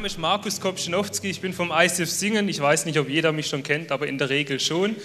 Name 0.00 0.06
ist 0.06 0.18
Markus 0.18 0.62
Kopschnowski, 0.62 1.28
ich 1.28 1.42
bin 1.42 1.52
vom 1.52 1.70
ICF 1.76 2.08
Singen. 2.08 2.48
Ich 2.48 2.58
weiß 2.58 2.86
nicht, 2.86 2.98
ob 2.98 3.10
jeder 3.10 3.32
mich 3.32 3.48
schon 3.48 3.62
kennt, 3.62 3.92
aber 3.92 4.06
in 4.06 4.16
der 4.16 4.30
Regel 4.30 4.58
schon. 4.58 4.96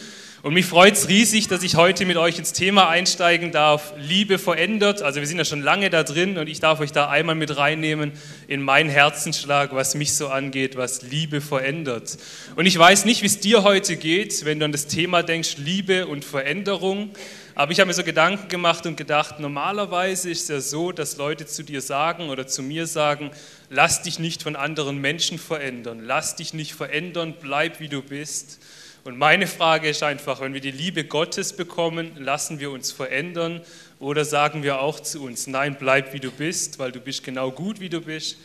Und 0.41 0.53
mich 0.53 0.67
freut 0.67 0.93
es 0.93 1.09
riesig, 1.09 1.49
dass 1.49 1.63
ich 1.63 1.75
heute 1.75 2.05
mit 2.05 2.15
euch 2.15 2.39
ins 2.39 2.53
Thema 2.53 2.87
einsteigen 2.87 3.51
darf. 3.51 3.91
Liebe 3.97 4.37
verändert. 4.37 5.01
Also 5.01 5.19
wir 5.19 5.27
sind 5.27 5.37
ja 5.37 5.43
schon 5.43 5.61
lange 5.61 5.89
da 5.89 6.03
drin 6.03 6.37
und 6.37 6.47
ich 6.47 6.61
darf 6.61 6.79
euch 6.79 6.93
da 6.93 7.09
einmal 7.09 7.35
mit 7.35 7.57
reinnehmen 7.57 8.13
in 8.47 8.61
meinen 8.61 8.89
Herzensschlag, 8.89 9.75
was 9.75 9.95
mich 9.95 10.13
so 10.13 10.29
angeht, 10.29 10.77
was 10.77 11.01
Liebe 11.01 11.41
verändert. 11.41 12.17
Und 12.55 12.65
ich 12.65 12.79
weiß 12.79 13.03
nicht, 13.03 13.21
wie 13.21 13.25
es 13.25 13.41
dir 13.41 13.63
heute 13.63 13.97
geht, 13.97 14.45
wenn 14.45 14.59
du 14.59 14.65
an 14.65 14.71
das 14.71 14.87
Thema 14.87 15.23
denkst, 15.23 15.57
Liebe 15.57 16.07
und 16.07 16.23
Veränderung. 16.23 17.09
Aber 17.57 17.71
ich 17.71 17.79
habe 17.79 17.87
mir 17.87 17.93
so 17.93 18.03
Gedanken 18.03 18.49
gemacht 18.49 18.85
und 18.85 18.97
gedacht, 18.97 19.39
normalerweise 19.39 20.29
ist 20.29 20.41
es 20.41 20.47
ja 20.49 20.59
so, 20.59 20.91
dass 20.91 21.15
Leute 21.15 21.45
zu 21.45 21.63
dir 21.63 21.79
sagen 21.79 22.27
oder 22.27 22.47
zu 22.47 22.61
mir 22.61 22.85
sagen, 22.85 23.31
lass 23.69 24.01
dich 24.01 24.19
nicht 24.19 24.43
von 24.43 24.57
anderen 24.57 24.99
Menschen 24.99 25.39
verändern, 25.39 26.01
lass 26.03 26.35
dich 26.35 26.53
nicht 26.53 26.73
verändern, 26.73 27.33
bleib 27.39 27.79
wie 27.79 27.87
du 27.87 28.01
bist. 28.01 28.59
Und 29.05 29.17
meine 29.17 29.47
Frage 29.47 29.87
ist 29.87 30.03
einfach, 30.03 30.41
wenn 30.41 30.53
wir 30.53 30.59
die 30.59 30.71
Liebe 30.71 31.05
Gottes 31.05 31.53
bekommen, 31.53 32.11
lassen 32.17 32.59
wir 32.59 32.71
uns 32.71 32.91
verändern 32.91 33.61
oder 33.99 34.25
sagen 34.25 34.61
wir 34.61 34.81
auch 34.81 34.99
zu 34.99 35.23
uns, 35.23 35.47
nein, 35.47 35.77
bleib 35.79 36.11
wie 36.11 36.19
du 36.19 36.31
bist, 36.31 36.77
weil 36.77 36.91
du 36.91 36.99
bist 36.99 37.23
genau 37.23 37.51
gut, 37.51 37.79
wie 37.79 37.89
du 37.89 38.01
bist. 38.01 38.37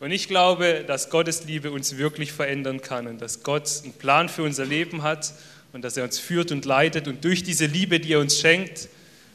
Und 0.00 0.10
ich 0.10 0.26
glaube, 0.26 0.82
dass 0.84 1.08
Gottes 1.08 1.44
Liebe 1.44 1.70
uns 1.70 1.98
wirklich 1.98 2.32
verändern 2.32 2.80
kann 2.80 3.06
und 3.06 3.22
dass 3.22 3.44
Gott 3.44 3.70
einen 3.84 3.92
Plan 3.92 4.28
für 4.28 4.42
unser 4.42 4.64
Leben 4.64 5.04
hat 5.04 5.32
und 5.72 5.82
dass 5.82 5.96
er 5.96 6.04
uns 6.04 6.18
führt 6.18 6.52
und 6.52 6.64
leitet. 6.64 7.08
Und 7.08 7.24
durch 7.24 7.42
diese 7.42 7.66
Liebe, 7.66 8.00
die 8.00 8.12
er 8.12 8.20
uns 8.20 8.38
schenkt, 8.38 8.88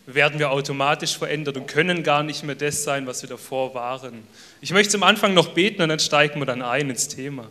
werden 0.07 0.39
wir 0.39 0.51
automatisch 0.51 1.17
verändert 1.17 1.57
und 1.57 1.67
können 1.67 2.03
gar 2.03 2.23
nicht 2.23 2.43
mehr 2.43 2.55
das 2.55 2.83
sein, 2.83 3.05
was 3.07 3.21
wir 3.21 3.29
davor 3.29 3.73
waren. 3.73 4.23
Ich 4.59 4.71
möchte 4.71 4.91
zum 4.91 5.03
Anfang 5.03 5.33
noch 5.33 5.49
beten 5.49 5.81
und 5.81 5.89
dann 5.89 5.99
steigen 5.99 6.39
wir 6.39 6.45
dann 6.45 6.61
ein 6.61 6.89
ins 6.89 7.07
Thema. 7.07 7.49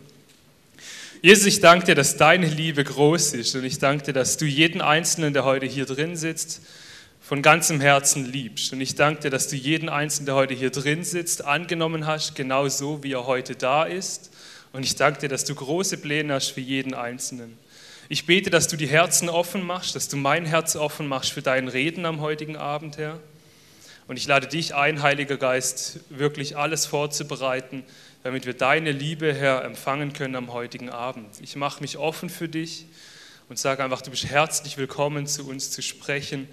Jesus, 1.21 1.45
ich 1.45 1.59
danke 1.61 1.85
dir, 1.85 1.95
dass 1.95 2.17
deine 2.17 2.47
Liebe 2.47 2.83
groß 2.83 3.33
ist 3.33 3.55
und 3.55 3.63
ich 3.63 3.77
danke 3.77 4.05
dir, 4.05 4.13
dass 4.13 4.37
du 4.37 4.45
jeden 4.45 4.81
Einzelnen, 4.81 5.33
der 5.33 5.45
heute 5.45 5.67
hier 5.67 5.85
drin 5.85 6.15
sitzt, 6.15 6.61
von 7.21 7.41
ganzem 7.43 7.79
Herzen 7.79 8.25
liebst. 8.25 8.73
Und 8.73 8.81
ich 8.81 8.95
danke 8.95 9.21
dir, 9.21 9.29
dass 9.29 9.47
du 9.47 9.55
jeden 9.55 9.87
Einzelnen, 9.87 10.25
der 10.25 10.35
heute 10.35 10.53
hier 10.55 10.71
drin 10.71 11.03
sitzt, 11.03 11.45
angenommen 11.45 12.07
hast, 12.07 12.35
genau 12.35 12.67
so, 12.67 13.03
wie 13.03 13.13
er 13.13 13.27
heute 13.27 13.55
da 13.55 13.83
ist. 13.83 14.31
Und 14.73 14.83
ich 14.83 14.95
danke 14.95 15.21
dir, 15.21 15.29
dass 15.29 15.45
du 15.45 15.53
große 15.53 15.97
Pläne 15.97 16.33
hast 16.33 16.49
für 16.49 16.61
jeden 16.61 16.93
Einzelnen. 16.93 17.55
Ich 18.11 18.25
bete, 18.25 18.49
dass 18.49 18.67
du 18.67 18.75
die 18.75 18.89
Herzen 18.89 19.29
offen 19.29 19.63
machst, 19.63 19.95
dass 19.95 20.09
du 20.09 20.17
mein 20.17 20.45
Herz 20.45 20.75
offen 20.75 21.07
machst 21.07 21.31
für 21.31 21.41
dein 21.41 21.69
Reden 21.69 22.05
am 22.05 22.19
heutigen 22.19 22.57
Abend, 22.57 22.97
Herr. 22.97 23.21
Und 24.05 24.17
ich 24.17 24.27
lade 24.27 24.47
dich 24.47 24.75
ein, 24.75 25.01
Heiliger 25.01 25.37
Geist, 25.37 26.01
wirklich 26.09 26.57
alles 26.57 26.85
vorzubereiten, 26.85 27.85
damit 28.23 28.45
wir 28.45 28.53
deine 28.53 28.91
Liebe, 28.91 29.33
Herr, 29.33 29.63
empfangen 29.63 30.11
können 30.11 30.35
am 30.35 30.51
heutigen 30.51 30.89
Abend. 30.89 31.39
Ich 31.39 31.55
mache 31.55 31.79
mich 31.79 31.97
offen 31.97 32.29
für 32.29 32.49
dich 32.49 32.85
und 33.47 33.57
sage 33.57 33.81
einfach, 33.81 34.01
du 34.01 34.11
bist 34.11 34.25
herzlich 34.25 34.75
willkommen, 34.75 35.25
zu 35.25 35.47
uns 35.47 35.71
zu 35.71 35.81
sprechen, 35.81 36.49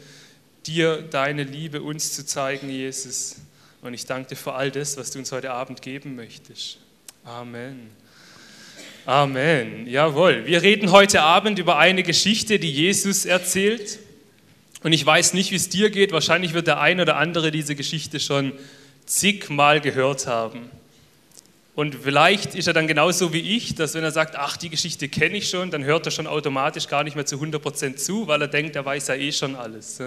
dir 0.65 1.03
deine 1.03 1.43
Liebe 1.43 1.83
uns 1.83 2.13
zu 2.13 2.25
zeigen, 2.25 2.71
Jesus. 2.71 3.35
Und 3.83 3.95
ich 3.95 4.07
danke 4.07 4.29
dir 4.29 4.37
für 4.37 4.53
all 4.53 4.71
das, 4.71 4.97
was 4.97 5.11
du 5.11 5.19
uns 5.19 5.33
heute 5.33 5.51
Abend 5.51 5.83
geben 5.83 6.15
möchtest. 6.15 6.79
Amen. 7.25 7.91
Amen. 9.07 9.87
Jawohl. 9.87 10.47
Wir 10.47 10.63
reden 10.63 10.91
heute 10.93 11.23
Abend 11.23 11.59
über 11.59 11.79
eine 11.79 12.03
Geschichte, 12.03 12.59
die 12.59 12.71
Jesus 12.71 13.25
erzählt. 13.25 13.99
Und 14.83 14.93
ich 14.93 15.05
weiß 15.05 15.35
nicht, 15.35 15.51
wie 15.51 15.57
es 15.57 15.69
dir 15.69 15.91
geht. 15.91 16.13
Wahrscheinlich 16.13 16.55
wird 16.55 16.67
der 16.67 16.81
ein 16.81 17.01
oder 17.01 17.17
andere 17.17 17.51
diese 17.51 17.75
Geschichte 17.75 18.21
schon 18.21 18.53
zigmal 19.07 19.81
gehört 19.81 20.27
haben. 20.27 20.71
Und 21.75 21.95
vielleicht 21.95 22.55
ist 22.55 22.67
er 22.67 22.75
dann 22.75 22.89
genauso 22.89 23.33
wie 23.33 23.57
ich, 23.57 23.77
dass 23.77 23.95
wenn 23.95 24.03
er 24.03 24.11
sagt, 24.11 24.35
ach, 24.37 24.57
die 24.57 24.69
Geschichte 24.69 25.09
kenne 25.09 25.37
ich 25.37 25.49
schon, 25.49 25.71
dann 25.71 25.85
hört 25.85 26.07
er 26.07 26.11
schon 26.11 26.27
automatisch 26.27 26.89
gar 26.89 27.05
nicht 27.05 27.15
mehr 27.15 27.25
zu 27.25 27.37
100% 27.37 27.97
zu, 27.97 28.27
weil 28.27 28.43
er 28.43 28.49
denkt, 28.49 28.75
er 28.75 28.85
weiß 28.85 29.07
ja 29.07 29.15
eh 29.15 29.31
schon 29.31 29.55
alles. 29.55 30.03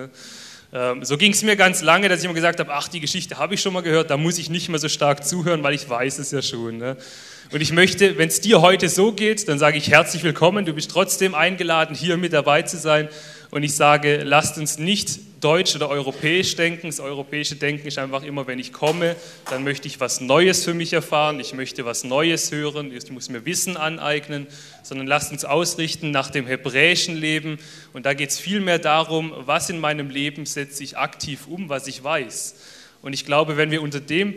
Ähm, 0.74 1.04
so 1.04 1.18
ging 1.18 1.34
es 1.34 1.44
mir 1.44 1.56
ganz 1.56 1.82
lange, 1.82 2.08
dass 2.08 2.20
ich 2.20 2.26
immer 2.26 2.34
gesagt 2.34 2.60
habe, 2.60 2.74
ach, 2.74 2.88
die 2.88 3.00
Geschichte 3.00 3.38
habe 3.38 3.54
ich 3.54 3.62
schon 3.62 3.74
mal 3.74 3.82
gehört, 3.82 4.10
da 4.10 4.18
muss 4.18 4.38
ich 4.38 4.50
nicht 4.50 4.70
mehr 4.70 4.80
so 4.80 4.88
stark 4.88 5.26
zuhören, 5.26 5.64
weil 5.64 5.74
ich 5.74 5.90
weiß 5.90 6.20
es 6.20 6.32
ja 6.32 6.42
schon. 6.42 6.82
Und 6.82 7.60
ich 7.60 7.74
möchte, 7.74 8.18
wenn 8.18 8.30
es 8.30 8.40
dir 8.40 8.62
heute 8.62 8.88
so 8.88 9.12
geht, 9.12 9.50
dann 9.50 9.60
sage 9.60 9.78
ich 9.78 9.90
herzlich 9.90 10.24
willkommen. 10.24 10.66
Du 10.66 10.74
bist 10.74 10.90
trotzdem 10.90 11.36
eingeladen, 11.36 11.96
hier 11.96 12.16
mit 12.16 12.32
dabei 12.32 12.62
zu 12.62 12.78
sein. 12.78 13.10
Und 13.50 13.64
ich 13.64 13.76
sage, 13.76 14.24
lasst 14.24 14.58
uns 14.58 14.78
nicht 14.78 15.20
deutsch 15.42 15.76
oder 15.76 15.90
europäisch 15.90 16.56
denken. 16.56 16.88
Das 16.88 17.00
europäische 17.00 17.56
Denken 17.56 17.88
ist 17.88 17.98
einfach 17.98 18.24
immer, 18.24 18.48
wenn 18.48 18.60
ich 18.60 18.72
komme, 18.72 19.16
dann 19.50 19.64
möchte 19.64 19.88
ich 19.88 20.00
was 20.00 20.22
Neues 20.22 20.64
für 20.64 20.74
mich 20.74 20.94
erfahren. 20.94 21.40
Ich 21.40 21.54
möchte 21.54 21.84
was 21.84 22.04
Neues 22.04 22.52
hören. 22.52 22.96
Ich 22.96 23.12
muss 23.12 23.30
mir 23.30 23.46
Wissen 23.46 23.76
aneignen. 23.76 24.48
Sondern 24.84 25.08
lasst 25.08 25.32
uns 25.32 25.44
ausrichten 25.44 26.12
nach 26.12 26.30
dem 26.30 26.48
hebräischen 26.48 27.18
Leben. 27.18 27.60
Und 27.92 28.06
da 28.06 28.14
geht 28.14 28.30
es 28.30 28.40
vielmehr 28.40 28.80
darum, 28.80 29.34
was 29.36 29.70
in 29.70 29.80
meinem 29.80 30.10
Leben 30.10 30.46
setze 30.46 30.84
ich 30.84 30.98
aktiv 30.98 31.48
um, 31.48 31.68
was 31.70 31.88
ich 31.88 32.04
weiß. 32.04 32.56
Und 33.02 33.14
ich 33.14 33.26
glaube, 33.26 33.58
wenn 33.58 33.72
wir 33.72 33.82
unter 33.82 34.00
dem 34.00 34.36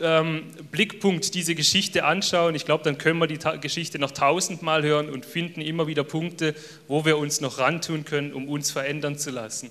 ähm, 0.00 0.42
Blickpunkt 0.70 1.34
diese 1.34 1.54
Geschichte 1.54 2.04
anschauen, 2.04 2.54
ich 2.54 2.64
glaube, 2.64 2.84
dann 2.84 2.98
können 2.98 3.18
wir 3.18 3.26
die 3.26 3.38
Ta 3.38 3.56
Geschichte 3.56 3.98
noch 3.98 4.10
tausendmal 4.10 4.82
hören 4.82 5.08
und 5.08 5.24
finden 5.24 5.60
immer 5.60 5.86
wieder 5.86 6.04
Punkte, 6.04 6.54
wo 6.88 7.04
wir 7.04 7.16
uns 7.16 7.40
noch 7.40 7.58
rantun 7.58 8.04
können, 8.04 8.32
um 8.32 8.48
uns 8.48 8.70
verändern 8.70 9.18
zu 9.18 9.30
lassen. 9.30 9.70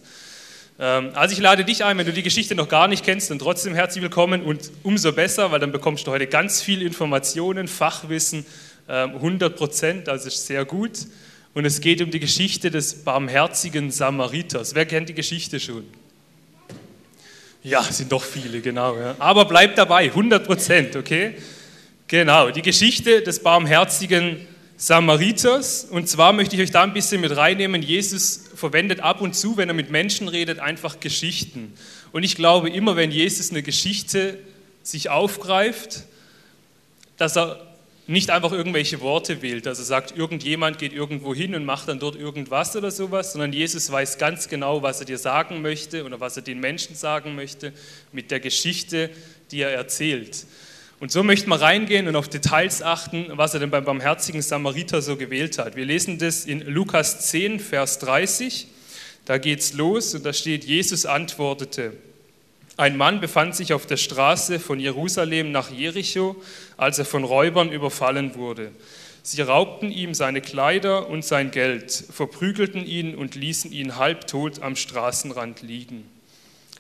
Ähm, 0.80 1.12
also 1.14 1.34
ich 1.34 1.40
lade 1.40 1.64
dich 1.64 1.84
ein, 1.84 1.98
wenn 1.98 2.06
du 2.06 2.14
die 2.14 2.24
Geschichte 2.24 2.56
noch 2.56 2.68
gar 2.68 2.88
nicht 2.88 3.06
kennst, 3.06 3.30
dann 3.30 3.40
trotzdem 3.40 3.76
herzlich 3.76 4.02
willkommen 4.02 4.42
und 4.42 4.72
umso 4.82 5.12
besser, 5.12 5.52
weil 5.52 5.60
dann 5.60 5.72
bekommst 5.72 6.08
du 6.08 6.12
heute 6.12 6.28
ganz 6.28 6.62
viel 6.62 6.82
Informationen, 6.82 7.68
Fachwissen, 7.68 8.46
ähm, 8.90 9.12
100 9.16 9.56
Prozent, 9.56 10.08
das 10.08 10.26
ist 10.26 10.48
sehr 10.48 10.66
gut. 10.66 10.92
Und 11.54 11.66
es 11.66 11.82
geht 11.82 12.02
um 12.02 12.10
die 12.10 12.20
Geschichte 12.20 12.72
des 12.72 13.04
barmherzigen 13.04 13.92
Samariters. 13.92 14.74
Wer 14.74 14.88
kennt 14.88 15.10
die 15.10 15.14
Geschichte 15.14 15.60
schon? 15.60 15.86
Ja, 17.62 17.84
sind 17.84 18.12
doch 18.12 18.24
viele, 18.24 18.60
genau. 18.60 18.98
Ja. 18.98 19.16
Aber 19.20 19.46
bleibt 19.46 19.78
dabei, 19.78 20.06
100 20.06 20.46
Prozent, 20.46 20.96
okay? 20.96 21.36
Genau, 22.08 22.50
die 22.50 22.64
Geschichte 22.64 23.22
des 23.22 23.42
barmherzigen 23.42 24.32
Samariters. 24.32 24.53
Und 24.78 26.10
zwar 26.10 26.34
möchte 26.34 26.56
ich 26.56 26.62
euch 26.62 26.72
da 26.72 26.84
ein 26.84 26.94
bisschen 26.94 27.22
mit 27.22 27.36
reinnehmen. 27.36 27.82
Jesus 27.82 28.50
verwendet 28.56 29.00
ab 29.00 29.22
und 29.22 29.36
zu, 29.36 29.58
wenn 29.58 29.70
er 29.70 29.76
mit 29.76 29.92
Menschen 29.92 30.28
redet, 30.28 30.60
einfach 30.60 31.00
Geschichten. 31.00 31.74
Und 32.12 32.24
ich 32.24 32.36
glaube 32.36 32.70
immer, 32.70 32.96
wenn 32.96 33.12
Jesus 33.12 33.52
eine 33.52 33.64
Geschichte 33.64 34.38
sich 34.84 35.10
aufgreift, 35.10 36.04
dass 37.18 37.38
er 37.38 37.60
nicht 38.06 38.30
einfach 38.30 38.52
irgendwelche 38.52 39.00
Worte 39.00 39.42
wählt, 39.42 39.66
also 39.66 39.82
sagt, 39.82 40.18
irgendjemand 40.18 40.78
geht 40.78 40.92
irgendwo 40.92 41.34
hin 41.34 41.56
und 41.56 41.64
macht 41.64 41.88
dann 41.88 42.00
dort 42.00 42.18
irgendwas 42.18 42.76
oder 42.76 42.92
sowas, 42.92 43.32
sondern 43.32 43.54
Jesus 43.54 43.90
weiß 43.90 44.18
ganz 44.18 44.50
genau, 44.50 44.82
was 44.82 45.00
er 45.00 45.06
dir 45.06 45.18
sagen 45.18 45.62
möchte 45.62 46.04
oder 46.04 46.20
was 46.20 46.36
er 46.36 46.44
den 46.44 46.60
Menschen 46.60 46.96
sagen 46.96 47.36
möchte 47.36 47.72
mit 48.12 48.30
der 48.30 48.42
Geschichte, 48.42 49.10
die 49.52 49.62
er 49.62 49.72
erzählt. 49.72 50.46
Und 51.04 51.12
so 51.12 51.22
möchten 51.22 51.50
wir 51.50 51.60
reingehen 51.60 52.08
und 52.08 52.16
auf 52.16 52.30
Details 52.30 52.82
achten, 52.82 53.26
was 53.32 53.54
er 53.54 53.60
denn 53.60 53.70
beim 53.70 53.84
barmherzigen 53.84 54.42
Samariter 54.42 55.02
so 55.02 55.18
gewählt 55.18 55.58
hat. 55.58 55.76
Wir 55.76 55.84
lesen 55.84 56.18
das 56.18 56.46
in 56.46 56.62
Lukas 56.62 57.28
10, 57.30 57.60
Vers 57.60 58.00
30. 58.00 58.68
Da 59.26 59.38
geht's 59.38 59.74
los 59.74 60.16
und 60.16 60.26
da 60.26 60.32
steht, 60.32 60.64
Jesus 60.64 61.06
antwortete, 61.06 61.92
ein 62.78 62.96
Mann 62.96 63.20
befand 63.20 63.54
sich 63.54 63.74
auf 63.74 63.86
der 63.86 63.98
Straße 63.98 64.62
von 64.62 64.80
Jerusalem 64.80 65.52
nach 65.52 65.72
Jericho, 65.72 66.38
als 66.78 67.00
er 67.00 67.06
von 67.06 67.26
Räubern 67.26 67.70
überfallen 67.70 68.36
wurde. 68.36 68.72
Sie 69.24 69.42
raubten 69.42 69.92
ihm 69.92 70.14
seine 70.14 70.40
Kleider 70.40 71.10
und 71.10 71.26
sein 71.26 71.52
Geld, 71.52 71.92
verprügelten 71.92 72.86
ihn 72.86 73.14
und 73.16 73.36
ließen 73.36 73.74
ihn 73.74 73.98
halbtot 73.98 74.62
am 74.62 74.78
Straßenrand 74.78 75.64
liegen. 75.64 76.06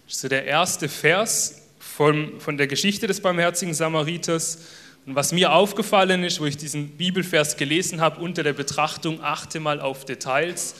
Das 0.08 0.22
der 0.22 0.46
erste 0.46 0.88
Vers 0.88 1.63
von, 1.96 2.40
von 2.40 2.58
der 2.58 2.68
Geschichte 2.68 3.06
des 3.06 3.22
barmherzigen 3.22 3.74
Samariters. 3.74 4.58
Und 5.06 5.16
was 5.16 5.32
mir 5.32 5.54
aufgefallen 5.54 6.24
ist, 6.24 6.40
wo 6.40 6.46
ich 6.46 6.58
diesen 6.58 6.98
Bibelvers 6.98 7.56
gelesen 7.58 8.02
habe, 8.02 8.22
unter 8.22 8.42
der 8.42 8.54
Betrachtung, 8.54 9.22
achte 9.22 9.60
mal 9.60 9.80
auf 9.80 10.06
Details, 10.06 10.76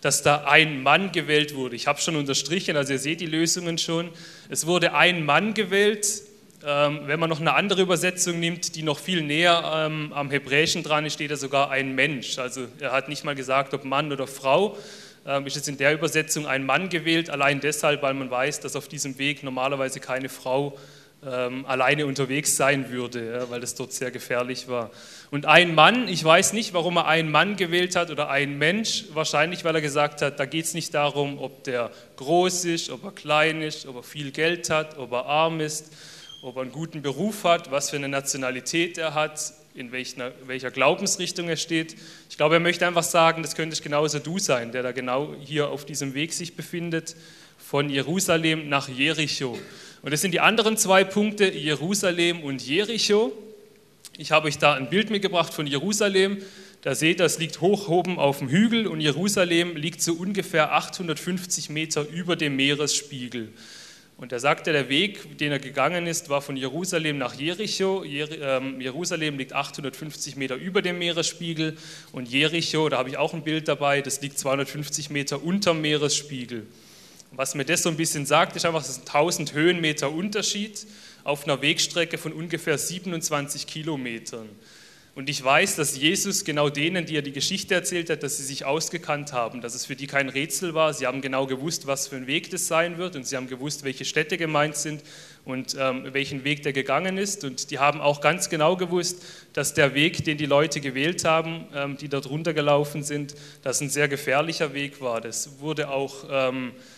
dass 0.00 0.22
da 0.22 0.44
ein 0.44 0.82
Mann 0.82 1.10
gewählt 1.12 1.54
wurde. 1.54 1.74
Ich 1.74 1.86
habe 1.86 2.00
schon 2.00 2.16
unterstrichen, 2.16 2.76
also 2.76 2.92
ihr 2.92 2.98
seht 2.98 3.20
die 3.20 3.26
Lösungen 3.26 3.78
schon. 3.78 4.10
Es 4.48 4.66
wurde 4.66 4.94
ein 4.94 5.24
Mann 5.24 5.54
gewählt. 5.54 6.22
Ähm, 6.66 7.02
wenn 7.06 7.20
man 7.20 7.30
noch 7.30 7.40
eine 7.40 7.54
andere 7.54 7.82
Übersetzung 7.82 8.40
nimmt, 8.40 8.74
die 8.74 8.82
noch 8.82 8.98
viel 8.98 9.22
näher 9.22 9.86
ähm, 9.86 10.12
am 10.12 10.28
Hebräischen 10.30 10.82
dran 10.82 11.06
ist, 11.06 11.14
steht 11.14 11.30
da 11.30 11.36
sogar 11.36 11.70
ein 11.70 11.94
Mensch. 11.94 12.38
Also 12.38 12.66
er 12.80 12.92
hat 12.92 13.08
nicht 13.08 13.24
mal 13.24 13.36
gesagt, 13.36 13.74
ob 13.74 13.84
Mann 13.84 14.12
oder 14.12 14.26
Frau. 14.26 14.76
Ähm, 15.28 15.46
ist 15.46 15.56
jetzt 15.56 15.68
in 15.68 15.76
der 15.76 15.92
Übersetzung 15.92 16.46
ein 16.46 16.64
Mann 16.64 16.88
gewählt, 16.88 17.28
allein 17.28 17.60
deshalb, 17.60 18.00
weil 18.00 18.14
man 18.14 18.30
weiß, 18.30 18.60
dass 18.60 18.74
auf 18.76 18.88
diesem 18.88 19.18
Weg 19.18 19.42
normalerweise 19.42 20.00
keine 20.00 20.30
Frau 20.30 20.78
ähm, 21.22 21.66
alleine 21.66 22.06
unterwegs 22.06 22.56
sein 22.56 22.90
würde, 22.90 23.44
weil 23.50 23.60
das 23.60 23.74
dort 23.74 23.92
sehr 23.92 24.10
gefährlich 24.10 24.68
war. 24.68 24.90
Und 25.30 25.44
ein 25.44 25.74
Mann, 25.74 26.08
ich 26.08 26.24
weiß 26.24 26.54
nicht, 26.54 26.72
warum 26.72 26.96
er 26.96 27.06
einen 27.06 27.30
Mann 27.30 27.56
gewählt 27.56 27.94
hat 27.94 28.10
oder 28.10 28.30
einen 28.30 28.56
Mensch, 28.56 29.04
wahrscheinlich, 29.12 29.64
weil 29.64 29.74
er 29.74 29.82
gesagt 29.82 30.22
hat, 30.22 30.40
da 30.40 30.46
geht 30.46 30.64
es 30.64 30.72
nicht 30.72 30.94
darum, 30.94 31.38
ob 31.38 31.62
der 31.64 31.90
groß 32.16 32.64
ist, 32.64 32.88
ob 32.88 33.04
er 33.04 33.12
klein 33.12 33.60
ist, 33.60 33.84
ob 33.84 33.96
er 33.96 34.02
viel 34.02 34.30
Geld 34.30 34.70
hat, 34.70 34.96
ob 34.96 35.12
er 35.12 35.26
arm 35.26 35.60
ist 35.60 35.92
ob 36.42 36.56
er 36.56 36.62
einen 36.62 36.72
guten 36.72 37.02
Beruf 37.02 37.44
hat, 37.44 37.70
was 37.70 37.90
für 37.90 37.96
eine 37.96 38.08
Nationalität 38.08 38.96
er 38.96 39.14
hat, 39.14 39.52
in 39.78 39.92
welcher, 39.92 40.32
welcher 40.46 40.70
Glaubensrichtung 40.70 41.48
er 41.48 41.56
steht. 41.56 41.96
Ich 42.28 42.36
glaube, 42.36 42.56
er 42.56 42.60
möchte 42.60 42.86
einfach 42.86 43.04
sagen, 43.04 43.42
das 43.42 43.54
könntest 43.54 43.82
genauso 43.82 44.18
du 44.18 44.38
sein, 44.38 44.72
der 44.72 44.82
da 44.82 44.92
genau 44.92 45.34
hier 45.40 45.68
auf 45.68 45.86
diesem 45.86 46.14
Weg 46.14 46.32
sich 46.32 46.56
befindet, 46.56 47.14
von 47.58 47.88
Jerusalem 47.88 48.68
nach 48.68 48.88
Jericho. 48.88 49.58
Und 50.02 50.12
das 50.12 50.20
sind 50.20 50.32
die 50.32 50.40
anderen 50.40 50.76
zwei 50.76 51.04
Punkte, 51.04 51.48
Jerusalem 51.50 52.42
und 52.42 52.66
Jericho. 52.66 53.32
Ich 54.16 54.32
habe 54.32 54.48
euch 54.48 54.58
da 54.58 54.74
ein 54.74 54.90
Bild 54.90 55.10
mitgebracht 55.10 55.54
von 55.54 55.66
Jerusalem. 55.66 56.38
Da 56.82 56.94
seht 56.94 57.20
ihr, 57.20 57.26
es 57.26 57.38
liegt 57.38 57.60
hoch 57.60 57.88
oben 57.88 58.18
auf 58.18 58.38
dem 58.38 58.48
Hügel 58.48 58.86
und 58.86 59.00
Jerusalem 59.00 59.76
liegt 59.76 60.02
so 60.02 60.14
ungefähr 60.14 60.72
850 60.72 61.70
Meter 61.70 62.08
über 62.08 62.36
dem 62.36 62.56
Meeresspiegel. 62.56 63.52
Und 64.18 64.32
da 64.32 64.40
sagte, 64.40 64.72
der 64.72 64.88
Weg, 64.88 65.38
den 65.38 65.52
er 65.52 65.60
gegangen 65.60 66.08
ist, 66.08 66.28
war 66.28 66.42
von 66.42 66.56
Jerusalem 66.56 67.18
nach 67.18 67.34
Jericho. 67.34 68.02
Ähm, 68.04 68.80
Jerusalem 68.80 69.38
liegt 69.38 69.52
850 69.52 70.34
Meter 70.34 70.56
über 70.56 70.82
dem 70.82 70.98
Meeresspiegel 70.98 71.76
und 72.10 72.28
Jericho, 72.28 72.88
da 72.88 72.98
habe 72.98 73.10
ich 73.10 73.16
auch 73.16 73.32
ein 73.32 73.44
Bild 73.44 73.68
dabei, 73.68 74.02
das 74.02 74.20
liegt 74.20 74.36
250 74.36 75.10
Meter 75.10 75.44
unter 75.44 75.72
dem 75.72 75.82
Meeresspiegel. 75.82 76.66
Was 77.30 77.54
mir 77.54 77.64
das 77.64 77.84
so 77.84 77.90
ein 77.90 77.96
bisschen 77.96 78.26
sagt, 78.26 78.56
ist 78.56 78.66
einfach, 78.66 78.80
das 78.80 78.90
ist 78.90 79.02
ein 79.02 79.06
1000 79.06 79.52
Höhenmeter 79.52 80.10
Unterschied 80.10 80.84
auf 81.22 81.44
einer 81.44 81.62
Wegstrecke 81.62 82.18
von 82.18 82.32
ungefähr 82.32 82.76
27 82.76 83.68
Kilometern. 83.68 84.48
Und 85.18 85.28
ich 85.28 85.42
weiß, 85.42 85.74
dass 85.74 85.98
Jesus 85.98 86.44
genau 86.44 86.70
denen, 86.70 87.04
die 87.04 87.16
er 87.16 87.22
die 87.22 87.32
Geschichte 87.32 87.74
erzählt 87.74 88.08
hat, 88.08 88.22
dass 88.22 88.36
sie 88.36 88.44
sich 88.44 88.64
ausgekannt 88.64 89.32
haben, 89.32 89.60
dass 89.60 89.74
es 89.74 89.84
für 89.84 89.96
die 89.96 90.06
kein 90.06 90.28
Rätsel 90.28 90.74
war. 90.74 90.94
Sie 90.94 91.08
haben 91.08 91.22
genau 91.22 91.46
gewusst, 91.46 91.88
was 91.88 92.06
für 92.06 92.14
ein 92.14 92.28
Weg 92.28 92.50
das 92.50 92.68
sein 92.68 92.98
wird 92.98 93.16
und 93.16 93.26
sie 93.26 93.34
haben 93.34 93.48
gewusst, 93.48 93.82
welche 93.82 94.04
Städte 94.04 94.38
gemeint 94.38 94.76
sind 94.76 95.02
und 95.44 95.76
ähm, 95.76 96.04
welchen 96.12 96.44
Weg 96.44 96.62
der 96.62 96.72
gegangen 96.72 97.18
ist. 97.18 97.42
Und 97.42 97.72
die 97.72 97.80
haben 97.80 98.00
auch 98.00 98.20
ganz 98.20 98.48
genau 98.48 98.76
gewusst, 98.76 99.20
dass 99.54 99.74
der 99.74 99.92
Weg, 99.94 100.22
den 100.22 100.38
die 100.38 100.46
Leute 100.46 100.80
gewählt 100.80 101.24
haben, 101.24 101.66
ähm, 101.74 101.96
die 101.96 102.08
dort 102.08 102.30
runtergelaufen 102.30 103.02
sind, 103.02 103.34
dass 103.64 103.80
ein 103.80 103.90
sehr 103.90 104.06
gefährlicher 104.06 104.72
Weg 104.72 105.00
war. 105.00 105.20
Das 105.20 105.58
wurde 105.58 105.90
auch... 105.90 106.26
Ähm, 106.30 106.68
äh, 106.68 106.97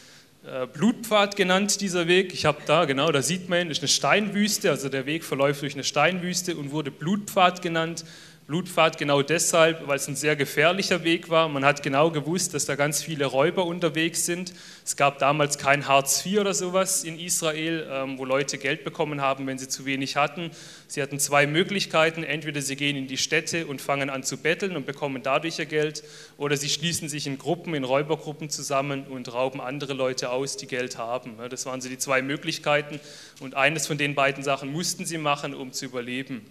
Blutpfad 0.73 1.37
genannt, 1.37 1.83
dieser 1.83 2.09
Weg. 2.09 2.33
Ich 2.33 2.47
habe 2.47 2.63
da, 2.65 2.87
genau, 2.87 3.13
da 3.13 3.21
sieht 3.21 3.51
man, 3.51 3.71
ist 3.71 3.83
eine 3.83 3.89
Steinwüste, 3.89 4.71
also 4.71 4.89
der 4.89 5.05
Weg 5.05 5.23
verläuft 5.23 5.61
durch 5.61 5.75
eine 5.75 5.85
Steinwüste 5.85 6.57
und 6.57 6.71
wurde 6.71 6.91
Blutpfad 6.91 7.61
genannt, 7.61 8.05
Blutpfad 8.51 8.99
genau 8.99 9.23
deshalb, 9.23 9.87
weil 9.87 9.95
es 9.95 10.09
ein 10.09 10.17
sehr 10.17 10.35
gefährlicher 10.35 11.05
Weg 11.05 11.31
war. 11.31 11.49
Man 11.49 11.65
hat 11.65 11.85
genau 11.85 12.11
gewusst, 12.11 12.53
dass 12.53 12.65
da 12.65 12.75
ganz 12.75 13.01
viele 13.01 13.27
Räuber 13.27 13.65
unterwegs 13.65 14.27
sind. 14.27 14.53
Es 14.85 14.97
gab 14.97 15.21
damals 15.21 15.57
kein 15.57 15.87
Hartz 15.87 16.27
IV 16.27 16.41
oder 16.41 16.53
sowas 16.53 17.05
in 17.05 17.17
Israel, 17.17 17.87
ähm, 17.89 18.19
wo 18.19 18.25
Leute 18.25 18.59
Geld 18.59 18.83
bekommen 18.83 19.21
haben, 19.21 19.47
wenn 19.47 19.57
sie 19.57 19.69
zu 19.69 19.85
wenig 19.85 20.17
hatten. 20.17 20.51
Sie 20.89 21.01
hatten 21.01 21.21
zwei 21.21 21.47
Möglichkeiten. 21.47 22.25
Entweder 22.25 22.61
sie 22.61 22.75
gehen 22.75 22.97
in 22.97 23.07
die 23.07 23.19
Städte 23.19 23.69
und 23.69 23.81
fangen 23.81 24.11
an 24.11 24.25
zu 24.25 24.37
betteln 24.37 24.75
und 24.75 24.85
bekommen 24.85 25.23
dadurch 25.23 25.61
ihr 25.61 25.67
Geld, 25.67 26.03
oder 26.37 26.57
sie 26.57 26.71
schließen 26.71 27.09
sich 27.09 27.29
in 27.29 27.39
Gruppen, 27.39 27.73
in 27.77 27.85
Räubergruppen 27.85 28.51
zusammen 28.51 29.07
und 29.07 29.33
rauben 29.33 29.61
andere 29.61 29.93
Leute 29.93 30.31
aus, 30.31 30.57
die 30.57 30.67
Geld 30.67 30.99
haben. 30.99 31.37
Das 31.51 31.67
waren 31.67 31.81
so 31.81 31.89
die 31.89 31.99
zwei 31.99 32.21
Möglichkeiten. 32.21 32.99
Und 33.39 33.55
eines 33.55 33.87
von 33.87 33.97
den 33.97 34.17
beiden 34.17 34.43
Sachen 34.43 34.73
mussten 34.73 35.07
sie 35.07 35.19
machen, 35.19 35.55
um 35.55 35.71
zu 35.71 35.85
überleben. 35.85 36.45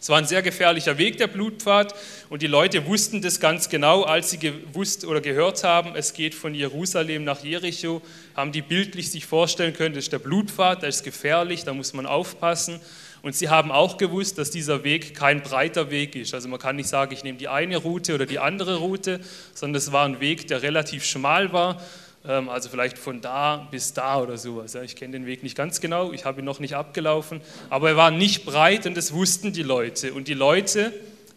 Es 0.00 0.08
war 0.08 0.16
ein 0.16 0.24
sehr 0.24 0.40
gefährlicher 0.40 0.96
Weg, 0.96 1.18
der 1.18 1.26
Blutpfad, 1.26 1.94
und 2.30 2.40
die 2.40 2.46
Leute 2.46 2.86
wussten 2.86 3.20
das 3.20 3.38
ganz 3.38 3.68
genau, 3.68 4.02
als 4.02 4.30
sie 4.30 4.38
gewusst 4.38 5.04
oder 5.04 5.20
gehört 5.20 5.62
haben, 5.62 5.94
es 5.94 6.14
geht 6.14 6.34
von 6.34 6.54
Jerusalem 6.54 7.24
nach 7.24 7.44
Jericho, 7.44 8.00
haben 8.34 8.50
die 8.50 8.62
bildlich 8.62 9.10
sich 9.10 9.26
vorstellen 9.26 9.74
können, 9.74 9.94
das 9.94 10.04
ist 10.04 10.12
der 10.12 10.18
Blutpfad, 10.18 10.80
der 10.80 10.88
ist 10.88 11.04
gefährlich, 11.04 11.64
da 11.64 11.74
muss 11.74 11.92
man 11.92 12.06
aufpassen. 12.06 12.80
Und 13.22 13.34
sie 13.34 13.50
haben 13.50 13.70
auch 13.70 13.98
gewusst, 13.98 14.38
dass 14.38 14.50
dieser 14.50 14.82
Weg 14.82 15.14
kein 15.14 15.42
breiter 15.42 15.90
Weg 15.90 16.16
ist. 16.16 16.32
Also 16.32 16.48
man 16.48 16.58
kann 16.58 16.76
nicht 16.76 16.88
sagen, 16.88 17.12
ich 17.12 17.22
nehme 17.22 17.36
die 17.36 17.48
eine 17.48 17.76
Route 17.76 18.14
oder 18.14 18.24
die 18.24 18.38
andere 18.38 18.76
Route, 18.76 19.20
sondern 19.52 19.76
es 19.76 19.92
war 19.92 20.06
ein 20.06 20.20
Weg, 20.20 20.46
der 20.48 20.62
relativ 20.62 21.04
schmal 21.04 21.52
war 21.52 21.82
also 22.22 22.68
vielleicht 22.68 22.98
von 22.98 23.20
da 23.20 23.68
bis 23.70 23.94
da 23.94 24.20
oder 24.20 24.36
sowas. 24.36 24.74
Ich 24.74 24.96
kenne 24.96 25.12
den 25.12 25.26
Weg 25.26 25.42
nicht 25.42 25.56
ganz 25.56 25.80
genau, 25.80 26.12
ich 26.12 26.24
habe 26.24 26.40
ihn 26.40 26.44
noch 26.44 26.60
nicht 26.60 26.74
abgelaufen, 26.74 27.40
aber 27.70 27.90
er 27.90 27.96
war 27.96 28.10
nicht 28.10 28.44
breit 28.44 28.86
und 28.86 28.96
das 28.96 29.12
wussten 29.12 29.52
die 29.52 29.62
Leute. 29.62 30.12
Und 30.12 30.28
die 30.28 30.34
Leute, 30.34 30.92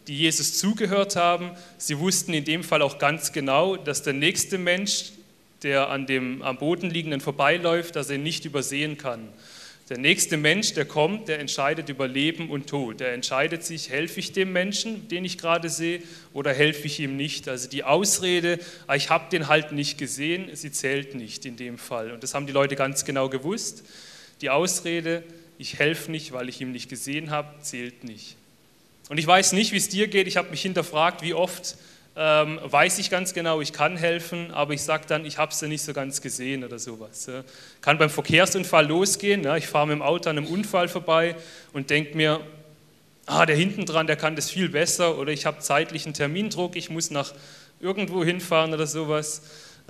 die 0.07 0.17
Jesus 0.17 0.57
zugehört 0.57 1.15
haben, 1.15 1.51
sie 1.77 1.99
wussten 1.99 2.33
in 2.33 2.43
dem 2.43 2.63
Fall 2.63 2.81
auch 2.81 2.97
ganz 2.97 3.31
genau, 3.31 3.77
dass 3.77 4.03
der 4.03 4.13
nächste 4.13 4.57
Mensch, 4.57 5.13
der 5.63 5.89
an 5.89 6.05
dem 6.05 6.41
am 6.41 6.57
Boden 6.57 6.89
liegenden 6.89 7.21
vorbeiläuft, 7.21 7.95
dass 7.95 8.09
er 8.09 8.17
ihn 8.17 8.23
nicht 8.23 8.43
übersehen 8.43 8.97
kann. 8.97 9.29
Der 9.93 10.01
nächste 10.01 10.37
Mensch, 10.37 10.73
der 10.73 10.85
kommt, 10.85 11.27
der 11.27 11.37
entscheidet 11.37 11.87
über 11.87 12.07
Leben 12.07 12.49
und 12.49 12.65
Tod. 12.65 12.99
Der 12.99 13.13
entscheidet 13.13 13.63
sich, 13.63 13.91
helfe 13.91 14.19
ich 14.21 14.31
dem 14.31 14.51
Menschen, 14.51 15.07
den 15.07 15.23
ich 15.23 15.37
gerade 15.37 15.69
sehe, 15.69 16.01
oder 16.33 16.51
helfe 16.51 16.87
ich 16.87 16.99
ihm 16.99 17.15
nicht. 17.15 17.47
Also 17.47 17.69
die 17.69 17.83
Ausrede, 17.83 18.57
ah, 18.87 18.95
ich 18.95 19.11
habe 19.11 19.25
den 19.29 19.49
halt 19.49 19.71
nicht 19.71 19.99
gesehen, 19.99 20.49
sie 20.53 20.71
zählt 20.71 21.13
nicht 21.13 21.45
in 21.45 21.57
dem 21.57 21.77
Fall. 21.77 22.11
Und 22.11 22.23
das 22.23 22.33
haben 22.33 22.47
die 22.47 22.53
Leute 22.53 22.75
ganz 22.75 23.05
genau 23.05 23.29
gewusst. 23.29 23.83
Die 24.41 24.49
Ausrede, 24.49 25.21
ich 25.59 25.77
helfe 25.77 26.09
nicht, 26.09 26.31
weil 26.31 26.49
ich 26.49 26.59
ihn 26.59 26.71
nicht 26.71 26.89
gesehen 26.89 27.29
habe, 27.29 27.61
zählt 27.61 28.03
nicht. 28.03 28.35
Und 29.09 29.19
ich 29.19 29.27
weiß 29.27 29.51
nicht, 29.51 29.73
wie 29.73 29.77
es 29.77 29.89
dir 29.89 30.07
geht. 30.07 30.25
Ich 30.25 30.37
habe 30.37 30.49
mich 30.49 30.63
hinterfragt, 30.63 31.21
wie 31.21 31.35
oft 31.35 31.77
ähm, 32.15 32.59
weiß 32.63 32.99
ich 32.99 33.09
ganz 33.09 33.33
genau, 33.33 33.59
ich 33.61 33.73
kann 33.73 33.97
helfen, 33.97 34.51
aber 34.51 34.73
ich 34.73 34.83
sage 34.83 35.05
dann, 35.07 35.25
ich 35.25 35.37
habe 35.39 35.51
es 35.51 35.61
ja 35.61 35.67
nicht 35.67 35.81
so 35.81 35.93
ganz 35.93 36.21
gesehen 36.21 36.63
oder 36.63 36.77
sowas. 36.77 37.25
Ja. 37.25 37.43
Kann 37.81 37.97
beim 37.97 38.09
Verkehrsunfall 38.11 38.87
losgehen, 38.87 39.43
ja. 39.43 39.57
ich 39.57 39.67
fahre 39.67 39.87
mit 39.87 39.95
dem 39.95 40.01
Auto 40.03 40.29
an 40.29 40.37
einem 40.37 40.47
Unfall 40.47 40.87
vorbei 40.87 41.35
und 41.73 41.89
denke 41.89 42.15
mir, 42.15 42.39
ah, 43.25 43.45
der 43.45 43.55
hinten 43.55 43.85
dran, 43.85 44.05
der 44.05 44.15
kann 44.15 44.35
das 44.35 44.51
viel 44.51 44.69
besser 44.69 45.17
oder 45.17 45.31
ich 45.31 45.45
habe 45.45 45.59
zeitlichen 45.59 46.13
Termindruck, 46.13 46.75
ich 46.75 46.89
muss 46.89 47.09
nach 47.09 47.33
irgendwo 47.79 48.23
hinfahren 48.23 48.73
oder 48.73 48.85
sowas. 48.85 49.41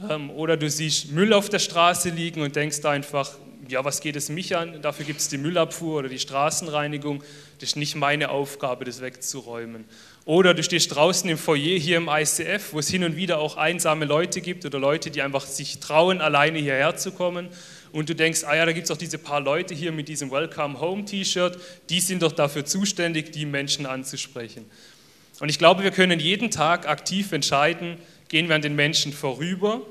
Ähm, 0.09 0.29
oder 0.31 0.55
du 0.57 0.69
siehst 0.69 1.11
Müll 1.11 1.33
auf 1.33 1.49
der 1.49 1.59
Straße 1.59 2.09
liegen 2.09 2.41
und 2.41 2.55
denkst 2.55 2.85
einfach, 2.85 3.31
ja, 3.67 3.85
was 3.85 4.01
geht 4.01 4.15
es 4.15 4.29
mich 4.29 4.55
an? 4.55 4.81
Dafür 4.81 5.05
gibt 5.05 5.19
es 5.19 5.29
die 5.29 5.37
Müllabfuhr 5.37 5.99
oder 5.99 6.09
die 6.09 6.19
Straßenreinigung. 6.19 7.23
Das 7.59 7.69
ist 7.69 7.75
nicht 7.75 7.95
meine 7.95 8.29
Aufgabe, 8.29 8.85
das 8.85 9.01
wegzuräumen. 9.01 9.85
Oder 10.25 10.53
du 10.53 10.63
stehst 10.63 10.95
draußen 10.95 11.29
im 11.29 11.37
Foyer 11.37 11.77
hier 11.77 11.97
im 11.97 12.07
ICF, 12.07 12.71
wo 12.71 12.79
es 12.79 12.89
hin 12.89 13.03
und 13.03 13.17
wieder 13.17 13.39
auch 13.39 13.57
einsame 13.57 14.05
Leute 14.05 14.39
gibt 14.39 14.65
oder 14.65 14.79
Leute, 14.79 15.11
die 15.11 15.21
einfach 15.21 15.45
sich 15.45 15.79
trauen, 15.79 16.21
alleine 16.21 16.59
hierher 16.59 16.95
zu 16.95 17.11
kommen. 17.11 17.49
Und 17.91 18.09
du 18.09 18.15
denkst, 18.15 18.43
ah 18.45 18.55
ja, 18.55 18.65
da 18.65 18.71
gibt 18.71 18.85
es 18.85 18.91
auch 18.91 18.97
diese 18.97 19.17
paar 19.17 19.41
Leute 19.41 19.75
hier 19.75 19.91
mit 19.91 20.07
diesem 20.07 20.31
Welcome 20.31 20.79
Home 20.79 21.03
T-Shirt, 21.03 21.59
die 21.89 21.99
sind 21.99 22.23
doch 22.23 22.31
dafür 22.31 22.65
zuständig, 22.65 23.33
die 23.33 23.45
Menschen 23.45 23.85
anzusprechen. 23.85 24.65
Und 25.39 25.49
ich 25.49 25.59
glaube, 25.59 25.83
wir 25.83 25.91
können 25.91 26.19
jeden 26.19 26.51
Tag 26.51 26.87
aktiv 26.87 27.33
entscheiden, 27.33 27.97
gehen 28.29 28.47
wir 28.47 28.55
an 28.55 28.61
den 28.61 28.75
Menschen 28.75 29.11
vorüber 29.11 29.81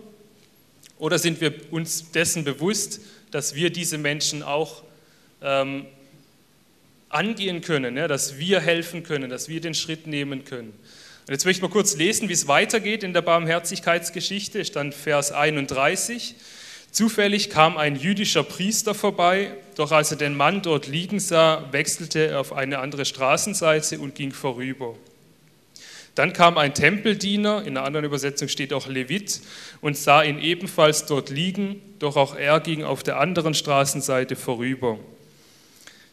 oder 0.99 1.19
sind 1.19 1.41
wir 1.41 1.53
uns 1.71 2.11
dessen 2.11 2.45
bewusst, 2.45 3.01
dass 3.31 3.55
wir 3.55 3.71
diese 3.71 3.99
Menschen 3.99 4.43
auch 4.43 4.83
ähm, 5.43 5.87
angehen 7.13 7.61
können, 7.61 7.97
ja, 7.97 8.09
dass 8.09 8.39
wir 8.39 8.61
helfen 8.61 9.03
können, 9.03 9.31
dass 9.31 9.49
wir 9.49 9.61
den 9.61 9.75
Schritt 9.75 10.07
nehmen 10.07 10.45
können. 10.45 10.73
Und 11.27 11.31
jetzt 11.31 11.45
möchte 11.45 11.59
ich 11.59 11.63
mal 11.63 11.71
kurz 11.71 11.97
lesen, 11.97 12.29
wie 12.29 12.33
es 12.33 12.49
weitergeht 12.49 13.05
in 13.05 13.13
der 13.13 13.23
Barmherzigkeitsgeschichte, 13.23 14.65
stand 14.65 14.95
Vers 14.95 15.31
31. 15.31 16.35
Zufällig 16.91 17.49
kam 17.49 17.79
ein 17.79 17.97
jüdischer 17.97 18.43
Priester 18.43 18.95
vorbei, 18.95 19.55
doch 19.77 19.93
als 19.93 20.11
er 20.11 20.19
den 20.19 20.37
Mann 20.37 20.63
dort 20.63 20.89
liegen 20.89 21.21
sah, 21.21 21.69
wechselte 21.71 22.27
er 22.27 22.41
auf 22.41 22.53
eine 22.53 22.81
andere 22.81 23.05
Straßenseite 23.05 23.99
und 23.99 24.15
ging 24.15 24.33
vorüber. 24.33 24.97
Dann 26.15 26.35
kam 26.35 26.59
ein 26.59 26.75
Tempeldiener, 26.75 27.63
in 27.63 27.77
einer 27.77 27.87
anderen 27.87 28.05
Übersetzung 28.05 28.49
steht 28.49 28.73
auch 28.73 28.87
Levit, 28.87 29.41
und 29.81 29.97
sah 29.97 30.23
ihn 30.23 30.39
ebenfalls 30.39 31.07
dort 31.07 31.31
liegen, 31.31 31.81
doch 31.99 32.17
auch 32.17 32.37
er 32.37 32.61
ging 32.61 32.85
auf 32.85 33.03
der 33.03 33.19
anderen 33.19 33.55
Straßenseite 33.55 34.37
vorüber. 34.37 34.99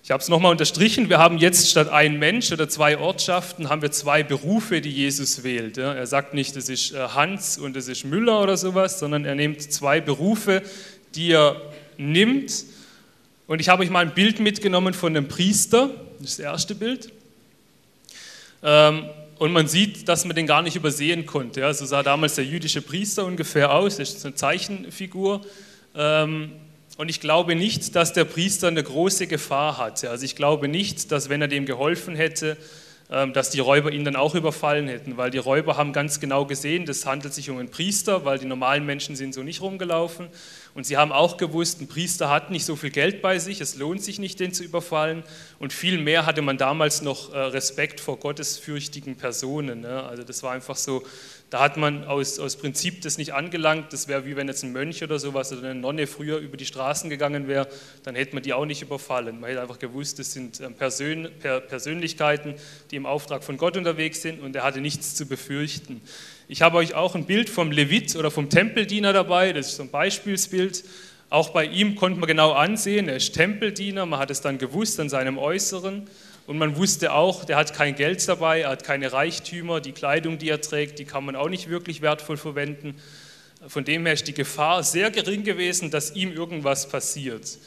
Ich 0.10 0.12
habe 0.12 0.24
es 0.24 0.28
nochmal 0.28 0.50
unterstrichen, 0.50 1.08
wir 1.08 1.20
haben 1.20 1.38
jetzt 1.38 1.70
statt 1.70 1.90
ein 1.90 2.18
Mensch 2.18 2.52
oder 2.52 2.68
zwei 2.68 2.98
Ortschaften, 2.98 3.70
haben 3.70 3.84
wir 3.84 3.92
zwei 3.92 4.24
Berufe, 4.24 4.82
die 4.82 4.90
Jesus 4.90 5.44
wählt. 5.44 5.78
Er 5.78 6.08
sagt 6.08 6.34
nicht, 6.34 6.56
es 6.56 6.68
ist 6.68 6.94
äh, 6.94 7.10
Hans 7.10 7.60
und 7.60 7.78
es 7.78 7.88
ist 7.88 8.06
Müller 8.06 8.42
oder 8.42 8.58
sowas, 8.58 8.98
sondern 8.98 9.24
er 9.24 9.36
nimmt 9.36 9.62
zwei 9.62 10.02
Berufe, 10.02 10.64
die 11.14 11.34
er 11.34 11.62
nimmt. 12.00 12.66
Und 13.46 13.62
ich 13.62 13.70
habe 13.70 13.84
euch 13.84 13.92
mal 13.92 14.00
ein 14.00 14.16
Bild 14.16 14.40
mitgenommen 14.40 14.96
von 14.96 15.16
einem 15.16 15.28
Priester, 15.28 15.92
das 16.20 16.38
das 16.38 16.40
erste 16.40 16.74
Bild. 16.74 17.14
Ähm, 18.64 19.04
und 19.38 19.52
man 19.52 19.68
sieht, 19.68 20.10
dass 20.10 20.26
man 20.26 20.36
den 20.36 20.48
gar 20.48 20.64
nicht 20.64 20.76
übersehen 20.76 21.28
konnte. 21.28 21.72
So 21.76 21.86
sah 21.86 22.02
damals 22.02 22.34
der 22.34 22.46
jüdische 22.46 22.82
Priester 22.82 23.26
ungefähr 23.26 23.72
aus, 23.72 23.98
das 23.98 24.16
ist 24.16 24.26
eine 24.26 24.34
Zeichenfigur. 24.34 25.42
Und 27.00 27.08
ich 27.08 27.22
glaube 27.22 27.56
nicht, 27.56 27.96
dass 27.96 28.12
der 28.12 28.26
Priester 28.26 28.68
eine 28.68 28.84
große 28.84 29.28
Gefahr 29.28 29.78
hatte. 29.78 30.10
Also 30.10 30.26
ich 30.26 30.36
glaube 30.36 30.68
nicht, 30.68 31.14
dass 31.14 31.30
wenn 31.30 31.42
er 31.42 31.48
dem 31.48 31.66
geholfen 31.66 32.14
hätte, 32.14 32.58
ähm, 33.10 33.32
dass 33.32 33.52
die 33.52 33.62
Räuber 33.62 33.90
ihn 33.90 34.04
dann 34.04 34.18
auch 34.18 34.36
überfallen 34.36 34.90
hätten, 34.90 35.16
weil 35.16 35.32
die 35.32 35.38
Räuber 35.38 35.78
haben 35.78 35.94
ganz 35.94 36.20
genau 36.20 36.46
gesehen, 36.46 36.86
das 36.86 37.06
handelt 37.06 37.34
sich 37.34 37.50
um 37.50 37.58
einen 37.58 37.72
Priester, 37.72 38.26
weil 38.26 38.38
die 38.38 38.46
normalen 38.46 38.86
Menschen 38.86 39.16
sind 39.16 39.34
so 39.34 39.44
nicht 39.44 39.62
rumgelaufen. 39.62 40.28
Und 40.76 40.86
sie 40.86 40.98
haben 40.98 41.14
auch 41.14 41.38
gewusst, 41.38 41.80
ein 41.80 41.88
Priester 41.88 42.30
hat 42.30 42.52
nicht 42.52 42.66
so 42.66 42.76
viel 42.76 42.92
Geld 42.92 43.22
bei 43.22 43.40
sich, 43.40 43.62
es 43.62 43.78
lohnt 43.78 44.04
sich 44.04 44.20
nicht, 44.20 44.40
den 44.42 44.54
zu 44.54 44.66
überfallen. 44.66 45.24
Und 45.58 45.72
vielmehr 45.72 46.26
hatte 46.26 46.42
man 46.42 46.58
damals 46.58 47.02
noch 47.02 47.34
äh, 47.34 47.38
Respekt 47.38 48.02
vor 48.02 48.20
gottesfürchtigen 48.20 49.16
Personen. 49.16 49.82
Ne? 49.82 50.04
Also 50.04 50.24
das 50.24 50.44
war 50.44 50.52
einfach 50.52 50.76
so, 50.76 51.04
da 51.50 51.62
hat 51.62 51.78
man 51.78 52.04
aus, 52.04 52.38
aus 52.38 52.58
Prinzip 52.58 53.02
das 53.02 53.18
nicht 53.18 53.34
angelangt. 53.34 53.92
Das 53.92 54.08
wäre 54.08 54.26
wie 54.26 54.36
wenn 54.36 54.48
jetzt 54.48 54.64
ein 54.64 54.72
Mönch 54.72 55.04
oder 55.04 55.18
sowas 55.18 55.52
oder 55.52 55.64
eine 55.70 55.80
Nonne 55.80 56.06
früher 56.06 56.38
über 56.38 56.58
die 56.58 56.66
Straßen 56.66 57.10
gegangen 57.10 57.48
wäre, 57.48 57.68
dann 58.04 58.16
hätte 58.16 58.36
man 58.36 58.44
die 58.44 58.54
auch 58.54 58.66
nicht 58.66 58.84
überfallen. 58.84 59.40
Man 59.40 59.50
hätte 59.50 59.62
einfach 59.62 59.80
gewusst, 59.80 60.20
das 60.20 60.32
sind 60.32 60.62
ähm, 60.62 60.76
Persön 60.76 61.30
Persönlichkeiten, 61.40 62.54
die 62.92 62.98
im 62.98 63.08
Auftrag 63.08 63.44
von 63.44 63.58
Gott 63.58 63.78
unterwegs 63.78 64.22
sind 64.22 64.42
und 64.42 64.56
er 64.56 64.64
hatte 64.64 64.80
nichts 64.80 65.16
zu 65.16 65.26
befürchten. 65.26 66.02
Ich 66.48 66.62
habe 66.62 66.78
euch 66.78 66.94
auch 66.94 67.16
ein 67.16 67.26
Bild 67.26 67.50
vom 67.50 67.72
Levit 67.72 68.16
oder 68.16 68.30
vom 68.30 68.50
Tempeldiener 68.50 69.14
dabei, 69.14 69.52
das 69.52 69.70
ist 69.70 69.78
so 69.78 69.84
ein 69.84 69.90
Beispielsbild. 69.90 70.84
Auch 71.32 71.50
bei 71.50 71.66
ihm 71.66 71.96
konnte 71.96 72.20
man 72.20 72.28
genau 72.28 72.54
ansehen, 72.54 73.08
er 73.08 73.18
ist 73.18 73.34
Tempeldiener, 73.34 74.06
man 74.06 74.20
hat 74.20 74.32
es 74.32 74.42
dann 74.42 74.58
gewusst 74.58 75.00
an 75.00 75.10
seinem 75.10 75.38
Äußeren. 75.38 76.08
Und 76.50 76.58
man 76.58 76.76
wusste 76.78 77.14
auch, 77.14 77.46
der 77.46 77.58
hat 77.58 77.76
kein 77.76 77.94
Geld 77.94 78.28
dabei, 78.28 78.62
er 78.62 78.70
hat 78.72 78.84
keine 78.84 79.14
Reichtümer, 79.14 79.82
die 79.82 79.92
Kleidung, 79.92 80.40
die 80.40 80.50
er 80.50 80.60
trägt, 80.60 80.98
die 80.98 81.06
kann 81.06 81.24
man 81.24 81.36
auch 81.36 81.48
nicht 81.48 81.70
wirklich 81.70 82.02
wertvoll 82.02 82.38
verwenden. 82.38 82.96
Von 83.68 83.86
dem 83.86 84.04
her 84.08 84.16
ist 84.16 84.28
die 84.28 84.34
Gefahr 84.34 84.82
sehr 84.82 85.12
gering 85.12 85.44
gewesen, 85.44 85.92
dass 85.92 86.16
ihm 86.16 86.32
irgendwas 86.32 86.90
passiert. 86.90 87.60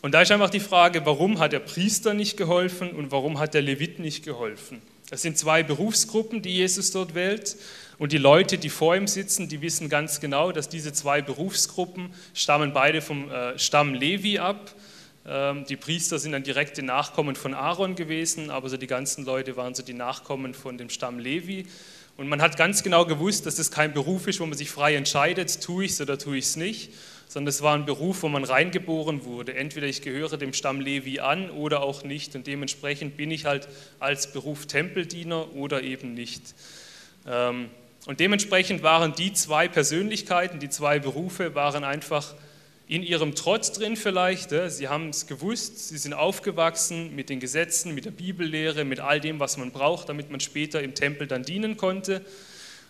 Und 0.00 0.12
da 0.12 0.22
ist 0.22 0.32
einfach 0.32 0.48
die 0.48 0.58
Frage, 0.58 1.04
warum 1.04 1.38
hat 1.38 1.52
der 1.52 1.58
Priester 1.58 2.14
nicht 2.14 2.38
geholfen 2.38 2.92
und 2.92 3.12
warum 3.12 3.38
hat 3.38 3.52
der 3.52 3.60
Levit 3.60 3.98
nicht 3.98 4.24
geholfen? 4.24 4.80
Das 5.10 5.20
sind 5.20 5.36
zwei 5.36 5.62
Berufsgruppen, 5.62 6.40
die 6.40 6.54
Jesus 6.54 6.92
dort 6.92 7.14
wählt. 7.14 7.56
Und 7.98 8.12
die 8.12 8.16
Leute, 8.16 8.56
die 8.56 8.70
vor 8.70 8.96
ihm 8.96 9.06
sitzen, 9.06 9.50
die 9.50 9.60
wissen 9.60 9.90
ganz 9.90 10.20
genau, 10.20 10.50
dass 10.50 10.70
diese 10.70 10.94
zwei 10.94 11.20
Berufsgruppen 11.20 12.14
stammen 12.32 12.72
beide 12.72 13.02
vom 13.02 13.30
äh, 13.30 13.58
Stamm 13.58 13.92
Levi 13.92 14.38
ab. 14.38 14.74
Ähm, 15.30 15.64
die 15.64 15.76
Priester 15.76 16.18
sind 16.18 16.32
dann 16.32 16.42
direkte 16.42 16.82
Nachkommen 16.82 17.36
von 17.36 17.54
Aaron 17.54 17.94
gewesen, 17.94 18.50
aber 18.50 18.68
so 18.68 18.76
die 18.76 18.88
ganzen 18.88 19.24
Leute 19.24 19.56
waren 19.56 19.76
so 19.76 19.84
die 19.84 19.94
Nachkommen 19.94 20.54
von 20.54 20.76
dem 20.76 20.90
Stamm 20.90 21.20
Levi. 21.20 21.66
Und 22.16 22.28
man 22.28 22.42
hat 22.42 22.56
ganz 22.56 22.82
genau 22.82 23.06
gewusst, 23.06 23.46
dass 23.46 23.60
es 23.60 23.70
kein 23.70 23.94
Beruf 23.94 24.26
ist, 24.26 24.40
wo 24.40 24.46
man 24.46 24.58
sich 24.58 24.70
frei 24.70 24.96
entscheidet, 24.96 25.62
tue 25.62 25.84
ich 25.84 25.92
es 25.92 26.00
oder 26.00 26.18
tue 26.18 26.36
ich 26.36 26.46
es 26.46 26.56
nicht, 26.56 26.92
sondern 27.28 27.48
es 27.48 27.62
war 27.62 27.76
ein 27.76 27.86
Beruf, 27.86 28.24
wo 28.24 28.28
man 28.28 28.42
reingeboren 28.42 29.24
wurde. 29.24 29.54
Entweder 29.54 29.86
ich 29.86 30.02
gehöre 30.02 30.36
dem 30.36 30.52
Stamm 30.52 30.80
Levi 30.80 31.20
an 31.20 31.48
oder 31.50 31.80
auch 31.80 32.02
nicht. 32.02 32.34
Und 32.34 32.48
dementsprechend 32.48 33.16
bin 33.16 33.30
ich 33.30 33.44
halt 33.44 33.68
als 34.00 34.32
Beruf 34.32 34.66
Tempeldiener 34.66 35.54
oder 35.54 35.84
eben 35.84 36.12
nicht. 36.12 36.42
Ähm, 37.24 37.70
und 38.06 38.18
dementsprechend 38.18 38.82
waren 38.82 39.14
die 39.14 39.32
zwei 39.32 39.68
Persönlichkeiten, 39.68 40.58
die 40.58 40.70
zwei 40.70 40.98
Berufe, 40.98 41.54
waren 41.54 41.84
einfach 41.84 42.34
in 42.90 43.04
ihrem 43.04 43.36
Trotz 43.36 43.70
drin 43.70 43.96
vielleicht. 43.96 44.50
Sie 44.50 44.88
haben 44.88 45.10
es 45.10 45.28
gewusst, 45.28 45.90
sie 45.90 45.96
sind 45.96 46.12
aufgewachsen 46.12 47.14
mit 47.14 47.30
den 47.30 47.38
Gesetzen, 47.38 47.94
mit 47.94 48.04
der 48.04 48.10
Bibellehre, 48.10 48.84
mit 48.84 48.98
all 48.98 49.20
dem, 49.20 49.38
was 49.38 49.56
man 49.58 49.70
braucht, 49.70 50.08
damit 50.08 50.32
man 50.32 50.40
später 50.40 50.82
im 50.82 50.96
Tempel 50.96 51.28
dann 51.28 51.44
dienen 51.44 51.76
konnte. 51.76 52.20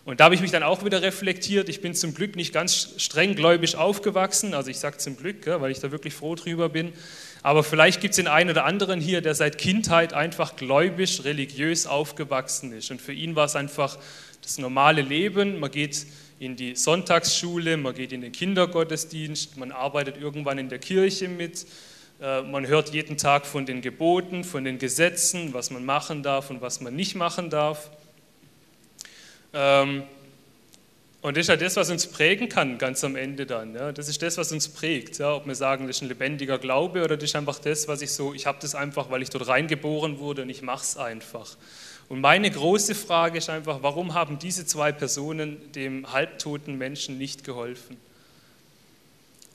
Und 0.03 0.19
da 0.19 0.23
habe 0.23 0.33
ich 0.33 0.41
mich 0.41 0.49
dann 0.49 0.63
auch 0.63 0.83
wieder 0.83 1.03
reflektiert. 1.03 1.69
Ich 1.69 1.81
bin 1.81 1.93
zum 1.93 2.15
Glück 2.15 2.35
nicht 2.35 2.51
ganz 2.51 2.95
streng 2.97 3.35
gläubig 3.35 3.75
aufgewachsen, 3.75 4.55
also 4.55 4.71
ich 4.71 4.79
sage 4.79 4.97
zum 4.97 5.17
Glück, 5.17 5.45
weil 5.45 5.69
ich 5.69 5.79
da 5.79 5.91
wirklich 5.91 6.15
froh 6.15 6.33
drüber 6.33 6.69
bin. 6.69 6.93
Aber 7.43 7.63
vielleicht 7.63 8.01
gibt 8.01 8.13
es 8.13 8.15
den 8.15 8.27
einen 8.27 8.49
oder 8.49 8.65
anderen 8.65 8.99
hier, 8.99 9.21
der 9.21 9.35
seit 9.35 9.59
Kindheit 9.59 10.13
einfach 10.13 10.55
gläubig, 10.55 11.23
religiös 11.25 11.85
aufgewachsen 11.85 12.73
ist. 12.73 12.89
Und 12.89 13.03
für 13.03 13.13
ihn 13.13 13.35
war 13.35 13.45
es 13.45 13.55
einfach 13.55 13.99
das 14.41 14.57
normale 14.57 15.03
Leben. 15.03 15.59
Man 15.59 15.69
geht 15.69 16.07
in 16.41 16.55
die 16.55 16.75
Sonntagsschule, 16.75 17.77
man 17.77 17.93
geht 17.93 18.11
in 18.11 18.21
den 18.21 18.31
Kindergottesdienst, 18.31 19.57
man 19.57 19.71
arbeitet 19.71 20.17
irgendwann 20.17 20.57
in 20.57 20.69
der 20.69 20.79
Kirche 20.79 21.27
mit, 21.27 21.67
äh, 22.19 22.41
man 22.41 22.65
hört 22.65 22.89
jeden 22.89 23.15
Tag 23.15 23.45
von 23.45 23.67
den 23.67 23.81
Geboten, 23.81 24.43
von 24.43 24.63
den 24.63 24.79
Gesetzen, 24.79 25.53
was 25.53 25.69
man 25.69 25.85
machen 25.85 26.23
darf 26.23 26.49
und 26.49 26.59
was 26.59 26.81
man 26.81 26.95
nicht 26.95 27.13
machen 27.13 27.51
darf. 27.51 27.91
Ähm, 29.53 30.01
und 31.21 31.37
das 31.37 31.41
ist 31.41 31.49
ja 31.49 31.57
das, 31.57 31.75
was 31.75 31.91
uns 31.91 32.07
prägen 32.07 32.49
kann, 32.49 32.79
ganz 32.79 33.03
am 33.03 33.15
Ende 33.15 33.45
dann. 33.45 33.75
Das 33.75 34.09
ist 34.09 34.23
das, 34.23 34.39
was 34.39 34.51
uns 34.51 34.67
prägt. 34.67 35.21
Ob 35.21 35.45
wir 35.45 35.53
sagen, 35.53 35.85
das 35.85 35.97
ist 35.97 36.01
ein 36.01 36.07
lebendiger 36.07 36.57
Glaube 36.57 37.03
oder 37.03 37.17
das 37.17 37.25
ist 37.25 37.35
einfach 37.35 37.59
das, 37.59 37.87
was 37.87 38.01
ich 38.01 38.13
so, 38.13 38.33
ich 38.33 38.47
habe 38.47 38.57
das 38.59 38.73
einfach, 38.73 39.11
weil 39.11 39.21
ich 39.21 39.29
dort 39.29 39.47
reingeboren 39.47 40.17
wurde 40.17 40.41
und 40.41 40.49
ich 40.49 40.63
mache 40.63 40.81
es 40.81 40.97
einfach. 40.97 41.55
Und 42.11 42.19
meine 42.19 42.51
große 42.51 42.93
Frage 42.93 43.37
ist 43.37 43.49
einfach, 43.49 43.83
warum 43.83 44.13
haben 44.13 44.37
diese 44.37 44.65
zwei 44.65 44.91
Personen 44.91 45.71
dem 45.71 46.11
halbtoten 46.11 46.77
Menschen 46.77 47.17
nicht 47.17 47.45
geholfen? 47.45 47.95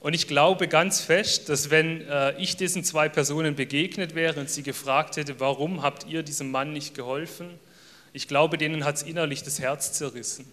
Und 0.01 0.15
ich 0.15 0.27
glaube 0.27 0.67
ganz 0.67 1.03
fest, 1.03 1.51
dass 1.51 1.69
wenn 1.69 2.01
äh, 2.09 2.35
ich 2.41 2.57
diesen 2.57 2.83
zwei 2.83 3.11
Personen 3.11 3.57
begegnet 3.57 4.15
wäre 4.15 4.41
und 4.41 4.49
sie 4.49 4.63
gefragt 4.63 5.19
hätte, 5.19 5.39
warum 5.39 5.83
habt 5.83 6.07
ihr 6.07 6.23
diesem 6.23 6.51
Mann 6.51 6.73
nicht 6.73 6.95
geholfen, 6.95 7.51
ich 8.15 8.27
glaube, 8.27 8.57
denen 8.57 8.87
hat 8.87 8.97
es 8.97 9.03
innerlich 9.03 9.43
das 9.43 9.61
Herz 9.61 9.93
zerrissen. 9.93 10.51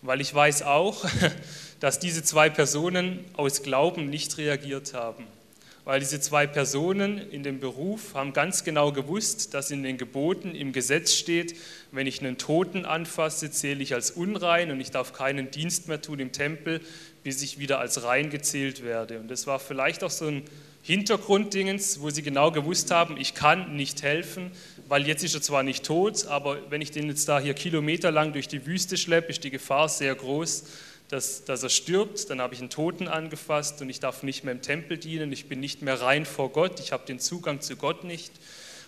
Weil 0.00 0.20
ich 0.20 0.32
weiß 0.32 0.62
auch, 0.62 1.04
dass 1.80 1.98
diese 1.98 2.22
zwei 2.22 2.50
Personen 2.50 3.24
aus 3.32 3.64
Glauben 3.64 4.08
nicht 4.10 4.38
reagiert 4.38 4.94
haben 4.94 5.26
weil 5.84 6.00
diese 6.00 6.20
zwei 6.20 6.46
Personen 6.46 7.18
in 7.18 7.42
dem 7.42 7.58
Beruf 7.58 8.14
haben 8.14 8.32
ganz 8.32 8.62
genau 8.62 8.92
gewusst, 8.92 9.52
dass 9.52 9.70
in 9.70 9.82
den 9.82 9.98
Geboten 9.98 10.54
im 10.54 10.72
Gesetz 10.72 11.12
steht, 11.12 11.56
wenn 11.90 12.06
ich 12.06 12.20
einen 12.20 12.38
Toten 12.38 12.84
anfasse, 12.84 13.50
zähle 13.50 13.82
ich 13.82 13.94
als 13.94 14.12
unrein 14.12 14.70
und 14.70 14.80
ich 14.80 14.92
darf 14.92 15.12
keinen 15.12 15.50
Dienst 15.50 15.88
mehr 15.88 16.00
tun 16.00 16.20
im 16.20 16.30
Tempel, 16.30 16.80
bis 17.24 17.42
ich 17.42 17.58
wieder 17.58 17.80
als 17.80 18.04
rein 18.04 18.30
gezählt 18.30 18.84
werde. 18.84 19.18
Und 19.18 19.28
das 19.28 19.46
war 19.46 19.58
vielleicht 19.58 20.04
auch 20.04 20.10
so 20.10 20.26
ein 20.26 20.42
Hintergrunddingens, 20.84 22.00
wo 22.00 22.10
sie 22.10 22.22
genau 22.22 22.50
gewusst 22.50 22.90
haben, 22.90 23.16
ich 23.16 23.34
kann 23.34 23.76
nicht 23.76 24.02
helfen, 24.02 24.50
weil 24.88 25.06
jetzt 25.06 25.22
ist 25.22 25.34
er 25.34 25.42
zwar 25.42 25.62
nicht 25.62 25.84
tot, 25.84 26.26
aber 26.26 26.58
wenn 26.70 26.80
ich 26.80 26.90
den 26.90 27.06
jetzt 27.06 27.28
da 27.28 27.38
hier 27.38 27.54
kilometerlang 27.54 28.32
durch 28.32 28.48
die 28.48 28.66
Wüste 28.66 28.96
schleppe, 28.96 29.28
ist 29.28 29.44
die 29.44 29.50
Gefahr 29.50 29.88
sehr 29.88 30.14
groß, 30.14 30.64
dass, 31.12 31.44
dass 31.44 31.62
er 31.62 31.68
stirbt, 31.68 32.30
dann 32.30 32.40
habe 32.40 32.54
ich 32.54 32.60
einen 32.60 32.70
Toten 32.70 33.06
angefasst 33.06 33.82
und 33.82 33.90
ich 33.90 34.00
darf 34.00 34.22
nicht 34.22 34.44
mehr 34.44 34.52
im 34.52 34.62
Tempel 34.62 34.96
dienen, 34.96 35.30
ich 35.30 35.46
bin 35.46 35.60
nicht 35.60 35.82
mehr 35.82 36.00
rein 36.00 36.24
vor 36.24 36.50
Gott, 36.50 36.80
ich 36.80 36.90
habe 36.90 37.04
den 37.04 37.18
Zugang 37.18 37.60
zu 37.60 37.76
Gott 37.76 38.02
nicht. 38.02 38.32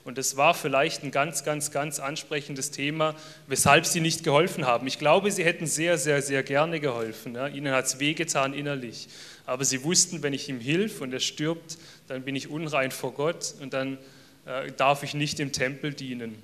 Und 0.04 0.16
das 0.16 0.38
war 0.38 0.54
vielleicht 0.54 1.02
ein 1.02 1.11
ganz, 1.11 1.45
ganz, 1.45 1.71
ganz 1.71 2.00
ansprechendes 2.00 2.71
Thema, 2.71 3.14
weshalb 3.47 3.85
sie 3.85 4.00
nicht 4.00 4.25
geholfen 4.25 4.66
haben. 4.66 4.87
Ich 4.87 4.99
glaube, 4.99 5.31
sie 5.31 5.45
hätten 5.45 5.66
sehr, 5.66 5.99
sehr, 5.99 6.23
sehr 6.23 6.43
gerne 6.43 6.81
geholfen. 6.81 7.35
Ja. 7.35 7.47
Ihnen 7.47 7.75
hat 7.75 7.87
es 7.87 8.00
wehgetan 8.00 8.54
innerlich. 8.54 9.09
Aber 9.45 9.66
sie 9.66 9.85
wussten, 9.85 10.23
wenn 10.23 10.33
ich 10.33 10.49
ihm 10.49 10.61
hilf 10.61 11.02
und 11.02 11.12
er 11.12 11.21
stirbt, 11.21 11.76
dann 12.07 12.23
bin 12.23 12.37
ich 12.37 12.49
unrein 12.49 12.90
vor 12.90 13.12
Gott 13.12 13.54
und 13.61 13.75
dann 13.75 13.99
äh, 14.47 14.73
darf 14.73 15.02
ich 15.02 15.12
nicht 15.12 15.40
im 15.40 15.52
Tempel 15.52 15.93
dienen. 15.93 16.37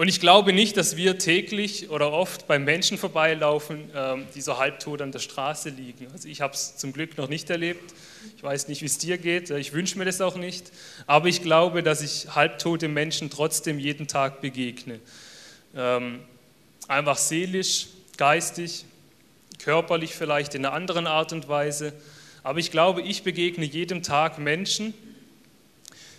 Und 0.00 0.08
ich 0.08 0.18
glaube 0.18 0.54
nicht, 0.54 0.78
dass 0.78 0.96
wir 0.96 1.18
täglich 1.18 1.90
oder 1.90 2.10
oft 2.10 2.46
bei 2.46 2.58
Menschen 2.58 2.96
vorbeilaufen, 2.96 3.90
ähm, 3.94 4.26
die 4.34 4.40
so 4.40 4.56
halbtot 4.56 5.02
an 5.02 5.12
der 5.12 5.18
Straße 5.18 5.68
liegen. 5.68 6.06
Also 6.10 6.26
ich 6.26 6.40
habe 6.40 6.54
es 6.54 6.78
zum 6.78 6.94
Glück 6.94 7.18
noch 7.18 7.28
nicht 7.28 7.50
erlebt. 7.50 7.92
Ich 8.34 8.42
weiß 8.42 8.68
nicht, 8.68 8.80
wie 8.80 8.86
es 8.86 8.96
dir 8.96 9.18
geht. 9.18 9.50
Ich 9.50 9.74
wünsche 9.74 9.98
mir 9.98 10.06
das 10.06 10.22
auch 10.22 10.36
nicht. 10.36 10.72
Aber 11.06 11.28
ich 11.28 11.42
glaube, 11.42 11.82
dass 11.82 12.00
ich 12.00 12.34
halbtote 12.34 12.88
Menschen 12.88 13.28
trotzdem 13.28 13.78
jeden 13.78 14.08
Tag 14.08 14.40
begegne. 14.40 15.00
Ähm, 15.76 16.20
einfach 16.88 17.18
seelisch, 17.18 17.88
geistig, 18.16 18.86
körperlich 19.58 20.14
vielleicht 20.14 20.54
in 20.54 20.64
einer 20.64 20.74
anderen 20.74 21.06
Art 21.06 21.34
und 21.34 21.46
Weise. 21.46 21.92
Aber 22.42 22.58
ich 22.58 22.70
glaube, 22.70 23.02
ich 23.02 23.22
begegne 23.22 23.66
jedem 23.66 24.02
Tag 24.02 24.38
Menschen, 24.38 24.94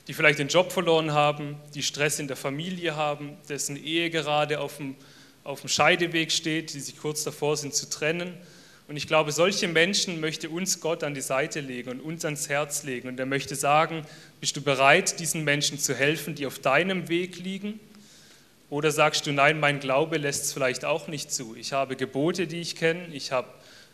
die 0.08 0.14
vielleicht 0.14 0.40
den 0.40 0.48
Job 0.48 0.72
verloren 0.72 1.14
haben, 1.14 1.58
die 1.74 1.84
Stress 1.84 2.20
in 2.20 2.28
der 2.28 2.38
Familie 2.38 2.96
haben, 2.96 3.38
dessen 3.48 3.82
Ehe 3.82 4.10
gerade 4.10 4.60
auf 4.60 4.78
dem, 4.78 4.96
auf 5.44 5.62
dem 5.62 5.70
Scheideweg 5.70 6.32
steht, 6.32 6.74
die 6.74 6.80
sich 6.80 6.98
kurz 6.98 7.24
davor 7.24 7.58
sind 7.58 7.74
zu 7.74 7.90
trennen. 7.90 8.34
Und 8.88 8.98
ich 8.98 9.08
glaube, 9.08 9.32
solche 9.32 9.68
Menschen 9.68 10.20
möchte 10.20 10.50
uns 10.50 10.82
Gott 10.82 11.04
an 11.04 11.14
die 11.14 11.22
Seite 11.22 11.62
legen 11.62 11.92
und 11.92 12.02
uns 12.02 12.26
ans 12.26 12.50
Herz 12.50 12.84
legen. 12.84 13.08
Und 13.08 13.20
er 13.20 13.26
möchte 13.26 13.56
sagen, 13.56 14.06
bist 14.42 14.58
du 14.58 14.62
bereit, 14.62 15.20
diesen 15.20 15.44
Menschen 15.44 15.80
zu 15.80 15.96
helfen, 15.96 16.36
die 16.36 16.46
auf 16.46 16.60
deinem 16.60 17.08
Weg 17.08 17.38
liegen? 17.38 17.80
Oder 18.70 18.92
sagst 18.92 19.28
du, 19.28 19.32
nein, 19.32 19.60
mein 19.60 19.80
Glaube 19.80 20.18
lässt 20.18 20.46
es 20.46 20.54
vielleicht 20.54 20.84
auch 20.84 21.08
nicht 21.08 21.32
zu. 21.32 21.56
Ich 21.56 21.74
habe 21.74 21.96
Gebote, 21.96 22.48
die 22.48 22.60
ich 22.60 22.76
kenne, 22.76 23.08
ich 23.14 23.32
habe 23.32 23.48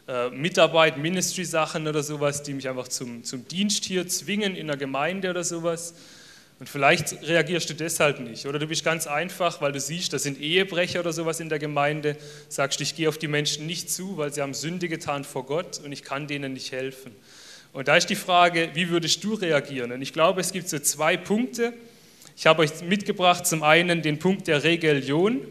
äh, 0.07 0.29
Mitarbeit, 0.29 0.97
Ministry-Sachen 0.97 1.87
oder 1.87 2.01
sowas, 2.01 2.41
die 2.41 2.53
mich 2.53 2.69
einfach 2.69 2.87
zum, 2.87 3.23
zum 3.23 3.47
Dienst 3.47 3.83
hier 3.83 4.07
zwingen 4.07 4.55
in 4.55 4.67
der 4.67 4.77
Gemeinde 4.77 5.29
oder 5.29 5.43
sowas. 5.43 5.93
Und 6.59 6.69
vielleicht 6.69 7.21
reagierst 7.27 7.69
du 7.69 7.75
deshalb 7.75 8.19
nicht. 8.19 8.47
Oder 8.47 8.57
du 8.57 8.67
bist 8.67 8.83
ganz 8.83 9.05
einfach, 9.05 9.61
weil 9.61 9.73
du 9.73 9.79
siehst, 9.79 10.11
da 10.13 10.17
sind 10.17 10.39
Ehebrecher 10.39 11.01
oder 11.01 11.13
sowas 11.13 11.39
in 11.39 11.49
der 11.49 11.59
Gemeinde, 11.59 12.15
sagst, 12.49 12.81
ich 12.81 12.95
gehe 12.95 13.09
auf 13.09 13.17
die 13.17 13.27
Menschen 13.27 13.67
nicht 13.67 13.91
zu, 13.91 14.17
weil 14.17 14.33
sie 14.33 14.41
haben 14.41 14.53
Sünde 14.53 14.87
getan 14.87 15.23
vor 15.23 15.45
Gott 15.45 15.79
und 15.83 15.91
ich 15.91 16.03
kann 16.03 16.25
denen 16.25 16.53
nicht 16.53 16.71
helfen. 16.71 17.11
Und 17.73 17.89
da 17.89 17.97
ist 17.97 18.09
die 18.09 18.15
Frage, 18.15 18.69
wie 18.73 18.89
würdest 18.89 19.23
du 19.23 19.35
reagieren? 19.35 19.91
Und 19.91 20.01
ich 20.01 20.13
glaube, 20.13 20.41
es 20.41 20.51
gibt 20.51 20.67
so 20.67 20.79
zwei 20.79 21.15
Punkte. 21.15 21.73
Ich 22.35 22.47
habe 22.47 22.61
euch 22.61 22.81
mitgebracht, 22.81 23.45
zum 23.45 23.61
einen 23.61 24.01
den 24.01 24.17
Punkt 24.19 24.47
der 24.47 24.63
Rebellion 24.63 25.41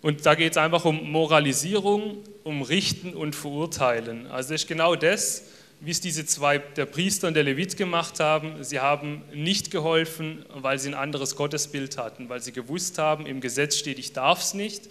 Und 0.00 0.26
da 0.26 0.34
geht 0.36 0.52
es 0.52 0.58
einfach 0.58 0.84
um 0.84 1.10
Moralisierung, 1.10 2.18
um 2.46 2.62
Richten 2.62 3.12
und 3.12 3.34
Verurteilen. 3.34 4.28
Also 4.28 4.52
das 4.52 4.62
ist 4.62 4.68
genau 4.68 4.94
das, 4.94 5.42
wie 5.80 5.90
es 5.90 6.00
diese 6.00 6.24
zwei, 6.26 6.58
der 6.58 6.86
Priester 6.86 7.26
und 7.26 7.34
der 7.34 7.42
Levit 7.42 7.76
gemacht 7.76 8.20
haben. 8.20 8.62
Sie 8.62 8.78
haben 8.78 9.22
nicht 9.34 9.72
geholfen, 9.72 10.46
weil 10.54 10.78
sie 10.78 10.90
ein 10.90 10.94
anderes 10.94 11.34
Gottesbild 11.34 11.98
hatten, 11.98 12.28
weil 12.28 12.40
sie 12.40 12.52
gewusst 12.52 12.98
haben, 12.98 13.26
im 13.26 13.40
Gesetz 13.40 13.76
steht, 13.76 13.98
ich 13.98 14.12
darf 14.12 14.40
es 14.40 14.54
nicht 14.54 14.88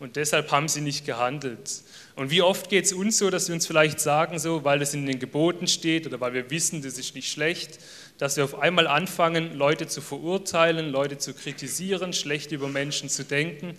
und 0.00 0.16
deshalb 0.16 0.50
haben 0.50 0.66
sie 0.66 0.80
nicht 0.80 1.06
gehandelt. 1.06 1.82
Und 2.16 2.32
wie 2.32 2.42
oft 2.42 2.70
geht 2.70 2.86
es 2.86 2.92
uns 2.92 3.18
so, 3.18 3.30
dass 3.30 3.46
wir 3.46 3.54
uns 3.54 3.68
vielleicht 3.68 4.00
sagen, 4.00 4.40
so, 4.40 4.64
weil 4.64 4.82
es 4.82 4.92
in 4.92 5.06
den 5.06 5.20
Geboten 5.20 5.68
steht 5.68 6.08
oder 6.08 6.20
weil 6.20 6.34
wir 6.34 6.50
wissen, 6.50 6.82
das 6.82 6.98
ist 6.98 7.14
nicht 7.14 7.30
schlecht, 7.30 7.78
dass 8.18 8.36
wir 8.36 8.42
auf 8.42 8.58
einmal 8.58 8.88
anfangen, 8.88 9.54
Leute 9.54 9.86
zu 9.86 10.00
verurteilen, 10.00 10.90
Leute 10.90 11.18
zu 11.18 11.34
kritisieren, 11.34 12.12
schlecht 12.12 12.50
über 12.50 12.66
Menschen 12.66 13.08
zu 13.08 13.24
denken. 13.24 13.78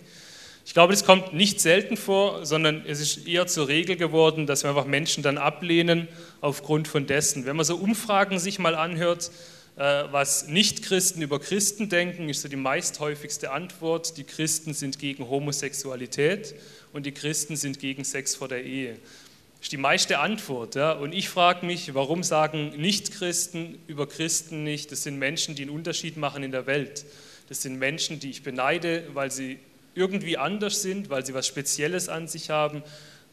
Ich 0.68 0.74
glaube, 0.74 0.92
das 0.92 1.06
kommt 1.06 1.32
nicht 1.32 1.62
selten 1.62 1.96
vor, 1.96 2.44
sondern 2.44 2.84
es 2.86 3.00
ist 3.00 3.26
eher 3.26 3.46
zur 3.46 3.68
Regel 3.68 3.96
geworden, 3.96 4.46
dass 4.46 4.64
wir 4.64 4.68
einfach 4.68 4.84
Menschen 4.84 5.22
dann 5.22 5.38
ablehnen 5.38 6.08
aufgrund 6.42 6.88
von 6.88 7.06
dessen. 7.06 7.46
Wenn 7.46 7.56
man 7.56 7.64
so 7.64 7.76
Umfragen 7.76 8.38
sich 8.38 8.58
mal 8.58 8.74
anhört, 8.74 9.30
äh, 9.76 10.04
was 10.10 10.46
Nichtchristen 10.46 11.22
über 11.22 11.40
Christen 11.40 11.88
denken, 11.88 12.28
ist 12.28 12.42
so 12.42 12.48
die 12.48 12.56
meisthäufigste 12.56 13.50
Antwort, 13.50 14.18
die 14.18 14.24
Christen 14.24 14.74
sind 14.74 14.98
gegen 14.98 15.30
Homosexualität 15.30 16.54
und 16.92 17.06
die 17.06 17.12
Christen 17.12 17.56
sind 17.56 17.80
gegen 17.80 18.04
Sex 18.04 18.34
vor 18.34 18.48
der 18.48 18.62
Ehe. 18.62 18.92
Das 18.92 19.62
ist 19.62 19.72
die 19.72 19.78
meiste 19.78 20.18
Antwort. 20.18 20.74
Ja? 20.74 20.92
Und 20.92 21.14
ich 21.14 21.30
frage 21.30 21.64
mich, 21.64 21.94
warum 21.94 22.22
sagen 22.22 22.74
Nichtchristen 22.76 23.78
über 23.86 24.06
Christen 24.06 24.64
nicht, 24.64 24.92
das 24.92 25.02
sind 25.02 25.18
Menschen, 25.18 25.54
die 25.54 25.62
einen 25.62 25.70
Unterschied 25.70 26.18
machen 26.18 26.42
in 26.42 26.52
der 26.52 26.66
Welt. 26.66 27.06
Das 27.48 27.62
sind 27.62 27.78
Menschen, 27.78 28.20
die 28.20 28.28
ich 28.28 28.42
beneide, 28.42 29.04
weil 29.14 29.30
sie 29.30 29.58
irgendwie 29.98 30.38
anders 30.38 30.80
sind, 30.80 31.10
weil 31.10 31.26
sie 31.26 31.34
was 31.34 31.46
Spezielles 31.46 32.08
an 32.08 32.28
sich 32.28 32.50
haben. 32.50 32.82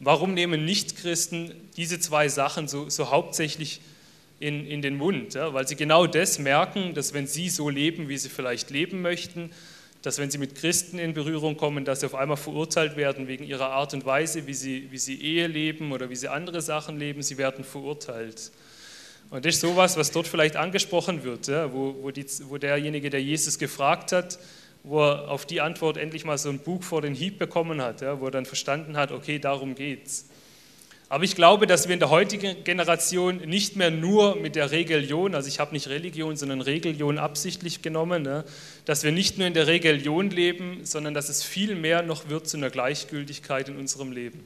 Warum 0.00 0.34
nehmen 0.34 0.64
Nichtchristen 0.64 1.54
diese 1.76 1.98
zwei 2.00 2.28
Sachen 2.28 2.68
so, 2.68 2.90
so 2.90 3.10
hauptsächlich 3.10 3.80
in, 4.40 4.66
in 4.66 4.82
den 4.82 4.96
Mund? 4.96 5.34
Ja? 5.34 5.54
Weil 5.54 5.66
sie 5.66 5.76
genau 5.76 6.06
das 6.06 6.38
merken, 6.38 6.92
dass 6.92 7.14
wenn 7.14 7.26
sie 7.26 7.48
so 7.48 7.70
leben, 7.70 8.08
wie 8.08 8.18
sie 8.18 8.28
vielleicht 8.28 8.70
leben 8.70 9.00
möchten, 9.00 9.50
dass 10.02 10.18
wenn 10.18 10.30
sie 10.30 10.38
mit 10.38 10.54
Christen 10.54 10.98
in 10.98 11.14
Berührung 11.14 11.56
kommen, 11.56 11.84
dass 11.84 12.00
sie 12.00 12.06
auf 12.06 12.14
einmal 12.14 12.36
verurteilt 12.36 12.96
werden 12.96 13.26
wegen 13.26 13.44
ihrer 13.44 13.70
Art 13.70 13.94
und 13.94 14.04
Weise, 14.04 14.46
wie 14.46 14.54
sie, 14.54 14.88
wie 14.90 14.98
sie 14.98 15.20
Ehe 15.20 15.46
leben 15.46 15.92
oder 15.92 16.10
wie 16.10 16.16
sie 16.16 16.28
andere 16.28 16.60
Sachen 16.60 16.98
leben, 16.98 17.22
sie 17.22 17.38
werden 17.38 17.64
verurteilt. 17.64 18.52
Und 19.30 19.44
das 19.44 19.56
ist 19.56 19.60
sowas, 19.62 19.96
was 19.96 20.12
dort 20.12 20.28
vielleicht 20.28 20.56
angesprochen 20.56 21.24
wird, 21.24 21.48
ja? 21.48 21.72
wo, 21.72 21.96
wo, 22.02 22.10
die, 22.10 22.24
wo 22.44 22.58
derjenige, 22.58 23.10
der 23.10 23.22
Jesus 23.22 23.58
gefragt 23.58 24.12
hat, 24.12 24.38
wo 24.86 25.00
er 25.00 25.28
auf 25.28 25.44
die 25.44 25.60
Antwort 25.60 25.96
endlich 25.96 26.24
mal 26.24 26.38
so 26.38 26.48
ein 26.48 26.60
Buch 26.60 26.82
vor 26.82 27.02
den 27.02 27.12
Hieb 27.12 27.40
bekommen 27.40 27.82
hat, 27.82 28.02
ja, 28.02 28.20
wo 28.20 28.26
er 28.26 28.30
dann 28.30 28.46
verstanden 28.46 28.96
hat, 28.96 29.10
okay, 29.10 29.40
darum 29.40 29.74
geht's. 29.74 30.26
Aber 31.08 31.24
ich 31.24 31.34
glaube, 31.34 31.66
dass 31.66 31.88
wir 31.88 31.94
in 31.94 31.98
der 31.98 32.10
heutigen 32.10 32.62
Generation 32.62 33.36
nicht 33.38 33.74
mehr 33.74 33.90
nur 33.90 34.36
mit 34.36 34.54
der 34.54 34.70
Religion, 34.70 35.34
also 35.34 35.48
ich 35.48 35.58
habe 35.58 35.72
nicht 35.72 35.88
Religion, 35.88 36.36
sondern 36.36 36.60
Religion 36.60 37.18
absichtlich 37.18 37.82
genommen, 37.82 38.22
ne, 38.22 38.44
dass 38.84 39.02
wir 39.02 39.10
nicht 39.10 39.38
nur 39.38 39.48
in 39.48 39.54
der 39.54 39.66
Religion 39.66 40.30
leben, 40.30 40.84
sondern 40.84 41.14
dass 41.14 41.28
es 41.28 41.42
viel 41.42 41.74
mehr 41.74 42.02
noch 42.02 42.28
wird 42.28 42.48
zu 42.48 42.56
einer 42.56 42.70
Gleichgültigkeit 42.70 43.68
in 43.68 43.76
unserem 43.76 44.12
Leben. 44.12 44.44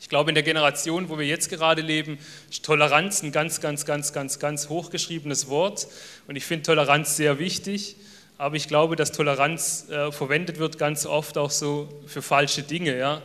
Ich 0.00 0.10
glaube, 0.10 0.30
in 0.30 0.34
der 0.34 0.44
Generation, 0.44 1.08
wo 1.08 1.18
wir 1.18 1.26
jetzt 1.26 1.48
gerade 1.48 1.80
leben, 1.80 2.18
ist 2.50 2.62
Toleranz 2.62 3.22
ein 3.22 3.32
ganz, 3.32 3.62
ganz, 3.62 3.86
ganz, 3.86 4.12
ganz, 4.12 4.38
ganz 4.38 4.68
hochgeschriebenes 4.68 5.48
Wort. 5.48 5.86
Und 6.26 6.36
ich 6.36 6.44
finde 6.44 6.64
Toleranz 6.64 7.16
sehr 7.16 7.38
wichtig. 7.38 7.96
Aber 8.36 8.56
ich 8.56 8.66
glaube, 8.66 8.96
dass 8.96 9.12
Toleranz 9.12 9.88
äh, 9.90 10.10
verwendet 10.10 10.58
wird 10.58 10.78
ganz 10.78 11.06
oft 11.06 11.38
auch 11.38 11.50
so 11.50 11.88
für 12.06 12.20
falsche 12.20 12.62
Dinge. 12.62 12.98
Ja? 12.98 13.22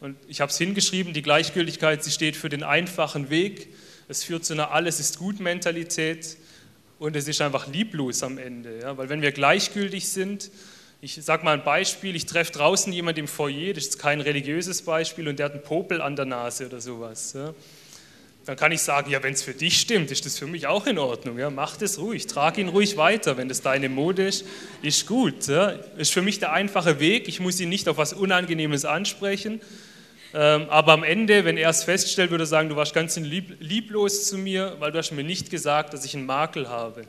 Und 0.00 0.16
ich 0.28 0.40
habe 0.40 0.50
es 0.50 0.58
hingeschrieben, 0.58 1.12
die 1.12 1.22
Gleichgültigkeit, 1.22 2.04
sie 2.04 2.12
steht 2.12 2.36
für 2.36 2.48
den 2.48 2.62
einfachen 2.62 3.30
Weg. 3.30 3.68
Es 4.08 4.22
führt 4.22 4.44
zu 4.44 4.52
einer 4.52 4.70
Alles 4.70 5.00
ist 5.00 5.18
gut 5.18 5.40
Mentalität 5.40 6.36
und 6.98 7.16
es 7.16 7.26
ist 7.26 7.40
einfach 7.40 7.66
lieblos 7.66 8.22
am 8.22 8.38
Ende. 8.38 8.80
Ja? 8.80 8.96
Weil 8.96 9.08
wenn 9.08 9.22
wir 9.22 9.32
gleichgültig 9.32 10.08
sind, 10.08 10.50
ich 11.00 11.16
sage 11.22 11.44
mal 11.44 11.54
ein 11.54 11.64
Beispiel, 11.64 12.14
ich 12.14 12.26
treffe 12.26 12.52
draußen 12.52 12.92
jemanden 12.92 13.20
im 13.20 13.28
Foyer, 13.28 13.74
das 13.74 13.86
ist 13.86 13.98
kein 13.98 14.20
religiöses 14.20 14.82
Beispiel, 14.82 15.28
und 15.28 15.38
der 15.38 15.46
hat 15.46 15.52
einen 15.52 15.62
Popel 15.62 16.00
an 16.00 16.16
der 16.16 16.24
Nase 16.24 16.66
oder 16.66 16.80
sowas. 16.80 17.32
Ja? 17.34 17.52
Dann 18.44 18.56
kann 18.56 18.72
ich 18.72 18.82
sagen, 18.82 19.10
ja, 19.10 19.22
wenn 19.22 19.32
es 19.32 19.42
für 19.42 19.54
dich 19.54 19.80
stimmt, 19.80 20.10
ist 20.10 20.26
das 20.26 20.38
für 20.38 20.46
mich 20.46 20.66
auch 20.66 20.86
in 20.86 20.98
Ordnung. 20.98 21.38
Ja, 21.38 21.48
mach 21.48 21.76
das 21.76 21.98
ruhig, 21.98 22.26
trag 22.26 22.58
ihn 22.58 22.68
ruhig 22.68 22.96
weiter. 22.96 23.38
Wenn 23.38 23.48
das 23.48 23.62
deine 23.62 23.88
Mode 23.88 24.26
ist, 24.26 24.44
ist 24.82 25.06
gut. 25.06 25.46
Ja. 25.46 25.70
Ist 25.96 26.12
für 26.12 26.20
mich 26.20 26.40
der 26.40 26.52
einfache 26.52 27.00
Weg. 27.00 27.26
Ich 27.26 27.40
muss 27.40 27.58
ihn 27.58 27.70
nicht 27.70 27.88
auf 27.88 27.96
was 27.96 28.12
Unangenehmes 28.12 28.84
ansprechen. 28.84 29.62
Ähm, 30.34 30.66
aber 30.68 30.92
am 30.92 31.04
Ende, 31.04 31.44
wenn 31.44 31.56
er 31.56 31.70
es 31.70 31.84
feststellt, 31.84 32.30
würde 32.30 32.44
er 32.44 32.46
sagen, 32.46 32.68
du 32.68 32.76
warst 32.76 32.92
ganz 32.92 33.16
lieb, 33.16 33.56
lieblos 33.60 34.26
zu 34.26 34.36
mir, 34.36 34.76
weil 34.78 34.92
du 34.92 34.98
hast 34.98 35.12
mir 35.12 35.24
nicht 35.24 35.48
gesagt, 35.48 35.94
dass 35.94 36.04
ich 36.04 36.14
einen 36.14 36.26
Makel 36.26 36.68
habe. 36.68 37.04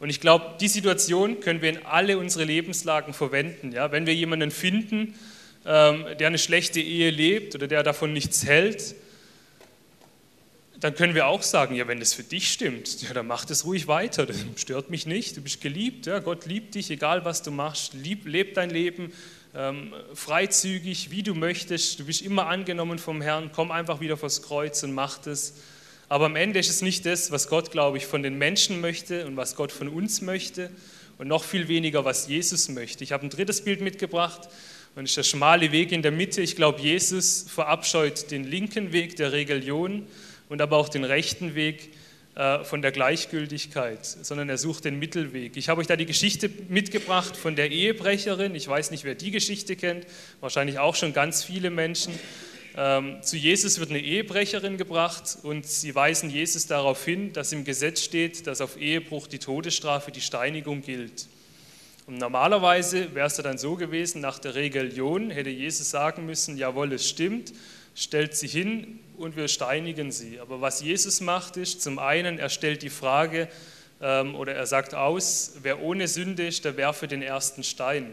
Und 0.00 0.08
ich 0.08 0.20
glaube, 0.20 0.54
die 0.60 0.68
Situation 0.68 1.40
können 1.40 1.60
wir 1.60 1.68
in 1.70 1.84
alle 1.84 2.18
unsere 2.18 2.44
Lebenslagen 2.44 3.12
verwenden. 3.12 3.72
Ja. 3.72 3.92
Wenn 3.92 4.06
wir 4.06 4.14
jemanden 4.14 4.50
finden, 4.50 5.14
ähm, 5.66 6.06
der 6.18 6.28
eine 6.28 6.38
schlechte 6.38 6.80
Ehe 6.80 7.10
lebt 7.10 7.54
oder 7.54 7.66
der 7.66 7.82
davon 7.82 8.14
nichts 8.14 8.46
hält, 8.46 8.94
dann 10.80 10.94
können 10.94 11.14
wir 11.14 11.26
auch 11.26 11.42
sagen, 11.42 11.74
ja, 11.74 11.88
wenn 11.88 12.00
es 12.00 12.14
für 12.14 12.22
dich 12.22 12.52
stimmt, 12.52 13.02
ja, 13.02 13.12
dann 13.12 13.26
mach 13.26 13.44
das 13.44 13.64
ruhig 13.64 13.88
weiter, 13.88 14.26
das 14.26 14.36
stört 14.56 14.90
mich 14.90 15.06
nicht, 15.06 15.36
du 15.36 15.40
bist 15.40 15.60
geliebt, 15.60 16.06
ja, 16.06 16.20
Gott 16.20 16.46
liebt 16.46 16.74
dich, 16.76 16.90
egal 16.90 17.24
was 17.24 17.42
du 17.42 17.50
machst, 17.50 17.94
lieb, 17.94 18.26
leb 18.26 18.54
dein 18.54 18.70
Leben 18.70 19.12
ähm, 19.56 19.92
freizügig, 20.14 21.10
wie 21.10 21.22
du 21.22 21.34
möchtest, 21.34 21.98
du 21.98 22.04
bist 22.04 22.22
immer 22.22 22.46
angenommen 22.46 22.98
vom 22.98 23.20
Herrn, 23.20 23.50
komm 23.52 23.72
einfach 23.72 24.00
wieder 24.00 24.16
vors 24.16 24.42
Kreuz 24.42 24.82
und 24.82 24.92
mach 24.92 25.18
das. 25.18 25.54
Aber 26.08 26.26
am 26.26 26.36
Ende 26.36 26.58
ist 26.58 26.70
es 26.70 26.80
nicht 26.80 27.04
das, 27.06 27.32
was 27.32 27.48
Gott, 27.48 27.70
glaube 27.70 27.98
ich, 27.98 28.06
von 28.06 28.22
den 28.22 28.38
Menschen 28.38 28.80
möchte 28.80 29.26
und 29.26 29.36
was 29.36 29.56
Gott 29.56 29.72
von 29.72 29.88
uns 29.88 30.22
möchte 30.22 30.70
und 31.18 31.28
noch 31.28 31.44
viel 31.44 31.68
weniger, 31.68 32.04
was 32.04 32.28
Jesus 32.28 32.68
möchte. 32.68 33.02
Ich 33.04 33.12
habe 33.12 33.26
ein 33.26 33.30
drittes 33.30 33.62
Bild 33.62 33.80
mitgebracht 33.80 34.48
und 34.94 35.04
ist 35.04 35.16
der 35.16 35.24
schmale 35.24 35.72
Weg 35.72 35.92
in 35.92 36.02
der 36.02 36.12
Mitte. 36.12 36.40
Ich 36.40 36.56
glaube, 36.56 36.80
Jesus 36.80 37.44
verabscheut 37.48 38.30
den 38.30 38.44
linken 38.44 38.92
Weg 38.92 39.16
der 39.16 39.32
Religion 39.32 40.06
und 40.48 40.60
aber 40.60 40.76
auch 40.76 40.88
den 40.88 41.04
rechten 41.04 41.54
Weg 41.54 41.90
äh, 42.38 42.62
von 42.62 42.82
der 42.82 42.92
Gleichgültigkeit, 42.92 44.04
sondern 44.04 44.48
er 44.48 44.58
sucht 44.58 44.84
den 44.84 44.98
Mittelweg. 44.98 45.56
Ich 45.56 45.68
habe 45.68 45.80
euch 45.80 45.88
da 45.88 45.96
die 45.96 46.06
Geschichte 46.06 46.48
mitgebracht 46.68 47.36
von 47.36 47.56
der 47.56 47.70
Ehebrecherin. 47.70 48.54
Ich 48.54 48.68
weiß 48.68 48.92
nicht, 48.92 49.02
wer 49.02 49.16
die 49.16 49.32
Geschichte 49.32 49.74
kennt, 49.74 50.06
wahrscheinlich 50.40 50.78
auch 50.78 50.94
schon 50.94 51.12
ganz 51.12 51.42
viele 51.42 51.70
Menschen. 51.70 52.12
Ähm, 52.76 53.20
zu 53.22 53.36
Jesus 53.36 53.80
wird 53.80 53.90
eine 53.90 53.98
Ehebrecherin 53.98 54.76
gebracht 54.76 55.38
und 55.42 55.66
sie 55.66 55.96
weisen 55.96 56.30
Jesus 56.30 56.68
darauf 56.68 57.04
hin, 57.04 57.32
dass 57.32 57.52
im 57.52 57.64
Gesetz 57.64 58.02
steht, 58.02 58.46
dass 58.46 58.60
auf 58.60 58.80
Ehebruch 58.80 59.26
die 59.26 59.40
Todesstrafe, 59.40 60.12
die 60.12 60.20
Steinigung 60.20 60.82
gilt. 60.82 61.26
Und 62.06 62.18
normalerweise 62.18 63.14
wäre 63.16 63.26
es 63.26 63.34
dann 63.34 63.58
so 63.58 63.74
gewesen, 63.74 64.20
nach 64.20 64.38
der 64.38 64.54
Religion 64.54 65.30
hätte 65.30 65.50
Jesus 65.50 65.90
sagen 65.90 66.24
müssen, 66.24 66.56
jawohl, 66.56 66.92
es 66.92 67.08
stimmt, 67.08 67.52
stellt 67.96 68.36
sie 68.36 68.46
hin 68.46 69.00
und 69.18 69.36
wir 69.36 69.48
steinigen 69.48 70.12
sie. 70.12 70.40
Aber 70.40 70.60
was 70.60 70.80
Jesus 70.80 71.20
macht, 71.20 71.56
ist 71.56 71.82
zum 71.82 71.98
einen, 71.98 72.38
er 72.38 72.48
stellt 72.48 72.82
die 72.82 72.90
Frage 72.90 73.48
ähm, 74.00 74.34
oder 74.34 74.54
er 74.54 74.66
sagt 74.66 74.94
aus, 74.94 75.54
wer 75.62 75.82
ohne 75.82 76.08
Sünde 76.08 76.46
ist, 76.46 76.64
der 76.64 76.76
werfe 76.76 77.08
den 77.08 77.22
ersten 77.22 77.64
Stein. 77.64 78.12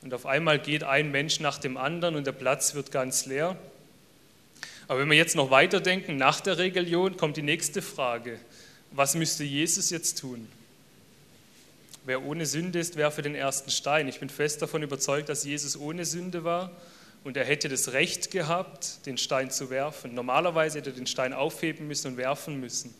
Und 0.00 0.14
auf 0.14 0.26
einmal 0.26 0.58
geht 0.58 0.84
ein 0.84 1.10
Mensch 1.10 1.40
nach 1.40 1.58
dem 1.58 1.76
anderen 1.76 2.16
und 2.16 2.26
der 2.26 2.32
Platz 2.32 2.74
wird 2.74 2.90
ganz 2.90 3.26
leer. 3.26 3.56
Aber 4.88 5.00
wenn 5.00 5.10
wir 5.10 5.16
jetzt 5.16 5.36
noch 5.36 5.50
weiterdenken, 5.50 6.16
nach 6.16 6.40
der 6.40 6.58
Religion 6.58 7.16
kommt 7.16 7.36
die 7.36 7.42
nächste 7.42 7.82
Frage. 7.82 8.38
Was 8.90 9.14
müsste 9.14 9.44
Jesus 9.44 9.90
jetzt 9.90 10.18
tun? 10.18 10.48
Wer 12.04 12.24
ohne 12.24 12.46
Sünde 12.46 12.80
ist, 12.80 12.96
werfe 12.96 13.22
den 13.22 13.34
ersten 13.34 13.70
Stein. 13.70 14.08
Ich 14.08 14.18
bin 14.18 14.28
fest 14.28 14.60
davon 14.60 14.82
überzeugt, 14.82 15.28
dass 15.28 15.44
Jesus 15.44 15.76
ohne 15.76 16.04
Sünde 16.04 16.44
war 16.44 16.72
und 17.24 17.36
er 17.36 17.44
hätte 17.44 17.68
das 17.68 17.92
Recht 17.92 18.30
gehabt, 18.30 19.06
den 19.06 19.16
Stein 19.16 19.50
zu 19.50 19.70
werfen. 19.70 20.14
Normalerweise 20.14 20.78
hätte 20.78 20.90
er 20.90 20.96
den 20.96 21.06
Stein 21.06 21.32
aufheben 21.32 21.86
müssen 21.86 22.08
und 22.08 22.16
werfen 22.16 22.58
müssen. 22.58 22.94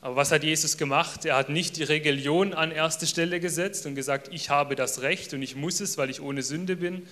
Aber 0.00 0.16
was 0.16 0.32
hat 0.32 0.42
Jesus 0.42 0.76
gemacht? 0.76 1.24
Er 1.24 1.36
hat 1.36 1.48
nicht 1.48 1.76
die 1.76 1.84
Religion 1.84 2.54
an 2.54 2.72
erste 2.72 3.06
Stelle 3.06 3.38
gesetzt 3.38 3.86
und 3.86 3.94
gesagt, 3.94 4.28
ich 4.32 4.50
habe 4.50 4.74
das 4.74 5.02
Recht 5.02 5.32
und 5.32 5.42
ich 5.42 5.54
muss 5.54 5.80
es, 5.80 5.96
weil 5.96 6.10
ich 6.10 6.20
ohne 6.20 6.42
Sünde 6.42 6.76
bin. 6.76 7.06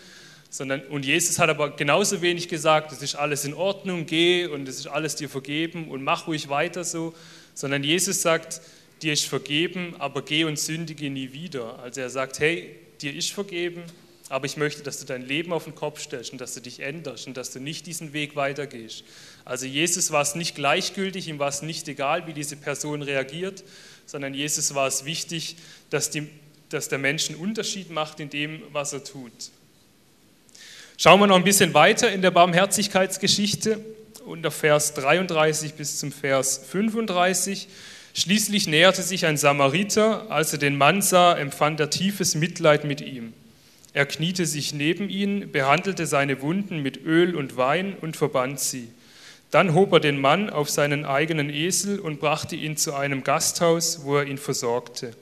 Sondern, 0.51 0.81
und 0.87 1.05
Jesus 1.05 1.39
hat 1.39 1.49
aber 1.49 1.77
genauso 1.77 2.23
wenig 2.23 2.49
gesagt, 2.49 2.91
es 2.91 3.03
ist 3.03 3.15
alles 3.15 3.45
in 3.45 3.55
Ordnung, 3.55 4.07
geh 4.07 4.47
und 4.47 4.69
es 4.69 4.81
ist 4.81 4.89
alles 4.89 5.15
dir 5.15 5.29
vergeben 5.29 5.89
und 5.89 6.03
mach 6.03 6.27
ruhig 6.27 6.49
weiter 6.49 6.83
so. 6.83 7.15
Sondern 7.55 7.85
Jesus 7.85 8.23
sagt, 8.23 8.61
dir 9.03 9.13
ist 9.13 9.27
vergeben, 9.27 9.95
aber 10.01 10.23
geh 10.23 10.43
und 10.43 10.59
sündige 10.59 11.09
nie 11.11 11.33
wieder. 11.33 11.79
Also 11.79 12.01
er 12.01 12.11
sagt, 12.11 12.41
hey, 12.41 12.75
dir 13.01 13.15
ist 13.15 13.31
vergeben, 13.31 13.85
aber 14.31 14.47
ich 14.47 14.57
möchte, 14.57 14.83
dass 14.85 15.01
du 15.01 15.07
dein 15.07 15.27
Leben 15.27 15.53
auf 15.53 15.65
den 15.65 15.75
Kopf 15.75 16.01
stellst 16.01 16.31
und 16.31 16.41
dass 16.41 16.55
du 16.55 16.61
dich 16.61 16.81
änderst 16.81 17.27
und 17.27 17.37
dass 17.37 17.51
du 17.51 17.59
nicht 17.59 17.87
diesen 17.87 18.13
Weg 18.13 18.37
weitergehst. 18.37 19.03
Also 19.45 19.67
Jesus 19.67 20.13
war 20.13 20.23
es 20.23 20.37
nicht 20.37 20.55
gleichgültig, 20.55 21.27
ihm 21.27 21.41
war 21.41 21.49
es 21.49 21.63
nicht 21.63 21.89
egal, 21.89 22.29
wie 22.29 22.33
diese 22.33 22.55
Person 22.55 23.03
reagiert, 23.03 23.65
sondern 24.07 24.33
Jesus 24.33 24.73
war 24.75 24.87
es 24.87 25.05
wichtig, 25.05 25.57
dass, 25.91 26.11
die, 26.11 26.29
dass 26.69 26.89
der 26.89 26.99
Mensch 26.99 27.29
einen 27.29 27.41
Unterschied 27.41 27.91
macht 27.91 28.21
in 28.21 28.31
dem, 28.31 28.63
was 28.73 28.93
er 28.93 29.03
tut. 29.03 29.33
Schauen 30.97 31.19
wir 31.19 31.27
noch 31.27 31.37
ein 31.37 31.45
bisschen 31.45 31.75
weiter 31.75 32.13
in 32.13 32.23
der 32.23 32.31
Barmherzigkeitsgeschichte, 32.31 33.85
unter 34.25 34.53
Vers 34.53 34.95
33 34.95 35.75
bis 35.75 35.99
zum 35.99 36.13
Vers 36.13 36.61
35. 36.71 37.67
Schließlich 38.15 38.69
näherte 38.69 39.03
sich 39.03 39.27
ein 39.27 39.37
Samariter, 39.37 40.31
als 40.31 40.53
er 40.53 40.61
den 40.61 40.77
Mann 40.77 41.03
sah, 41.03 41.37
empfand 41.37 41.81
er 41.81 41.91
tiefes 41.91 42.37
Mitleid 42.37 42.85
mit 42.85 43.01
ihm. 43.01 43.33
Er 43.93 44.07
kniete 44.07 44.47
sich 44.47 44.73
neben 44.73 45.09
ihn, 45.09 45.51
behandelte 45.51 46.07
seine 46.07 46.43
Wunden 46.43 46.83
mit 46.83 47.05
Öl 47.05 47.35
und 47.35 47.57
Wein 47.57 47.97
und 48.01 48.17
verband 48.17 48.61
sie. 48.61 48.89
Dann 49.51 49.75
hob 49.75 49.93
er 49.93 50.01
den 50.01 50.21
Mann 50.21 50.49
auf 50.49 50.71
seinen 50.71 51.05
eigenen 51.05 51.51
Esel 51.51 51.99
und 51.99 52.21
brachte 52.21 52.55
ihn 52.55 52.77
zu 52.77 52.95
einem 52.95 53.25
Gasthaus, 53.25 54.05
wo 54.05 54.19
er 54.19 54.27
ihn 54.27 54.39
versorgte. 54.39 55.13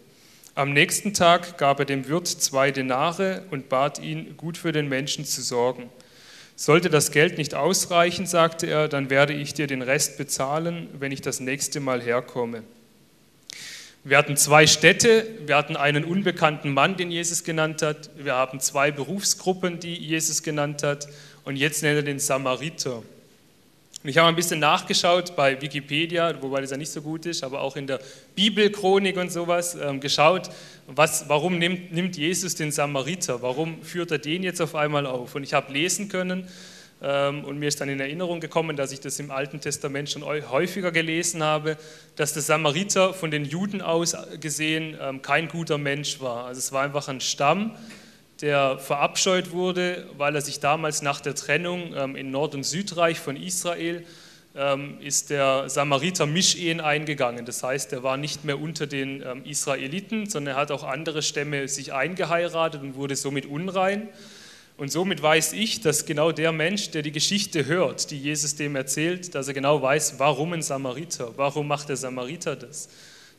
Am 0.55 0.73
nächsten 0.73 1.15
Tag 1.15 1.57
gab 1.57 1.79
er 1.79 1.87
dem 1.87 2.09
Wirt 2.09 2.27
zwei 2.27 2.71
Denare 2.71 3.45
und 3.51 3.69
bat 3.69 4.01
ihn, 4.01 4.37
gut 4.37 4.59
für 4.59 4.73
den 4.73 4.89
Menschen 4.89 5.25
zu 5.25 5.41
sorgen. 5.41 5.89
Sollte 6.57 6.91
das 6.91 7.13
Geld 7.13 7.39
nicht 7.39 7.55
ausreichen, 7.55 8.27
sagte 8.27 8.67
er, 8.67 8.89
dann 8.89 9.09
werde 9.09 9.33
ich 9.33 9.55
dir 9.55 9.69
den 9.69 9.81
Rest 9.81 10.19
bezahlen, 10.19 10.89
wenn 10.99 11.13
ich 11.13 11.23
das 11.23 11.39
nächste 11.39 11.79
Mal 11.79 12.03
herkomme. 12.03 12.65
Wir 14.05 14.17
hatten 14.17 14.37
zwei 14.37 14.67
Städte, 14.67 15.27
wir 15.45 15.57
hatten 15.57 15.77
einen 15.77 16.05
unbekannten 16.05 16.73
Mann, 16.73 16.97
den 16.97 17.11
Jesus 17.11 17.45
genannt 17.45 17.83
hat, 17.83 18.11
wir 18.17 18.35
haben 18.35 18.61
zwei 18.61 18.91
Berufsgruppen, 18.91 19.81
die 19.81 19.95
Jesus 19.95 20.43
genannt 20.43 20.83
hat, 20.83 21.09
und 21.45 21.57
jetzt 21.57 21.83
nennt 21.83 21.97
er 21.97 22.03
den 22.03 22.19
Samariter. 22.19 23.03
Und 24.03 24.11
ich 24.11 24.17
habe 24.17 24.29
ein 24.29 24.37
bisschen 24.37 24.61
nachgeschaut 24.61 25.35
bei 25.35 25.61
Wikipedia, 25.61 26.33
wobei 26.41 26.61
das 26.61 26.71
ja 26.71 26.77
nicht 26.77 26.93
so 26.93 27.03
gut 27.03 27.27
ist, 27.27 27.43
aber 27.43 27.61
auch 27.61 27.75
in 27.75 27.89
der 27.89 27.99
Bibelchronik 28.37 29.17
und 29.17 29.33
sowas 29.33 29.75
ähm, 29.75 29.99
geschaut, 30.01 30.51
was, 30.87 31.29
warum 31.29 31.59
nimmt, 31.59 31.93
nimmt, 31.93 32.17
Jesus 32.17 32.55
den 32.55 32.71
Samariter? 32.71 33.43
Warum 33.43 33.83
führt 33.83 34.13
er 34.13 34.19
den 34.19 34.45
jetzt 34.45 34.61
auf 34.61 34.77
einmal 34.77 35.05
auf? 35.05 35.35
Und 35.35 35.43
ich 35.43 35.53
habe 35.53 35.73
lesen 35.73 36.09
können 36.09 36.47
und 37.01 37.59
mir 37.59 37.69
ist 37.69 37.81
dann 37.81 37.89
in 37.89 38.01
Erinnerung 38.01 38.41
gekommen, 38.41 38.77
dass 38.77 38.91
ich 38.91 38.99
das 38.99 39.21
im 39.21 39.31
Alten 39.31 39.61
Testament 39.61 40.11
schon 40.11 40.25
häufiger 40.25 40.91
gelesen 40.91 41.45
habe, 41.45 41.77
dass 42.17 42.33
der 42.33 42.43
Samariter 42.43 43.15
von 43.15 43.31
den 43.31 43.45
Juden 43.45 43.83
aus 43.83 44.17
gesehen 44.41 44.97
ähm, 45.01 45.23
kein 45.23 45.47
guter 45.47 45.79
Mensch 45.79 46.21
war. 46.21 46.47
Also 46.47 46.59
es 46.59 46.73
war 46.73 46.83
einfach 46.83 47.07
ein 47.07 47.21
Stamm, 47.21 47.77
der 48.41 48.79
verabscheut 48.79 49.53
wurde, 49.53 50.07
weil 50.17 50.35
er 50.35 50.41
sich 50.41 50.61
damals 50.61 51.03
nach 51.03 51.21
der 51.21 51.35
Trennung 51.35 51.95
ähm, 51.97 52.17
in 52.17 52.31
Nord- 52.31 52.55
und 52.55 52.65
Südreich 52.65 53.21
von 53.21 53.37
Israel 53.37 54.05
ähm, 54.57 54.99
ist 55.01 55.31
der 55.31 55.69
Samariter 55.69 56.27
Mischehen 56.27 56.81
eingegangen. 56.81 57.45
Das 57.45 57.63
heißt, 57.63 57.93
er 57.93 58.03
war 58.03 58.17
nicht 58.17 58.45
mehr 58.45 58.61
unter 58.61 58.87
den 58.87 59.23
ähm, 59.23 59.45
Israeliten, 59.45 60.29
sondern 60.29 60.57
er 60.57 60.61
hat 60.61 60.71
auch 60.73 60.85
andere 60.85 61.23
Stämme 61.23 61.69
sich 61.69 61.93
eingeheiratet 61.93 62.83
und 62.83 62.97
wurde 62.97 63.15
somit 63.15 63.47
unrein. 63.47 64.09
Und 64.79 64.93
somit 64.93 65.21
weiß 65.21 65.55
ich, 65.55 65.81
dass 65.81 66.07
genau 66.07 66.31
der 66.31 66.53
Mensch, 66.53 66.93
der 66.93 67.03
die 67.03 67.11
Geschichte 67.11 67.67
hört, 67.67 68.13
die 68.13 68.17
Jesus 68.17 68.55
dem 68.55 68.77
erzählt, 68.77 69.35
dass 69.35 69.49
er 69.49 69.55
genau 69.55 69.83
weiß, 69.83 70.21
warum 70.21 70.53
ein 70.53 70.63
Samariter, 70.63 71.33
warum 71.37 71.67
macht 71.67 71.89
der 71.89 71.97
Samariter 71.97 72.55
das. 72.55 72.89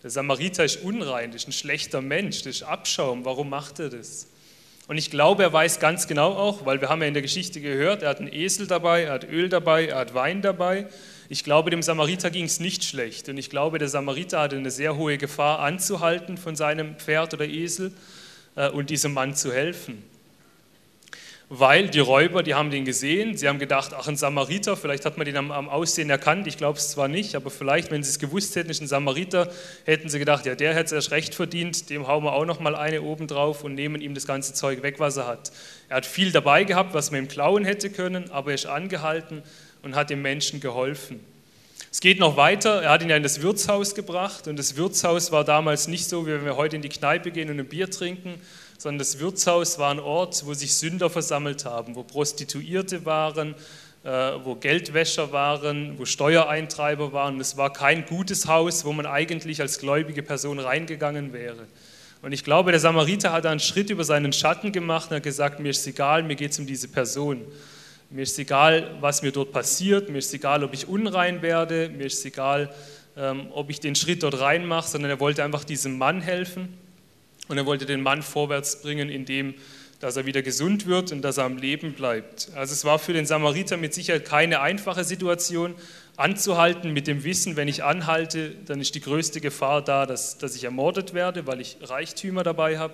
Der 0.04 0.10
Samariter 0.10 0.65
ist 0.65 0.84
unrein, 0.84 1.32
ist 1.32 1.47
ein 1.47 1.54
schlechter 1.54 2.02
Mensch, 2.02 2.39
das 2.39 2.58
ist 2.58 2.63
Abschaum, 2.63 3.23
warum 3.23 3.49
macht 3.49 3.80
er 3.80 3.88
das? 3.88 4.28
Und 4.89 4.97
ich 4.97 5.12
glaube, 5.12 5.43
er 5.43 5.54
weiß 5.54 5.80
ganz 5.80 6.08
genau 6.08 6.34
auch, 6.34 6.65
weil 6.65 6.82
wir 6.82 6.89
haben 6.89 7.02
ja 7.02 7.08
in 7.08 7.13
der 7.13 7.23
Geschichte 7.23 7.62
gehört, 7.62 8.04
er 8.04 8.10
hat 8.10 8.19
einen 8.19 8.34
Esel 8.34 8.67
dabei, 8.67 9.04
er 9.04 9.13
hat 9.13 9.30
Öl 9.30 9.47
dabei, 9.47 9.86
er 9.86 9.99
hat 9.99 10.13
Wein 10.13 10.41
dabei. 10.41 10.88
Ich 11.30 11.45
glaube, 11.45 11.69
dem 11.69 11.84
Samariter 11.84 12.32
ging 12.32 12.45
es 12.45 12.60
nicht 12.60 12.84
schlecht. 12.84 13.30
Und 13.30 13.38
ich 13.38 13.49
glaube, 13.49 13.78
der 13.78 13.88
Samariter 13.88 14.41
hatte 14.41 14.58
eine 14.58 14.71
sehr 14.71 14.97
hohe 14.97 15.17
Gefahr, 15.17 15.60
anzuhalten 15.60 16.38
von 16.38 16.58
seinem 16.58 16.95
Pferd 16.97 17.34
oder 17.34 17.45
Esel 17.45 17.93
äh, 18.56 18.69
und 18.69 18.89
diesem 18.89 19.13
Mann 19.13 19.36
zu 19.36 19.54
helfen 19.54 20.04
weil 21.50 21.88
die 21.90 22.00
Räuber, 22.00 22.44
die 22.44 22.54
haben 22.54 22.70
den 22.70 22.86
gesehen, 22.86 23.36
sie 23.36 23.48
haben 23.48 23.58
gedacht, 23.58 23.92
ach 23.96 24.08
ein 24.08 24.16
Samariter, 24.16 24.78
vielleicht 24.78 25.04
hat 25.04 25.18
man 25.18 25.26
den 25.26 25.36
am, 25.36 25.52
am 25.52 25.68
Aussehen 25.68 26.10
erkannt, 26.12 26.46
ich 26.46 26.58
glaube 26.58 26.78
es 26.78 26.92
zwar 26.92 27.08
nicht, 27.08 27.34
aber 27.34 27.50
vielleicht, 27.50 27.90
wenn 27.90 28.04
sie 28.04 28.12
es 28.12 28.20
gewusst 28.20 28.56
hätten, 28.56 28.70
ist 28.70 28.82
ein 28.82 28.88
Samariter, 28.88 29.52
hätten 29.84 30.10
sie 30.10 30.20
gedacht, 30.20 30.46
ja 30.46 30.54
der 30.54 30.76
hätte 30.76 30.86
es 30.86 30.92
erst 30.92 31.12
recht 31.12 31.34
verdient, 31.34 31.90
dem 31.90 32.08
hauen 32.08 32.24
wir 32.24 32.34
auch 32.34 32.46
noch 32.46 32.60
mal 32.60 32.76
eine 32.76 33.02
oben 33.02 33.26
drauf 33.26 33.64
und 33.64 33.74
nehmen 33.74 34.00
ihm 34.00 34.14
das 34.14 34.28
ganze 34.28 34.54
Zeug 34.54 34.84
weg, 34.84 35.00
was 35.00 35.18
er 35.18 35.26
hat. 35.26 35.52
Er 35.90 35.98
hat 35.98 36.06
viel 36.06 36.32
dabei 36.32 36.66
gehabt, 36.66 36.94
was 36.94 37.10
man 37.10 37.24
ihm 37.24 37.28
klauen 37.28 37.66
hätte 37.66 37.90
können, 37.90 38.30
aber 38.30 38.52
er 38.52 38.56
ist 38.56 38.68
angehalten 38.68 39.42
und 39.82 39.96
hat 39.96 40.12
dem 40.12 40.22
Menschen 40.22 40.60
geholfen. 40.60 41.20
Es 41.91 42.02
geht 42.02 42.19
noch 42.19 42.38
weiter, 42.38 42.84
er 42.84 42.91
hat 42.91 43.02
ihn 43.02 43.10
ja 43.10 43.15
in 43.15 43.23
das 43.23 43.41
Wirtshaus 43.41 43.95
gebracht 43.95 44.47
und 44.47 44.60
das 44.60 44.78
Wirtshaus 44.78 45.32
war 45.32 45.43
damals 45.43 45.88
nicht 45.88 46.08
so, 46.08 46.28
wie 46.28 46.32
wenn 46.32 46.45
wir 46.45 46.56
heute 46.56 46.75
in 46.75 46.84
die 46.84 46.89
Kneipe 46.89 47.32
gehen 47.32 47.49
und 47.49 47.60
ein 47.60 47.65
Bier 47.65 47.89
trinken, 47.89 48.36
sondern 48.78 48.99
das 48.99 49.19
Wirtshaus 49.19 49.80
war 49.80 49.89
ein 49.89 49.99
Ort, 49.99 50.45
wo 50.45 50.54
sich 50.54 50.75
Sünder 50.75 51.10
versammelt 51.10 51.65
haben, 51.65 51.95
wo 51.95 52.04
Prostituierte 52.04 53.06
waren, 53.06 53.56
äh, 54.04 54.10
wo 54.43 54.54
Geldwäscher 54.54 55.32
waren, 55.32 55.97
wo 55.97 56.06
Steuereintreiber 56.06 57.12
waren. 57.12 57.39
Es 57.39 57.58
war 57.58 57.73
kein 57.73 58.06
gutes 58.06 58.45
Haus, 58.45 58.86
wo 58.86 58.93
man 58.93 59.08
eigentlich 59.08 59.60
als 59.60 59.80
gläubige 59.80 60.21
Person 60.21 60.60
reingegangen 60.60 61.34
wäre. 61.34 61.65
Und 62.21 62.34
ich 62.34 62.43
glaube, 62.43 62.69
der 62.69 62.80
Samariter 62.80 63.32
hat 63.32 63.47
einen 63.47 63.60
Schritt 63.60 63.89
über 63.89 64.04
seinen 64.04 64.32
Schatten 64.32 64.71
gemacht 64.71 65.10
und 65.10 65.17
hat 65.17 65.23
gesagt, 65.23 65.60
mir 65.60 65.69
ist 65.69 65.88
egal, 65.88 66.21
mir 66.21 66.36
geht 66.36 66.52
es 66.52 66.60
um 66.60 66.67
diese 66.67 66.88
Person. 66.88 67.41
Mir 68.12 68.24
ist 68.24 68.39
egal, 68.39 68.98
was 69.02 69.22
mir 69.22 69.32
dort 69.32 69.52
passiert, 69.52 70.10
mir 70.10 70.17
ist 70.17 70.34
egal, 70.34 70.63
ob 70.63 70.74
ich 70.74 70.88
unrein 70.88 71.43
werde, 71.43 71.89
mir 71.89 72.08
ist 72.08 72.26
egal, 72.26 72.74
ähm, 73.15 73.48
ob 73.52 73.69
ich 73.69 73.80
den 73.80 73.93
Schritt 73.93 74.24
dort 74.24 74.39
reinmache, 74.39 74.88
sondern 74.88 75.12
er 75.12 75.19
wollte 75.19 75.43
einfach 75.43 75.63
diesem 75.63 75.98
Mann 75.98 76.22
helfen. 76.22 76.78
Und 77.50 77.58
er 77.58 77.65
wollte 77.65 77.86
den 77.86 78.02
Mann 78.02 78.24
vorwärts 78.24 78.82
bringen, 78.82 79.10
indem 79.10 79.54
dass 80.00 80.15
er 80.15 80.26
wieder 80.26 80.41
gesund 80.41 80.86
wird 80.86 81.12
und 81.12 81.22
dass 81.22 81.38
er 81.38 81.43
am 81.43 81.58
Leben 81.58 81.93
bleibt. 81.93 82.50
Also 82.56 82.74
es 82.74 82.86
war 82.86 83.00
für 83.00 83.13
den 83.13 83.26
Samariter 83.26 83.76
mit 83.76 83.93
Sicherheit 83.93 84.26
keine 84.26 84.62
einfache 84.62 85.04
Situation, 85.04 85.76
anzuhalten 86.15 86.91
mit 86.93 87.08
dem 87.08 87.24
Wissen, 87.24 87.56
wenn 87.58 87.67
ich 87.67 87.84
anhalte, 87.84 88.56
dann 88.65 88.82
ist 88.82 88.95
die 88.95 89.02
größte 89.02 89.41
Gefahr 89.41 89.84
da, 89.84 90.06
dass, 90.06 90.38
dass 90.38 90.56
ich 90.56 90.63
ermordet 90.63 91.13
werde, 91.13 91.48
weil 91.48 91.62
ich 91.62 91.78
Reichtümer 91.82 92.43
dabei 92.43 92.78
habe. 92.78 92.93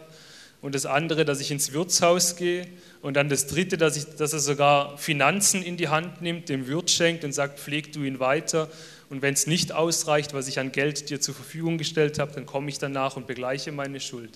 Und 0.61 0.75
das 0.75 0.85
andere, 0.85 1.25
dass 1.25 1.41
ich 1.41 1.51
ins 1.51 1.73
Wirtshaus 1.73 2.35
gehe. 2.35 2.67
Und 3.01 3.15
dann 3.15 3.29
das 3.29 3.47
dritte, 3.47 3.77
dass, 3.77 3.97
ich, 3.97 4.05
dass 4.15 4.33
er 4.33 4.39
sogar 4.39 4.97
Finanzen 4.97 5.61
in 5.61 5.77
die 5.77 5.89
Hand 5.89 6.21
nimmt, 6.21 6.49
dem 6.49 6.67
Wirt 6.67 6.89
schenkt 6.89 7.23
und 7.23 7.33
sagt, 7.33 7.59
pfleg 7.59 7.91
du 7.93 8.03
ihn 8.03 8.19
weiter. 8.19 8.69
Und 9.09 9.21
wenn 9.21 9.35
es 9.35 9.45
nicht 9.45 9.71
ausreicht, 9.71 10.33
was 10.33 10.47
ich 10.47 10.57
an 10.57 10.71
Geld 10.71 11.09
dir 11.09 11.21
zur 11.21 11.35
Verfügung 11.35 11.77
gestellt 11.77 12.17
habe, 12.17 12.31
dann 12.31 12.47
komme 12.47 12.69
ich 12.69 12.79
danach 12.79 13.15
und 13.15 13.27
begleiche 13.27 13.71
meine 13.71 13.99
Schuld. 13.99 14.31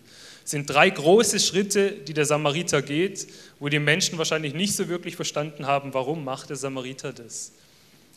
Es 0.46 0.52
sind 0.52 0.70
drei 0.70 0.90
große 0.90 1.40
Schritte, 1.40 1.92
die 1.92 2.14
der 2.14 2.26
Samariter 2.26 2.82
geht, 2.82 3.28
wo 3.60 3.70
die 3.70 3.80
Menschen 3.80 4.18
wahrscheinlich 4.20 4.54
nicht 4.54 4.76
so 4.76 4.88
wirklich 4.88 5.16
verstanden 5.16 5.66
haben, 5.66 5.94
warum 5.96 6.24
macht 6.24 6.50
der 6.50 6.56
Samariter 6.56 7.14
das. 7.14 7.52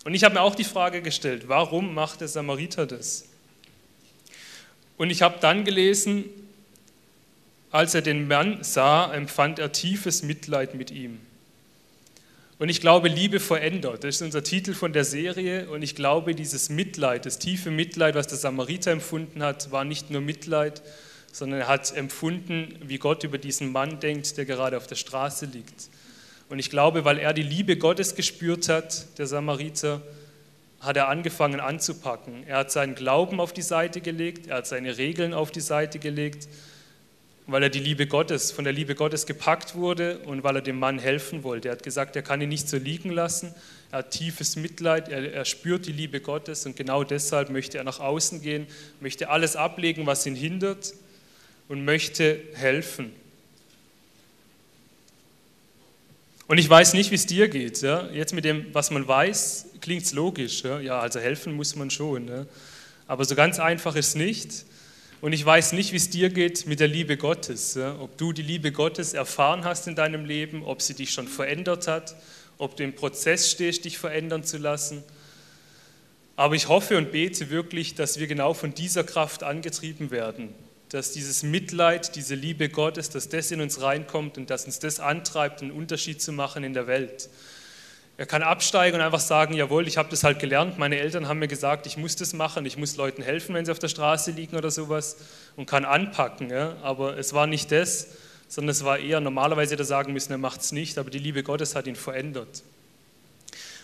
Und 0.05 0.15
ich 0.15 0.25
habe 0.25 0.35
mir 0.35 0.43
auch 0.43 0.55
die 0.55 0.65
Frage 0.65 1.01
gestellt, 1.01 1.45
warum 1.47 1.95
macht 1.95 2.21
der 2.21 2.29
Samariter 2.29 2.87
das? 2.87 3.29
Und 4.99 5.11
ich 5.11 5.23
habe 5.23 5.39
dann 5.41 5.65
gelesen, 5.65 6.25
als 7.73 7.95
er 7.95 8.03
den 8.03 8.29
Mann 8.29 8.63
sah, 8.63 9.13
empfand 9.13 9.59
er 9.59 9.73
tiefes 9.73 10.23
Mitleid 10.23 10.75
mit 10.75 10.91
ihm. 10.91 11.19
Und 12.59 12.69
ich 12.69 12.81
glaube, 12.81 13.09
Liebe 13.09 13.41
verändert. 13.41 14.05
Das 14.05 14.17
ist 14.17 14.23
unser 14.23 14.45
Titel 14.45 14.75
von 14.75 14.93
der 14.93 15.05
Serie. 15.05 15.69
Und 15.69 15.83
ich 15.83 15.97
glaube, 15.97 16.35
dieses 16.35 16.69
Mitleid, 16.69 17.27
das 17.27 17.39
tiefe 17.41 17.71
Mitleid, 17.71 18.15
was 18.15 18.29
der 18.29 18.39
Samariter 18.39 18.93
empfunden 18.93 19.43
hat, 19.43 19.73
war 19.73 19.85
nicht 19.85 20.11
nur 20.11 20.21
Mitleid, 20.21 20.83
sondern 21.33 21.61
er 21.61 21.69
hat 21.69 21.97
empfunden, 21.97 22.77
wie 22.85 22.99
Gott 22.99 23.25
über 23.25 23.39
diesen 23.39 23.73
Mann 23.73 23.99
denkt, 23.99 24.37
der 24.37 24.45
gerade 24.45 24.77
auf 24.77 24.87
der 24.87 24.95
Straße 24.95 25.47
liegt. 25.47 25.89
Und 26.51 26.59
ich 26.59 26.71
glaube, 26.71 27.07
weil 27.07 27.19
er 27.19 27.33
die 27.33 27.43
Liebe 27.43 27.79
Gottes 27.79 28.15
gespürt 28.15 28.69
hat, 28.69 29.19
der 29.19 29.27
Samariter, 29.27 30.03
hat 30.79 30.97
er 30.97 31.09
angefangen 31.09 31.59
anzupacken. 31.59 32.45
Er 32.47 32.59
hat 32.59 32.71
seinen 32.71 32.95
Glauben 32.97 33.41
auf 33.41 33.53
die 33.53 33.63
Seite 33.63 34.01
gelegt, 34.01 34.49
er 34.49 34.59
hat 34.59 34.67
seine 34.67 34.99
Regeln 34.99 35.33
auf 35.33 35.51
die 35.51 35.61
Seite 35.61 35.99
gelegt 35.99 36.49
weil 37.47 37.65
er 37.65 37.71
die 37.71 37.81
Liebe 37.81 38.07
Gottes, 38.07 38.53
von 38.53 38.65
der 38.65 38.73
Liebe 38.73 38.95
Gottes 38.95 39.27
gepackt 39.27 39.75
wurde 39.75 40.19
und 40.21 40.45
weil 40.45 40.57
er 40.57 40.63
dem 40.63 40.79
Mann 40.79 40.99
helfen 40.99 41.43
wollte. 41.43 41.69
Er 41.69 41.73
hat 41.73 41.83
gesagt, 41.83 42.15
er 42.15 42.23
kann 42.23 42.41
ihn 42.41 42.49
nicht 42.49 42.69
so 42.69 42.77
liegen 42.77 43.11
lassen. 43.11 43.55
Er 43.91 43.99
hat 43.99 44.13
tiefes 44.13 44.57
Mitleid, 44.57 45.09
er, 45.09 45.33
er 45.33 45.45
spürt 45.45 45.87
die 45.87 45.93
Liebe 45.93 46.21
Gottes 46.21 46.65
und 46.67 46.77
genau 46.77 47.05
deshalb 47.05 47.51
möchte 47.51 47.79
er 47.79 47.85
nach 47.85 48.01
außen 48.01 48.43
gehen, 48.43 48.67
möchte 49.01 49.29
alles 49.29 49.57
ablegen, 49.57 50.07
was 50.07 50.25
ihn 50.25 50.37
hindert 50.37 50.95
und 51.69 51.85
möchte 51.85 52.41
helfen. 52.55 53.13
Und 56.47 56.59
ich 56.59 56.69
weiß 56.69 56.95
nicht, 56.95 57.11
wie 57.11 57.15
es 57.15 57.27
dir 57.27 57.49
geht. 57.49 57.81
Ja? 57.83 58.09
Jetzt 58.13 58.35
mit 58.35 58.45
dem, 58.45 58.67
was 58.73 58.91
man 58.91 59.09
weiß, 59.09 59.67
klingt 59.81 60.03
es 60.03 60.13
logisch. 60.13 60.63
Ja? 60.63 60.81
ja, 60.81 61.01
also 61.01 61.19
helfen 61.19 61.55
muss 61.55 61.77
man 61.77 61.91
schon. 61.91 62.29
Ja? 62.29 62.47
Aber 63.07 63.25
so 63.25 63.35
ganz 63.35 63.59
einfach 63.59 63.97
ist 63.97 64.09
es 64.09 64.15
nicht. 64.15 64.65
Und 65.23 65.33
ich 65.33 65.47
weiß 65.47 65.75
nicht, 65.75 65.93
wie 65.93 65.99
es 65.99 66.11
dir 66.11 66.31
geht 66.31 66.67
mit 66.67 66.81
der 66.81 66.89
Liebe 66.89 67.17
Gottes. 67.17 67.77
Ob 67.77 68.19
du 68.19 68.33
die 68.33 68.43
Liebe 68.43 68.73
Gottes 68.73 69.15
erfahren 69.15 69.65
hast 69.65 69.87
in 69.87 69.95
deinem 69.95 70.25
Leben, 70.25 70.65
ob 70.65 70.83
sie 70.83 70.95
dich 70.95 71.13
schon 71.13 71.29
verändert 71.29 71.87
hat, 71.87 72.17
ob 72.59 72.77
du 72.77 72.83
im 72.83 72.97
Prozess 72.97 73.49
stehst, 73.49 73.85
dich 73.85 73.99
verändern 73.99 74.43
zu 74.43 74.59
lassen. 74.59 75.05
Aber 76.35 76.57
ich 76.57 76.67
hoffe 76.67 76.99
und 76.99 77.13
bete 77.13 77.51
wirklich, 77.51 77.95
dass 77.95 78.19
wir 78.19 78.27
genau 78.27 78.53
von 78.53 78.75
dieser 78.75 79.05
Kraft 79.05 79.45
angetrieben 79.45 80.11
werden, 80.11 80.53
dass 80.89 81.13
dieses 81.13 81.45
Mitleid, 81.45 82.17
diese 82.17 82.35
Liebe 82.35 82.69
Gottes, 82.69 83.09
dass 83.09 83.29
das 83.29 83.53
in 83.53 83.61
uns 83.61 83.81
reinkommt 83.81 84.39
und 84.39 84.51
dass 84.51 84.65
uns 84.65 84.81
das 84.81 84.99
antreibt, 84.99 85.63
einen 85.63 85.71
Unterschied 85.71 86.21
zu 86.21 86.33
machen 86.33 86.65
in 86.65 86.75
der 86.75 86.89
Welt. 86.89 87.29
Er 88.23 88.27
kann 88.27 88.45
absteigen 88.45 89.01
und 89.01 89.05
einfach 89.05 89.19
sagen, 89.19 89.53
jawohl, 89.53 89.89
ich 89.89 89.97
habe 89.97 90.09
das 90.09 90.23
halt 90.23 90.39
gelernt, 90.39 90.79
meine 90.79 90.97
Eltern 90.97 91.27
haben 91.27 91.41
mir 91.41 91.49
gesagt, 91.49 91.89
ich 91.89 91.97
muss 91.97 92.15
das 92.15 92.35
machen, 92.35 92.65
ich 92.65 92.77
muss 92.77 92.95
Leuten 92.95 93.21
helfen, 93.21 93.53
wenn 93.53 93.65
sie 93.65 93.73
auf 93.73 93.81
der 93.81 93.89
Straße 93.89 94.31
liegen 94.31 94.55
oder 94.55 94.71
sowas 94.71 95.17
und 95.57 95.67
kann 95.67 95.85
anpacken. 95.85 96.49
Ja? 96.49 96.77
Aber 96.83 97.19
es 97.19 97.35
war 97.35 97.49
nicht 97.49 97.73
das, 97.73 98.11
sondern 98.47 98.69
es 98.69 98.85
war 98.85 99.01
eher, 99.01 99.19
normalerweise 99.19 99.73
hätte 99.73 99.83
er 99.83 99.87
sagen 99.87 100.13
müssen, 100.13 100.31
er 100.31 100.39
macht 100.39 100.61
es 100.61 100.71
nicht, 100.71 100.99
aber 100.99 101.11
die 101.11 101.19
Liebe 101.19 101.43
Gottes 101.43 101.75
hat 101.75 101.89
ihn 101.89 101.97
verändert. 101.97 102.63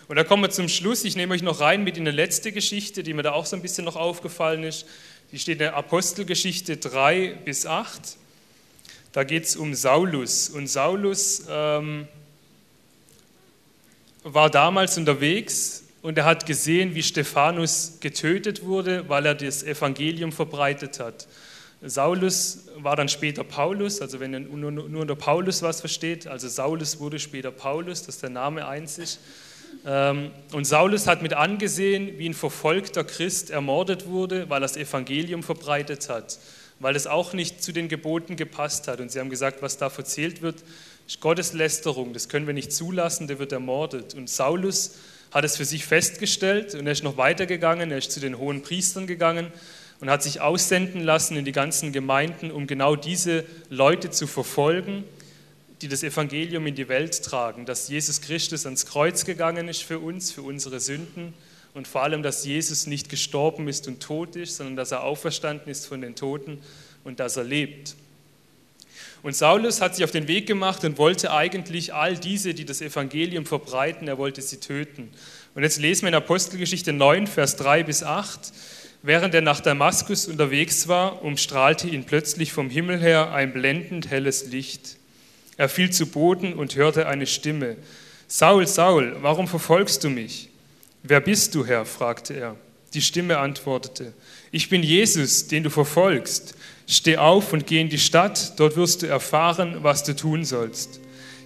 Und 0.07 0.15
da 0.15 0.23
kommen 0.23 0.43
wir 0.43 0.51
zum 0.51 0.69
Schluss. 0.69 1.03
Ich 1.03 1.17
nehme 1.17 1.33
euch 1.33 1.43
noch 1.43 1.59
rein 1.59 1.83
mit 1.83 1.97
in 1.97 2.07
eine 2.07 2.15
letzte 2.15 2.53
Geschichte, 2.53 3.03
die 3.03 3.13
mir 3.13 3.23
da 3.23 3.33
auch 3.33 3.45
so 3.45 3.57
ein 3.57 3.61
bisschen 3.61 3.83
noch 3.83 3.97
aufgefallen 3.97 4.63
ist. 4.63 4.85
Die 5.33 5.39
steht 5.39 5.55
in 5.55 5.59
der 5.59 5.75
Apostelgeschichte 5.75 6.77
3 6.77 7.39
bis 7.43 7.65
8. 7.65 8.15
Da 9.11 9.25
geht 9.25 9.43
es 9.43 9.57
um 9.57 9.75
Saulus. 9.75 10.47
Und 10.47 10.67
Saulus 10.67 11.43
ähm, 11.49 12.07
war 14.23 14.49
damals 14.49 14.97
unterwegs 14.97 15.83
und 16.01 16.17
er 16.17 16.25
hat 16.25 16.45
gesehen, 16.45 16.95
wie 16.95 17.03
Stephanus 17.03 17.97
getötet 17.99 18.63
wurde, 18.65 19.07
weil 19.09 19.25
er 19.25 19.35
das 19.35 19.63
Evangelium 19.63 20.31
verbreitet 20.31 20.99
hat. 20.99 21.27
Saulus 21.81 22.65
war 22.77 22.97
dann 22.97 23.07
später 23.07 23.43
Paulus, 23.45 24.01
also 24.01 24.19
wenn 24.19 24.33
ihr 24.33 24.39
nur 24.41 25.01
unter 25.01 25.15
Paulus 25.15 25.61
was 25.61 25.79
versteht, 25.79 26.27
also 26.27 26.49
Saulus 26.49 26.99
wurde 26.99 27.19
später 27.19 27.51
Paulus, 27.51 28.03
dass 28.03 28.19
der 28.19 28.29
Name 28.29 28.67
eins 28.67 28.97
ist. 28.97 29.19
Ähm, 29.85 30.31
und 30.51 30.65
Saulus 30.65 31.07
hat 31.07 31.21
mit 31.21 31.33
angesehen, 31.33 32.17
wie 32.17 32.27
ein 32.27 32.33
verfolgter 32.33 33.05
Christ 33.05 33.49
ermordet 33.49 34.07
wurde, 34.07 34.49
weil 34.49 34.57
er 34.57 34.67
das 34.67 34.75
Evangelium 34.75 35.41
verbreitet 35.41 36.09
hat, 36.09 36.39
weil 36.79 36.97
es 36.97 37.07
auch 37.07 37.31
nicht 37.31 37.63
zu 37.63 37.71
den 37.71 37.87
Geboten 37.87 38.35
gepasst 38.35 38.89
hat. 38.89 38.99
Und 38.99 39.11
sie 39.11 39.19
haben 39.19 39.29
gesagt, 39.29 39.61
was 39.61 39.77
da 39.77 39.89
verzählt 39.89 40.41
wird, 40.41 40.63
ist 41.09 41.21
Gotteslästerung, 41.21 42.13
das 42.13 42.29
können 42.29 42.45
wir 42.45 42.53
nicht 42.53 42.71
zulassen, 42.71 43.27
der 43.27 43.39
wird 43.39 43.51
ermordet. 43.51 44.13
Und 44.13 44.29
Saulus 44.29 44.95
hat 45.31 45.43
es 45.43 45.57
für 45.57 45.65
sich 45.65 45.83
festgestellt 45.83 46.75
und 46.75 46.85
er 46.85 46.91
ist 46.91 47.03
noch 47.03 47.17
weitergegangen, 47.17 47.91
er 47.91 47.97
ist 47.97 48.11
zu 48.11 48.19
den 48.19 48.37
hohen 48.37 48.61
Priestern 48.61 49.07
gegangen 49.07 49.51
und 49.99 50.09
hat 50.09 50.21
sich 50.21 50.39
aussenden 50.39 51.03
lassen 51.03 51.35
in 51.35 51.45
die 51.45 51.51
ganzen 51.51 51.91
Gemeinden, 51.91 52.51
um 52.51 52.67
genau 52.67 52.95
diese 52.95 53.43
Leute 53.69 54.11
zu 54.11 54.27
verfolgen 54.27 55.03
die 55.81 55.87
das 55.87 56.03
Evangelium 56.03 56.67
in 56.67 56.75
die 56.75 56.89
Welt 56.89 57.23
tragen, 57.23 57.65
dass 57.65 57.87
Jesus 57.87 58.21
Christus 58.21 58.65
ans 58.65 58.85
Kreuz 58.85 59.25
gegangen 59.25 59.67
ist 59.69 59.83
für 59.83 59.99
uns, 59.99 60.31
für 60.31 60.41
unsere 60.41 60.79
Sünden 60.79 61.33
und 61.73 61.87
vor 61.87 62.03
allem, 62.03 62.21
dass 62.21 62.45
Jesus 62.45 62.85
nicht 62.85 63.09
gestorben 63.09 63.67
ist 63.67 63.87
und 63.87 64.01
tot 64.01 64.35
ist, 64.35 64.57
sondern 64.57 64.75
dass 64.75 64.91
er 64.91 65.03
auferstanden 65.03 65.71
ist 65.71 65.87
von 65.87 66.01
den 66.01 66.15
Toten 66.15 66.61
und 67.03 67.19
dass 67.19 67.37
er 67.37 67.45
lebt. 67.45 67.95
Und 69.21 69.35
Saulus 69.35 69.81
hat 69.81 69.95
sich 69.95 70.05
auf 70.05 70.11
den 70.11 70.27
Weg 70.27 70.47
gemacht 70.47 70.83
und 70.85 70.97
wollte 70.97 71.33
eigentlich 71.33 71.93
all 71.93 72.17
diese, 72.17 72.53
die 72.53 72.65
das 72.65 72.81
Evangelium 72.81 73.45
verbreiten, 73.45 74.07
er 74.07 74.17
wollte 74.17 74.41
sie 74.41 74.59
töten. 74.59 75.09
Und 75.55 75.63
jetzt 75.63 75.79
lesen 75.79 76.03
wir 76.03 76.09
in 76.09 76.15
Apostelgeschichte 76.15 76.93
9, 76.93 77.27
Vers 77.27 77.57
3 77.57 77.83
bis 77.83 78.03
8. 78.03 78.39
Während 79.01 79.33
er 79.33 79.41
nach 79.41 79.59
Damaskus 79.59 80.27
unterwegs 80.27 80.87
war, 80.87 81.23
umstrahlte 81.23 81.87
ihn 81.87 82.05
plötzlich 82.05 82.51
vom 82.53 82.69
Himmel 82.69 82.99
her 82.99 83.33
ein 83.33 83.51
blendend 83.53 84.09
helles 84.09 84.47
Licht. 84.47 84.97
Er 85.57 85.67
fiel 85.67 85.89
zu 85.89 86.05
Boden 86.05 86.53
und 86.53 86.75
hörte 86.75 87.07
eine 87.07 87.27
Stimme. 87.27 87.75
Saul, 88.27 88.67
Saul, 88.67 89.17
warum 89.21 89.47
verfolgst 89.47 90.03
du 90.03 90.09
mich? 90.09 90.49
Wer 91.03 91.19
bist 91.19 91.55
du, 91.55 91.65
Herr? 91.65 91.85
fragte 91.85 92.33
er. 92.33 92.55
Die 92.93 93.01
Stimme 93.01 93.37
antwortete, 93.37 94.13
ich 94.51 94.69
bin 94.69 94.81
Jesus, 94.81 95.47
den 95.47 95.63
du 95.63 95.69
verfolgst. 95.69 96.55
Steh 96.89 97.17
auf 97.17 97.53
und 97.53 97.67
geh 97.67 97.79
in 97.79 97.87
die 97.87 97.97
Stadt, 97.97 98.59
dort 98.59 98.75
wirst 98.75 99.03
du 99.03 99.07
erfahren, 99.07 99.77
was 99.83 100.03
du 100.03 100.15
tun 100.15 100.43
sollst. 100.43 100.99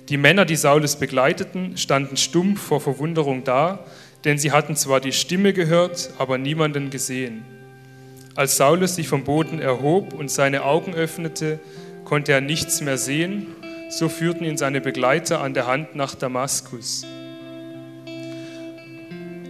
Die 0.10 0.18
Männer, 0.18 0.46
die 0.46 0.56
Saulus 0.56 0.96
begleiteten, 0.96 1.78
standen 1.78 2.18
stumpf 2.18 2.62
vor 2.62 2.82
Verwunderung 2.82 3.44
da, 3.44 3.86
denn 4.26 4.38
sie 4.38 4.52
hatten 4.52 4.76
zwar 4.76 5.02
die 5.02 5.12
Stimme 5.12 5.54
gehört, 5.54 6.12
aber 6.18 6.38
niemanden 6.38 6.90
gesehen. 6.90 7.46
Als 8.36 8.58
Saulus 8.58 8.96
sich 8.96 9.08
vom 9.08 9.24
Boden 9.24 9.60
erhob 9.60 10.14
und 10.14 10.32
seine 10.32 10.64
Augen 10.64 10.96
öffnete, 10.96 11.60
konnte 12.06 12.32
er 12.32 12.42
nichts 12.42 12.82
mehr 12.82 12.98
sehen 12.98 13.48
so 13.94 14.10
führten 14.10 14.44
ihn 14.44 14.58
seine 14.58 14.82
Begleiter 14.82 15.42
an 15.42 15.54
der 15.54 15.68
Hand 15.68 15.96
nach 15.96 16.16
Damaskus. 16.16 17.06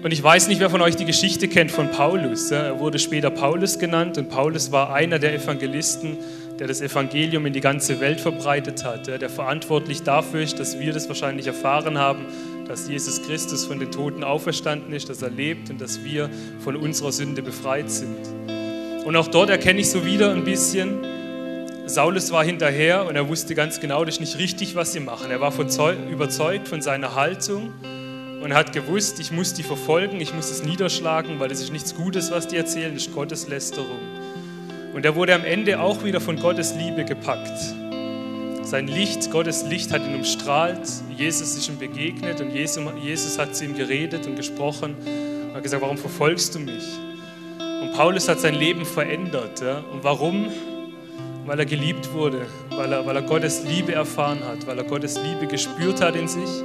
Und 0.03 0.11
ich 0.11 0.21
weiß 0.21 0.49
nicht, 0.49 0.59
wer 0.59 0.69
von 0.69 0.81
euch 0.81 0.97
die 0.97 1.05
Geschichte 1.05 1.47
kennt 1.47 1.71
von 1.71 1.89
Paulus. 1.89 2.51
Er 2.51 2.77
wurde 2.77 2.99
später 2.99 3.29
Paulus 3.29 3.79
genannt 3.79 4.17
und 4.17 4.27
Paulus 4.27 4.69
war 4.69 4.93
einer 4.93 5.17
der 5.17 5.33
Evangelisten, 5.33 6.17
der 6.59 6.67
das 6.67 6.81
Evangelium 6.81 7.45
in 7.45 7.53
die 7.53 7.61
ganze 7.61 8.01
Welt 8.01 8.19
verbreitet 8.19 8.83
hat, 8.83 9.07
der 9.07 9.29
verantwortlich 9.29 10.03
dafür 10.03 10.41
ist, 10.41 10.59
dass 10.59 10.77
wir 10.77 10.91
das 10.91 11.07
wahrscheinlich 11.07 11.47
erfahren 11.47 11.97
haben, 11.97 12.25
dass 12.67 12.89
Jesus 12.89 13.23
Christus 13.23 13.65
von 13.65 13.79
den 13.79 13.91
Toten 13.91 14.25
auferstanden 14.25 14.91
ist, 14.91 15.07
dass 15.07 15.21
er 15.21 15.29
lebt 15.29 15.69
und 15.69 15.79
dass 15.79 16.03
wir 16.03 16.29
von 16.59 16.75
unserer 16.75 17.13
Sünde 17.13 17.41
befreit 17.41 17.89
sind. 17.89 18.17
Und 19.05 19.15
auch 19.15 19.29
dort 19.29 19.49
erkenne 19.49 19.79
ich 19.79 19.89
so 19.89 20.05
wieder 20.05 20.31
ein 20.31 20.43
bisschen, 20.43 20.97
Saulus 21.85 22.29
war 22.33 22.43
hinterher 22.43 23.05
und 23.07 23.15
er 23.15 23.29
wusste 23.29 23.55
ganz 23.55 23.79
genau, 23.79 24.03
das 24.03 24.15
ist 24.15 24.19
nicht 24.19 24.37
richtig, 24.37 24.75
was 24.75 24.91
sie 24.91 24.99
machen. 24.99 25.31
Er 25.31 25.39
war 25.39 25.53
überzeugt 26.11 26.67
von 26.67 26.81
seiner 26.81 27.15
Haltung 27.15 27.71
und 28.43 28.53
hat 28.53 28.73
gewusst, 28.73 29.21
ich 29.21 29.31
muss 29.31 29.53
die 29.53 29.63
verfolgen, 29.63 30.19
ich 30.19 30.33
muss 30.33 30.51
es 30.51 30.63
niederschlagen, 30.63 31.39
weil 31.39 31.47
das 31.47 31.61
ist 31.61 31.71
nichts 31.71 31.95
Gutes, 31.95 32.29
was 32.29 32.45
die 32.45 32.57
erzählen, 32.57 32.93
das 32.93 33.07
ist 33.07 33.13
Gotteslästerung. 33.13 33.99
Und 34.93 35.05
er 35.05 35.15
wurde 35.15 35.33
am 35.33 35.45
Ende 35.45 35.79
auch 35.79 36.03
wieder 36.03 36.19
von 36.19 36.35
Gottes 36.35 36.75
Liebe 36.75 37.05
gepackt. 37.05 37.57
Sein 38.63 38.87
Licht, 38.87 39.31
Gottes 39.31 39.63
Licht 39.63 39.93
hat 39.93 40.05
ihn 40.05 40.15
umstrahlt, 40.15 40.85
Jesus 41.15 41.55
ist 41.55 41.69
ihm 41.69 41.79
begegnet 41.79 42.41
und 42.41 42.51
Jesus 42.51 43.39
hat 43.39 43.55
zu 43.55 43.63
ihm 43.63 43.77
geredet 43.77 44.27
und 44.27 44.35
gesprochen 44.35 44.95
und 45.47 45.55
hat 45.55 45.63
gesagt, 45.63 45.81
warum 45.81 45.97
verfolgst 45.97 46.53
du 46.53 46.59
mich? 46.59 46.83
Und 47.59 47.93
Paulus 47.93 48.27
hat 48.27 48.41
sein 48.41 48.55
Leben 48.55 48.85
verändert. 48.85 49.61
Und 49.61 50.03
warum? 50.03 50.47
weil 51.45 51.59
er 51.59 51.65
geliebt 51.65 52.13
wurde, 52.13 52.45
weil 52.69 52.93
er, 52.93 53.05
weil 53.05 53.17
er 53.17 53.21
Gottes 53.21 53.63
Liebe 53.63 53.91
erfahren 53.91 54.39
hat, 54.45 54.65
weil 54.65 54.77
er 54.77 54.85
Gottes 54.85 55.19
Liebe 55.21 55.45
gespürt 55.45 56.01
hat 56.01 56.15
in 56.15 56.27
sich. 56.27 56.63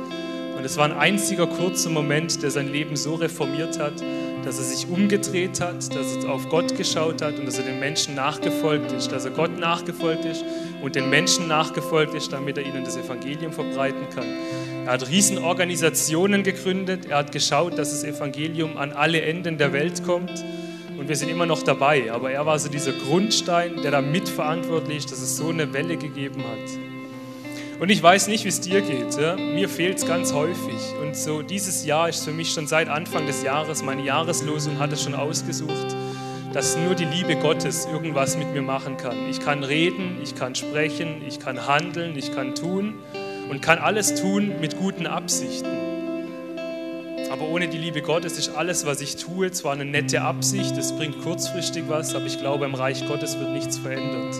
Und 0.58 0.64
es 0.64 0.76
war 0.76 0.86
ein 0.86 0.92
einziger 0.92 1.46
kurzer 1.46 1.88
Moment, 1.88 2.42
der 2.42 2.50
sein 2.50 2.66
Leben 2.66 2.96
so 2.96 3.14
reformiert 3.14 3.78
hat, 3.78 3.92
dass 4.44 4.58
er 4.58 4.64
sich 4.64 4.88
umgedreht 4.88 5.60
hat, 5.60 5.94
dass 5.94 6.16
er 6.16 6.32
auf 6.32 6.48
Gott 6.48 6.76
geschaut 6.76 7.22
hat 7.22 7.38
und 7.38 7.46
dass 7.46 7.58
er 7.58 7.64
den 7.64 7.78
Menschen 7.78 8.16
nachgefolgt 8.16 8.90
ist, 8.90 9.12
dass 9.12 9.24
er 9.24 9.30
Gott 9.30 9.56
nachgefolgt 9.56 10.24
ist 10.24 10.44
und 10.82 10.96
den 10.96 11.10
Menschen 11.10 11.46
nachgefolgt 11.46 12.12
ist, 12.14 12.32
damit 12.32 12.58
er 12.58 12.66
ihnen 12.66 12.82
das 12.82 12.96
Evangelium 12.96 13.52
verbreiten 13.52 14.08
kann. 14.12 14.26
Er 14.84 14.94
hat 14.94 15.08
Riesenorganisationen 15.08 16.42
gegründet, 16.42 17.06
er 17.08 17.18
hat 17.18 17.30
geschaut, 17.30 17.78
dass 17.78 17.90
das 17.90 18.02
Evangelium 18.02 18.78
an 18.78 18.90
alle 18.90 19.22
Enden 19.22 19.58
der 19.58 19.72
Welt 19.72 20.02
kommt 20.02 20.44
und 20.98 21.08
wir 21.08 21.14
sind 21.14 21.28
immer 21.28 21.46
noch 21.46 21.62
dabei. 21.62 22.10
Aber 22.10 22.32
er 22.32 22.44
war 22.46 22.58
so 22.58 22.68
dieser 22.68 22.92
Grundstein, 22.92 23.80
der 23.82 23.92
da 23.92 24.00
mitverantwortlich 24.00 24.98
ist, 24.98 25.12
dass 25.12 25.20
es 25.20 25.36
so 25.36 25.50
eine 25.50 25.72
Welle 25.72 25.96
gegeben 25.96 26.42
hat. 26.42 26.87
Und 27.80 27.90
ich 27.90 28.02
weiß 28.02 28.26
nicht, 28.26 28.44
wie 28.44 28.48
es 28.48 28.60
dir 28.60 28.80
geht. 28.80 29.16
Ja? 29.20 29.36
Mir 29.36 29.68
fehlt 29.68 29.98
es 29.98 30.06
ganz 30.06 30.32
häufig. 30.32 30.94
Und 31.00 31.16
so 31.16 31.42
dieses 31.42 31.84
Jahr 31.84 32.08
ist 32.08 32.24
für 32.24 32.32
mich 32.32 32.52
schon 32.52 32.66
seit 32.66 32.88
Anfang 32.88 33.26
des 33.26 33.44
Jahres, 33.44 33.84
meine 33.84 34.02
Jahreslosung 34.02 34.80
hat 34.80 34.92
es 34.92 35.04
schon 35.04 35.14
ausgesucht, 35.14 35.96
dass 36.52 36.76
nur 36.76 36.96
die 36.96 37.04
Liebe 37.04 37.36
Gottes 37.36 37.86
irgendwas 37.86 38.36
mit 38.36 38.52
mir 38.52 38.62
machen 38.62 38.96
kann. 38.96 39.28
Ich 39.30 39.38
kann 39.38 39.62
reden, 39.62 40.18
ich 40.22 40.34
kann 40.34 40.56
sprechen, 40.56 41.22
ich 41.26 41.38
kann 41.38 41.68
handeln, 41.68 42.18
ich 42.18 42.34
kann 42.34 42.56
tun 42.56 42.94
und 43.48 43.62
kann 43.62 43.78
alles 43.78 44.20
tun 44.20 44.54
mit 44.60 44.76
guten 44.76 45.06
Absichten. 45.06 45.68
Aber 47.30 47.48
ohne 47.48 47.68
die 47.68 47.78
Liebe 47.78 48.02
Gottes 48.02 48.38
ist 48.38 48.56
alles, 48.56 48.86
was 48.86 49.00
ich 49.00 49.16
tue, 49.16 49.52
zwar 49.52 49.74
eine 49.74 49.84
nette 49.84 50.22
Absicht, 50.22 50.76
es 50.76 50.92
bringt 50.92 51.22
kurzfristig 51.22 51.84
was, 51.86 52.14
aber 52.16 52.26
ich 52.26 52.40
glaube, 52.40 52.64
im 52.64 52.74
Reich 52.74 53.06
Gottes 53.06 53.38
wird 53.38 53.50
nichts 53.50 53.78
verändert. 53.78 54.34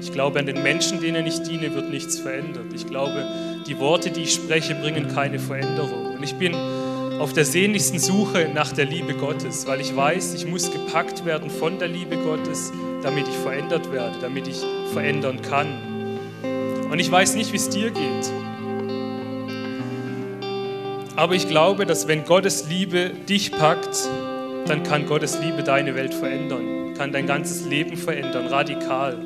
Ich 0.00 0.12
glaube, 0.12 0.38
an 0.38 0.46
den 0.46 0.62
Menschen, 0.62 1.00
denen 1.00 1.26
ich 1.26 1.42
diene, 1.42 1.74
wird 1.74 1.90
nichts 1.90 2.18
verändert. 2.18 2.72
Ich 2.74 2.86
glaube, 2.86 3.26
die 3.66 3.78
Worte, 3.78 4.10
die 4.10 4.22
ich 4.22 4.34
spreche, 4.34 4.74
bringen 4.74 5.08
keine 5.08 5.38
Veränderung. 5.38 6.16
Und 6.16 6.22
ich 6.22 6.34
bin 6.34 6.54
auf 6.54 7.32
der 7.32 7.44
sehnlichsten 7.44 7.98
Suche 7.98 8.50
nach 8.52 8.72
der 8.72 8.86
Liebe 8.86 9.14
Gottes, 9.14 9.66
weil 9.66 9.80
ich 9.80 9.94
weiß, 9.94 10.34
ich 10.34 10.46
muss 10.46 10.70
gepackt 10.70 11.24
werden 11.24 11.48
von 11.48 11.78
der 11.78 11.88
Liebe 11.88 12.16
Gottes, 12.16 12.72
damit 13.02 13.28
ich 13.28 13.34
verändert 13.36 13.92
werde, 13.92 14.16
damit 14.20 14.48
ich 14.48 14.60
verändern 14.92 15.40
kann. 15.40 15.68
Und 16.90 16.98
ich 16.98 17.10
weiß 17.10 17.34
nicht, 17.36 17.52
wie 17.52 17.56
es 17.56 17.68
dir 17.68 17.90
geht. 17.90 18.32
Aber 21.16 21.34
ich 21.34 21.48
glaube, 21.48 21.86
dass 21.86 22.08
wenn 22.08 22.24
Gottes 22.24 22.68
Liebe 22.68 23.10
dich 23.28 23.52
packt, 23.52 24.08
dann 24.66 24.82
kann 24.82 25.06
Gottes 25.06 25.38
Liebe 25.40 25.62
deine 25.62 25.94
Welt 25.94 26.12
verändern, 26.12 26.94
kann 26.96 27.12
dein 27.12 27.26
ganzes 27.26 27.64
Leben 27.66 27.96
verändern, 27.96 28.46
radikal. 28.48 29.18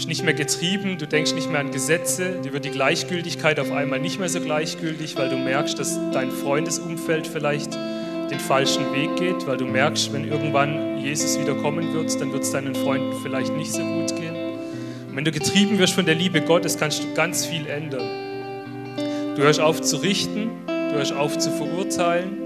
Bist 0.00 0.08
nicht 0.08 0.24
mehr 0.24 0.32
getrieben, 0.32 0.96
du 0.96 1.06
denkst 1.06 1.34
nicht 1.34 1.50
mehr 1.50 1.60
an 1.60 1.72
Gesetze, 1.72 2.40
dir 2.42 2.54
wird 2.54 2.64
die 2.64 2.70
Gleichgültigkeit 2.70 3.60
auf 3.60 3.70
einmal 3.70 4.00
nicht 4.00 4.18
mehr 4.18 4.30
so 4.30 4.40
gleichgültig, 4.40 5.14
weil 5.18 5.28
du 5.28 5.36
merkst, 5.36 5.78
dass 5.78 6.00
dein 6.10 6.30
Freundesumfeld 6.30 7.26
vielleicht 7.26 7.74
den 7.74 8.40
falschen 8.40 8.94
Weg 8.94 9.16
geht, 9.16 9.46
weil 9.46 9.58
du 9.58 9.66
merkst, 9.66 10.10
wenn 10.14 10.26
irgendwann 10.26 10.96
Jesus 10.96 11.38
wieder 11.38 11.54
kommen 11.54 11.92
wird, 11.92 12.18
dann 12.18 12.32
wird 12.32 12.44
es 12.44 12.50
deinen 12.50 12.74
Freunden 12.74 13.12
vielleicht 13.22 13.54
nicht 13.54 13.72
so 13.74 13.82
gut 13.82 14.16
gehen. 14.16 14.34
Und 15.10 15.16
wenn 15.16 15.24
du 15.26 15.32
getrieben 15.32 15.78
wirst 15.78 15.92
von 15.92 16.06
der 16.06 16.14
Liebe 16.14 16.40
Gottes, 16.40 16.78
kannst 16.78 17.04
du 17.04 17.12
ganz 17.12 17.44
viel 17.44 17.66
ändern. 17.66 19.36
Du 19.36 19.42
hörst 19.42 19.60
auf 19.60 19.82
zu 19.82 19.98
richten, 19.98 20.48
du 20.66 20.94
hörst 20.94 21.12
auf 21.12 21.36
zu 21.36 21.50
verurteilen, 21.50 22.39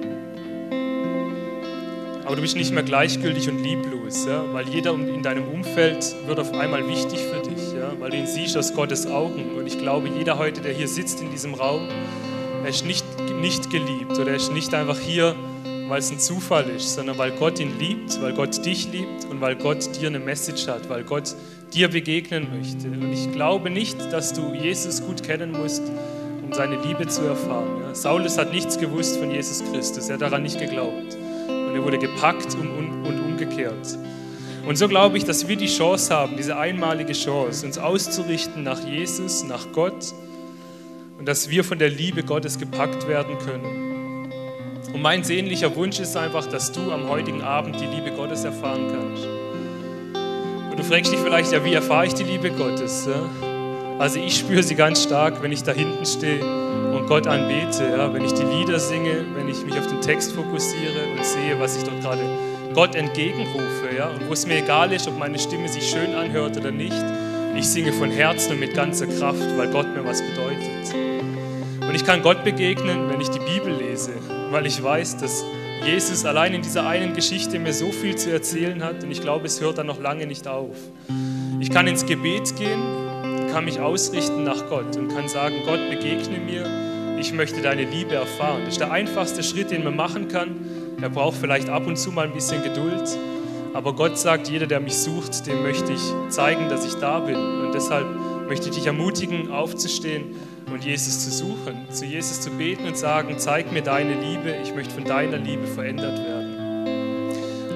aber 2.35 2.41
du 2.41 2.43
bist 2.47 2.57
nicht 2.57 2.73
mehr 2.73 2.83
gleichgültig 2.83 3.49
und 3.49 3.63
lieblos, 3.63 4.27
ja? 4.27 4.45
weil 4.53 4.69
jeder 4.69 4.93
in 4.95 5.23
deinem 5.23 5.47
Umfeld 5.47 6.17
wird 6.27 6.41
auf 6.41 6.53
einmal 6.53 6.89
wichtig 6.89 7.21
für 7.21 7.49
dich, 7.49 7.75
ja? 7.75 7.93
weil 8.01 8.11
du 8.11 8.17
ihn 8.17 8.27
siehst 8.27 8.57
aus 8.57 8.75
Gottes 8.75 9.07
Augen. 9.07 9.53
Und 9.57 9.69
ich 9.69 9.79
glaube, 9.79 10.09
jeder 10.09 10.37
heute, 10.37 10.61
der 10.61 10.73
hier 10.73 10.89
sitzt 10.89 11.21
in 11.21 11.31
diesem 11.31 11.55
Raum, 11.55 11.87
er 12.65 12.71
ist 12.71 12.85
nicht, 12.85 13.05
nicht 13.41 13.71
geliebt 13.71 14.19
oder 14.19 14.31
er 14.31 14.35
ist 14.35 14.53
nicht 14.53 14.75
einfach 14.75 14.99
hier, 14.99 15.37
weil 15.87 16.01
es 16.01 16.11
ein 16.11 16.19
Zufall 16.19 16.69
ist, 16.71 16.97
sondern 16.97 17.19
weil 17.19 17.31
Gott 17.31 17.61
ihn 17.61 17.79
liebt, 17.79 18.21
weil 18.21 18.33
Gott 18.33 18.67
dich 18.67 18.91
liebt 18.91 19.27
und 19.31 19.41
weil 19.41 19.55
Gott 19.55 19.89
dir 20.01 20.09
eine 20.09 20.19
Message 20.19 20.67
hat, 20.67 20.89
weil 20.89 21.05
Gott 21.05 21.37
dir 21.73 21.87
begegnen 21.87 22.49
möchte. 22.59 22.89
Und 22.89 23.13
ich 23.13 23.31
glaube 23.31 23.71
nicht, 23.71 24.13
dass 24.13 24.33
du 24.33 24.53
Jesus 24.55 25.07
gut 25.07 25.23
kennen 25.23 25.53
musst, 25.53 25.85
um 26.43 26.53
seine 26.53 26.83
Liebe 26.83 27.07
zu 27.07 27.23
erfahren. 27.23 27.81
Ja? 27.81 27.95
Saulus 27.95 28.39
hat 28.39 28.53
nichts 28.53 28.77
gewusst 28.77 29.19
von 29.19 29.31
Jesus 29.31 29.63
Christus, 29.71 30.09
er 30.09 30.15
hat 30.15 30.23
daran 30.23 30.43
nicht 30.43 30.59
geglaubt. 30.59 31.17
Er 31.75 31.85
wurde 31.85 31.99
gepackt 31.99 32.55
und, 32.55 32.71
und, 32.71 33.07
und 33.07 33.21
umgekehrt. 33.21 33.99
Und 34.67 34.77
so 34.77 34.89
glaube 34.89 35.19
ich, 35.19 35.25
dass 35.25 35.47
wir 35.47 35.57
die 35.57 35.67
Chance 35.67 36.15
haben, 36.15 36.37
diese 36.37 36.57
einmalige 36.57 37.13
Chance, 37.13 37.67
uns 37.67 37.77
auszurichten 37.77 38.63
nach 38.63 38.81
Jesus, 38.81 39.45
nach 39.45 39.73
Gott 39.73 40.15
und 41.19 41.29
dass 41.29 41.51
wir 41.51 41.65
von 41.65 41.79
der 41.79 41.91
Liebe 41.91 42.23
Gottes 42.23 42.59
gepackt 42.59 43.07
werden 43.07 43.39
können. 43.39 44.31
Und 44.93 45.03
mein 45.03 45.25
sehnlicher 45.25 45.75
Wunsch 45.77 46.01
ist 46.01 46.17
einfach, 46.17 46.47
dass 46.47 46.73
du 46.73 46.93
am 46.93 47.09
heutigen 47.09 47.43
Abend 47.43 47.81
die 47.81 47.87
Liebe 47.87 48.13
Gottes 48.13 48.45
erfahren 48.45 48.89
kannst. 48.91 49.27
Und 50.71 50.79
du 50.79 50.85
fragst 50.85 51.13
dich 51.13 51.21
vielleicht, 51.21 51.53
ja, 51.53 51.65
wie 51.65 51.75
erfahre 51.75 52.07
ich 52.07 52.15
die 52.15 52.25
Liebe 52.25 52.51
Gottes? 52.51 53.09
Also 53.99 54.19
ich 54.19 54.39
spüre 54.39 54.63
sie 54.63 54.75
ganz 54.75 55.05
stark, 55.05 55.41
wenn 55.41 55.53
ich 55.53 55.63
da 55.63 55.73
hinten 55.73 56.05
stehe 56.05 56.45
und 56.45 57.07
Gott 57.07 57.29
anbete, 57.29 57.85
ja? 57.97 58.13
wenn 58.13 58.25
ich 58.25 58.33
die 58.33 58.43
Lieder 58.43 58.81
singe, 58.81 59.25
wenn 59.37 59.49
ich 59.49 59.65
mich 59.65 59.79
auf 59.79 59.87
den 59.87 60.01
Text 60.01 60.33
fokussiere 60.33 61.07
und 61.17 61.25
sehe, 61.25 61.59
was 61.61 61.77
ich 61.77 61.85
dort 61.85 62.01
gerade 62.01 62.23
Gott 62.75 62.97
entgegenrufe, 62.97 63.95
ja? 63.97 64.09
und 64.09 64.29
wo 64.29 64.33
es 64.33 64.47
mir 64.47 64.59
egal 64.59 64.93
ist, 64.93 65.07
ob 65.07 65.17
meine 65.17 65.39
Stimme 65.39 65.69
sich 65.69 65.89
schön 65.89 66.13
anhört 66.15 66.57
oder 66.57 66.73
nicht, 66.73 67.05
ich 67.57 67.69
singe 67.69 67.93
von 67.93 68.11
Herzen 68.11 68.53
und 68.53 68.61
mit 68.61 68.75
ganzer 68.75 69.07
Kraft, 69.07 69.57
weil 69.57 69.69
Gott 69.69 69.87
mir 69.95 70.05
was 70.05 70.21
bedeutet. 70.23 70.95
Und 71.81 71.95
ich 71.95 72.05
kann 72.05 72.21
Gott 72.23 72.43
begegnen, 72.43 73.09
wenn 73.09 73.21
ich 73.21 73.29
die 73.29 73.39
Bibel 73.39 73.73
lese, 73.73 74.15
weil 74.51 74.67
ich 74.67 74.83
weiß, 74.83 75.19
dass 75.19 75.45
Jesus 75.87 76.25
allein 76.25 76.53
in 76.53 76.63
dieser 76.63 76.85
einen 76.85 77.15
Geschichte 77.15 77.61
mir 77.61 77.73
so 77.73 77.93
viel 77.93 78.17
zu 78.17 78.33
erzählen 78.33 78.83
hat 78.83 79.05
und 79.05 79.13
ich 79.13 79.21
glaube, 79.21 79.47
es 79.47 79.61
hört 79.61 79.79
dann 79.79 79.87
noch 79.87 80.01
lange 80.01 80.27
nicht 80.27 80.49
auf. 80.49 80.77
Ich 81.61 81.71
kann 81.71 81.87
ins 81.87 82.05
Gebet 82.05 82.57
gehen, 82.57 83.04
kann 83.55 83.67
mich 83.67 83.79
ausrichten 83.79 84.43
nach 84.43 84.69
Gott 84.69 84.97
und 84.97 85.15
kann 85.15 85.29
sagen, 85.29 85.55
Gott 85.65 85.79
begegne 85.89 86.39
mir, 86.41 86.67
ich 87.21 87.33
möchte 87.33 87.63
deine 87.63 87.85
Liebe 87.85 88.17
erfahren. 88.17 88.63
Das 88.65 88.75
ist 88.75 88.81
der 88.81 88.91
einfachste 88.91 89.45
Schritt, 89.45 89.71
den 89.71 89.85
man 89.85 89.95
machen 89.95 90.27
kann. 90.27 90.97
Er 91.01 91.09
braucht 91.09 91.37
vielleicht 91.37 91.69
ab 91.69 91.87
und 91.87 91.97
zu 91.97 92.11
mal 92.11 92.27
ein 92.27 92.33
bisschen 92.33 92.65
Geduld, 92.65 93.17
aber 93.73 93.93
Gott 93.93 94.19
sagt, 94.19 94.49
jeder, 94.49 94.67
der 94.67 94.81
mich 94.81 94.97
sucht, 94.97 95.47
dem 95.47 95.63
möchte 95.63 95.93
ich 95.93 96.03
zeigen, 96.31 96.69
dass 96.69 96.85
ich 96.85 96.95
da 96.95 97.21
bin. 97.21 97.37
Und 97.37 97.73
deshalb 97.73 98.07
möchte 98.49 98.71
ich 98.71 98.75
dich 98.75 98.87
ermutigen, 98.89 99.53
aufzustehen 99.53 100.35
und 100.73 100.85
Jesus 100.85 101.21
zu 101.21 101.31
suchen, 101.31 101.87
zu 101.91 102.07
Jesus 102.07 102.41
zu 102.41 102.51
beten 102.51 102.89
und 102.89 102.99
sagen, 102.99 103.37
zeig 103.39 103.71
mir 103.71 103.83
deine 103.83 104.15
Liebe, 104.15 104.53
ich 104.65 104.75
möchte 104.75 104.95
von 104.95 105.05
deiner 105.05 105.37
Liebe 105.37 105.69
verändert 105.69 106.19
werden. 106.19 106.44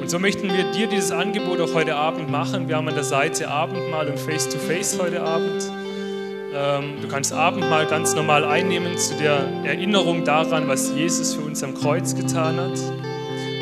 Und 0.09 0.13
so 0.13 0.19
möchten 0.19 0.49
wir 0.51 0.73
dir 0.73 0.87
dieses 0.87 1.13
Angebot 1.13 1.61
auch 1.61 1.75
heute 1.75 1.95
Abend 1.95 2.31
machen. 2.31 2.67
Wir 2.67 2.77
haben 2.77 2.89
an 2.89 2.95
der 2.95 3.05
Seite 3.05 3.47
Abendmahl 3.49 4.09
und 4.09 4.19
Face-to-Face 4.19 4.95
-face 4.95 5.03
heute 5.03 5.21
Abend. 5.21 5.71
Ähm, 6.55 7.03
du 7.03 7.09
kannst 7.09 7.31
Abendmahl 7.35 7.85
ganz 7.85 8.15
normal 8.15 8.47
einnehmen 8.47 8.97
zu 8.97 9.15
der 9.17 9.47
Erinnerung 9.67 10.25
daran, 10.25 10.67
was 10.67 10.95
Jesus 10.95 11.35
für 11.35 11.43
uns 11.43 11.63
am 11.63 11.75
Kreuz 11.75 12.15
getan 12.15 12.57
hat. 12.57 12.79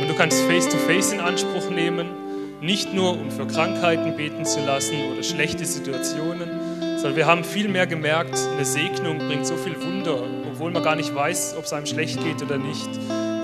Und 0.00 0.08
du 0.08 0.14
kannst 0.16 0.40
Face-to-Face 0.42 1.10
-face 1.10 1.14
in 1.14 1.20
Anspruch 1.20 1.68
nehmen, 1.68 2.06
nicht 2.60 2.94
nur 2.94 3.18
um 3.18 3.32
für 3.32 3.48
Krankheiten 3.48 4.16
beten 4.16 4.44
zu 4.44 4.60
lassen 4.64 4.94
oder 5.12 5.24
schlechte 5.24 5.66
Situationen, 5.66 6.48
sondern 6.98 7.16
wir 7.16 7.26
haben 7.26 7.42
viel 7.42 7.66
mehr 7.66 7.88
gemerkt, 7.88 8.38
eine 8.54 8.64
Segnung 8.64 9.18
bringt 9.18 9.48
so 9.48 9.56
viel 9.56 9.74
Wunder, 9.82 10.22
obwohl 10.52 10.70
man 10.70 10.84
gar 10.84 10.94
nicht 10.94 11.12
weiß, 11.12 11.56
ob 11.58 11.64
es 11.64 11.72
einem 11.72 11.86
schlecht 11.86 12.22
geht 12.22 12.40
oder 12.40 12.56
nicht. 12.56 12.90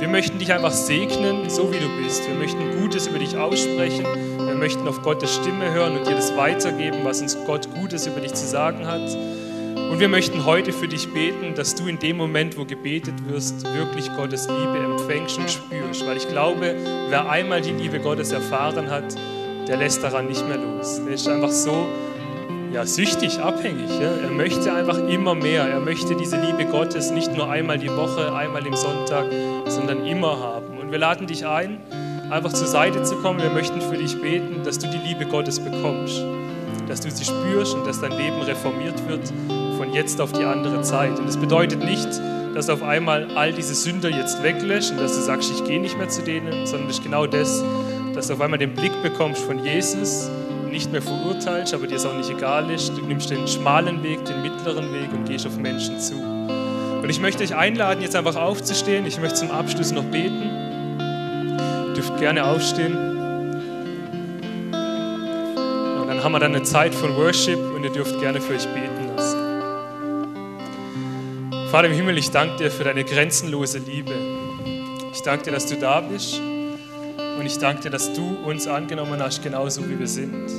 Wir 0.02 0.08
möchten 0.08 0.40
dich 0.40 0.52
einfach 0.52 0.72
segnen, 0.72 1.48
so 1.48 1.72
wie 1.72 1.78
du 1.78 1.86
bist. 2.02 2.26
Wir 2.26 2.34
möchten 2.34 2.80
Gutes 2.80 3.06
über 3.06 3.20
dich 3.20 3.36
aussprechen. 3.36 4.04
Wir 4.04 4.56
möchten 4.56 4.88
auf 4.88 5.00
Gottes 5.00 5.32
Stimme 5.32 5.72
hören 5.72 5.96
und 5.96 6.04
dir 6.08 6.16
das 6.16 6.36
weitergeben, 6.36 7.04
was 7.04 7.22
uns 7.22 7.38
Gott 7.46 7.72
Gutes 7.72 8.08
über 8.08 8.18
dich 8.18 8.34
zu 8.34 8.44
sagen 8.44 8.84
hat. 8.84 9.16
Und 9.92 10.00
wir 10.00 10.08
möchten 10.08 10.44
heute 10.44 10.72
für 10.72 10.88
dich 10.88 11.14
beten, 11.14 11.54
dass 11.54 11.76
du 11.76 11.86
in 11.86 12.00
dem 12.00 12.16
Moment, 12.16 12.58
wo 12.58 12.64
gebetet 12.64 13.14
wirst, 13.28 13.62
wirklich 13.76 14.12
Gottes 14.16 14.48
Liebe 14.48 14.78
empfängst 14.78 15.38
und 15.38 15.48
spürst. 15.48 16.04
Weil 16.04 16.16
ich 16.16 16.26
glaube, 16.26 16.74
wer 17.08 17.30
einmal 17.30 17.60
die 17.60 17.70
Liebe 17.70 18.00
Gottes 18.00 18.32
erfahren 18.32 18.90
hat, 18.90 19.14
der 19.68 19.76
lässt 19.76 20.02
daran 20.02 20.26
nicht 20.26 20.44
mehr 20.48 20.58
los. 20.58 21.00
Der 21.06 21.14
ist 21.14 21.28
einfach 21.28 21.52
so 21.52 21.86
ja, 22.72 22.86
süchtig, 22.86 23.38
abhängig. 23.38 23.90
Ja? 23.90 24.10
Er 24.22 24.30
möchte 24.30 24.72
einfach 24.72 24.98
immer 25.08 25.34
mehr. 25.34 25.68
Er 25.68 25.80
möchte 25.80 26.16
diese 26.16 26.40
Liebe 26.40 26.64
Gottes 26.64 27.10
nicht 27.10 27.34
nur 27.36 27.50
einmal 27.50 27.78
die 27.78 27.90
Woche, 27.90 28.34
einmal 28.34 28.66
im 28.66 28.74
Sonntag, 28.74 29.26
sondern 29.66 30.06
immer 30.06 30.38
haben. 30.38 30.78
Und 30.78 30.90
wir 30.90 30.98
laden 30.98 31.26
dich 31.26 31.46
ein, 31.46 31.78
einfach 32.30 32.52
zur 32.52 32.66
Seite 32.66 33.02
zu 33.02 33.16
kommen. 33.16 33.42
Wir 33.42 33.50
möchten 33.50 33.80
für 33.80 33.96
dich 33.96 34.20
beten, 34.20 34.62
dass 34.64 34.78
du 34.78 34.88
die 34.88 34.98
Liebe 34.98 35.26
Gottes 35.26 35.60
bekommst, 35.60 36.22
dass 36.88 37.00
du 37.00 37.10
sie 37.10 37.24
spürst 37.24 37.74
und 37.74 37.86
dass 37.86 38.00
dein 38.00 38.12
Leben 38.12 38.40
reformiert 38.40 39.06
wird 39.06 39.32
von 39.76 39.92
jetzt 39.92 40.20
auf 40.20 40.32
die 40.32 40.44
andere 40.44 40.80
Zeit. 40.82 41.18
Und 41.18 41.28
das 41.28 41.36
bedeutet 41.36 41.84
nicht, 41.84 42.08
dass 42.54 42.70
auf 42.70 42.82
einmal 42.82 43.28
all 43.34 43.52
diese 43.52 43.74
Sünder 43.74 44.10
jetzt 44.10 44.42
weglöschen, 44.42 44.96
dass 44.96 45.16
du 45.16 45.22
sagst, 45.22 45.50
ich 45.50 45.64
gehe 45.64 45.80
nicht 45.80 45.96
mehr 45.98 46.08
zu 46.08 46.22
denen, 46.22 46.66
sondern 46.66 46.88
das 46.88 46.98
ist 46.98 47.04
genau 47.04 47.26
das, 47.26 47.62
dass 48.14 48.28
du 48.28 48.34
auf 48.34 48.40
einmal 48.40 48.58
den 48.58 48.74
Blick 48.74 48.92
bekommst 49.02 49.42
von 49.42 49.64
Jesus 49.64 50.30
nicht 50.72 50.90
mehr 50.90 51.02
verurteilst, 51.02 51.74
aber 51.74 51.86
dir 51.86 51.96
es 51.96 52.06
auch 52.06 52.16
nicht 52.16 52.30
egal 52.30 52.68
ist. 52.70 52.88
Du 52.96 53.02
nimmst 53.02 53.30
den 53.30 53.46
schmalen 53.46 54.02
Weg, 54.02 54.24
den 54.24 54.42
mittleren 54.42 54.92
Weg 54.92 55.12
und 55.12 55.26
gehst 55.28 55.46
auf 55.46 55.56
Menschen 55.56 56.00
zu. 56.00 56.14
Und 56.14 57.08
ich 57.08 57.20
möchte 57.20 57.44
euch 57.44 57.54
einladen, 57.54 58.02
jetzt 58.02 58.16
einfach 58.16 58.36
aufzustehen. 58.36 59.06
Ich 59.06 59.20
möchte 59.20 59.36
zum 59.36 59.50
Abschluss 59.50 59.92
noch 59.92 60.04
beten. 60.04 60.42
Ihr 61.88 61.94
dürft 61.94 62.18
gerne 62.18 62.44
aufstehen. 62.44 62.96
Und 66.00 66.08
dann 66.08 66.24
haben 66.24 66.32
wir 66.32 66.40
dann 66.40 66.54
eine 66.54 66.64
Zeit 66.64 66.94
von 66.94 67.14
Worship 67.16 67.58
und 67.58 67.84
ihr 67.84 67.90
dürft 67.90 68.18
gerne 68.20 68.40
für 68.40 68.54
euch 68.54 68.66
beten 68.66 69.14
lassen. 69.14 69.38
Vater 71.70 71.88
im 71.88 71.94
Himmel, 71.94 72.18
ich 72.18 72.30
danke 72.30 72.56
dir 72.56 72.70
für 72.70 72.84
deine 72.84 73.04
grenzenlose 73.04 73.78
Liebe. 73.78 74.14
Ich 75.12 75.22
danke 75.22 75.44
dir, 75.44 75.52
dass 75.52 75.66
du 75.66 75.76
da 75.76 76.00
bist. 76.00 76.40
Und 77.38 77.46
ich 77.46 77.58
danke 77.58 77.82
dir, 77.82 77.90
dass 77.90 78.12
du 78.12 78.36
uns 78.44 78.66
angenommen 78.66 79.20
hast, 79.20 79.42
genauso 79.42 79.88
wie 79.88 79.98
wir 79.98 80.06
sind. 80.06 80.50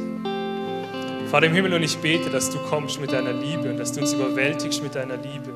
Vater 1.30 1.48
im 1.48 1.54
Himmel, 1.54 1.74
und 1.74 1.84
ich 1.84 1.98
bete, 1.98 2.30
dass 2.30 2.50
du 2.50 2.60
kommst 2.60 3.02
mit 3.02 3.12
deiner 3.12 3.34
Liebe 3.34 3.70
und 3.72 3.78
dass 3.78 3.92
du 3.92 4.02
uns 4.02 4.14
überwältigst 4.14 4.84
mit 4.84 4.94
deiner 4.96 5.18
Liebe. 5.18 5.54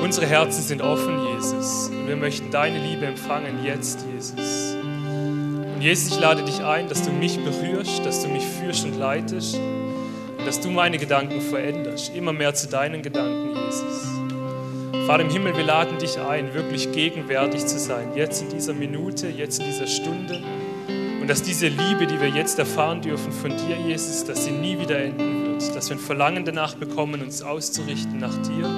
Unsere 0.00 0.26
Herzen 0.26 0.62
sind 0.62 0.82
offen, 0.82 1.18
Jesus. 1.34 1.88
Und 1.88 2.08
wir 2.08 2.16
möchten 2.16 2.50
deine 2.50 2.78
Liebe 2.78 3.06
empfangen 3.06 3.64
jetzt, 3.64 4.04
Jesus. 4.12 4.74
Und 4.74 5.80
Jesus, 5.80 6.14
ich 6.14 6.20
lade 6.20 6.42
dich 6.44 6.62
ein, 6.62 6.88
dass 6.88 7.02
du 7.02 7.10
mich 7.10 7.38
berührst, 7.38 8.04
dass 8.04 8.22
du 8.22 8.28
mich 8.28 8.44
führst 8.44 8.84
und 8.84 8.98
leitest 8.98 9.56
und 9.56 10.46
dass 10.46 10.60
du 10.60 10.70
meine 10.70 10.98
Gedanken 10.98 11.40
veränderst, 11.40 12.14
immer 12.14 12.32
mehr 12.32 12.54
zu 12.54 12.68
deinen 12.68 13.02
Gedanken, 13.02 13.56
Jesus. 13.66 14.11
Vater 15.06 15.24
im 15.24 15.30
Himmel, 15.30 15.56
wir 15.56 15.64
laden 15.64 15.98
dich 15.98 16.18
ein, 16.20 16.54
wirklich 16.54 16.92
gegenwärtig 16.92 17.66
zu 17.66 17.78
sein, 17.78 18.14
jetzt 18.14 18.40
in 18.40 18.50
dieser 18.50 18.72
Minute, 18.72 19.28
jetzt 19.28 19.58
in 19.58 19.66
dieser 19.66 19.88
Stunde. 19.88 20.40
Und 21.20 21.28
dass 21.28 21.42
diese 21.42 21.66
Liebe, 21.66 22.06
die 22.06 22.20
wir 22.20 22.28
jetzt 22.28 22.58
erfahren 22.58 23.00
dürfen 23.00 23.32
von 23.32 23.50
dir, 23.50 23.76
Jesus, 23.86 24.24
dass 24.24 24.44
sie 24.44 24.52
nie 24.52 24.78
wieder 24.78 24.98
enden 24.98 25.52
wird, 25.52 25.74
dass 25.74 25.88
wir 25.90 25.96
ein 25.96 26.00
Verlangen 26.00 26.44
danach 26.44 26.74
bekommen, 26.74 27.20
uns 27.20 27.42
auszurichten 27.42 28.18
nach 28.18 28.36
dir. 28.42 28.68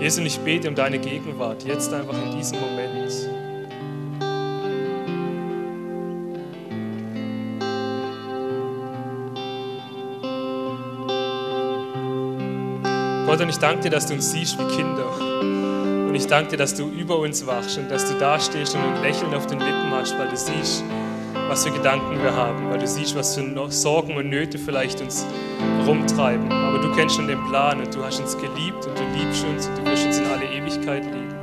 Jesus, 0.00 0.20
und 0.20 0.26
ich 0.26 0.38
bete 0.40 0.68
um 0.68 0.74
deine 0.74 0.98
Gegenwart, 0.98 1.64
jetzt 1.64 1.92
einfach 1.92 2.14
in 2.14 2.36
diesem 2.36 2.58
Moment. 2.60 3.12
Gott, 13.26 13.40
und 13.40 13.50
ich 13.50 13.58
danke 13.58 13.82
dir, 13.82 13.90
dass 13.90 14.06
du 14.06 14.14
uns 14.14 14.32
siehst 14.32 14.58
wie 14.58 14.76
Kinder. 14.76 15.27
Ich 16.18 16.26
danke 16.26 16.50
dir, 16.50 16.56
dass 16.56 16.74
du 16.74 16.88
über 16.88 17.16
uns 17.20 17.46
wachst 17.46 17.78
und 17.78 17.88
dass 17.88 18.10
du 18.10 18.18
da 18.18 18.40
stehst 18.40 18.74
und 18.74 18.80
ein 18.80 19.02
Lächeln 19.02 19.32
auf 19.34 19.46
den 19.46 19.60
Lippen 19.60 19.90
hast, 19.92 20.18
weil 20.18 20.28
du 20.28 20.36
siehst, 20.36 20.82
was 21.48 21.64
für 21.64 21.70
Gedanken 21.70 22.20
wir 22.20 22.34
haben, 22.34 22.68
weil 22.70 22.80
du 22.80 22.88
siehst, 22.88 23.14
was 23.14 23.36
für 23.36 23.70
Sorgen 23.70 24.16
und 24.16 24.28
Nöte 24.28 24.58
vielleicht 24.58 25.00
uns 25.00 25.24
rumtreiben. 25.86 26.50
Aber 26.50 26.80
du 26.80 26.92
kennst 26.96 27.14
schon 27.14 27.28
den 27.28 27.42
Plan 27.44 27.78
und 27.78 27.94
du 27.94 28.04
hast 28.04 28.18
uns 28.18 28.36
geliebt 28.36 28.84
und 28.84 28.98
du 28.98 29.04
liebst 29.16 29.44
uns 29.44 29.68
und 29.68 29.78
du 29.78 29.84
wirst 29.88 30.06
uns 30.06 30.18
in 30.18 30.26
alle 30.26 30.44
Ewigkeit 30.44 31.04
lieben. 31.04 31.36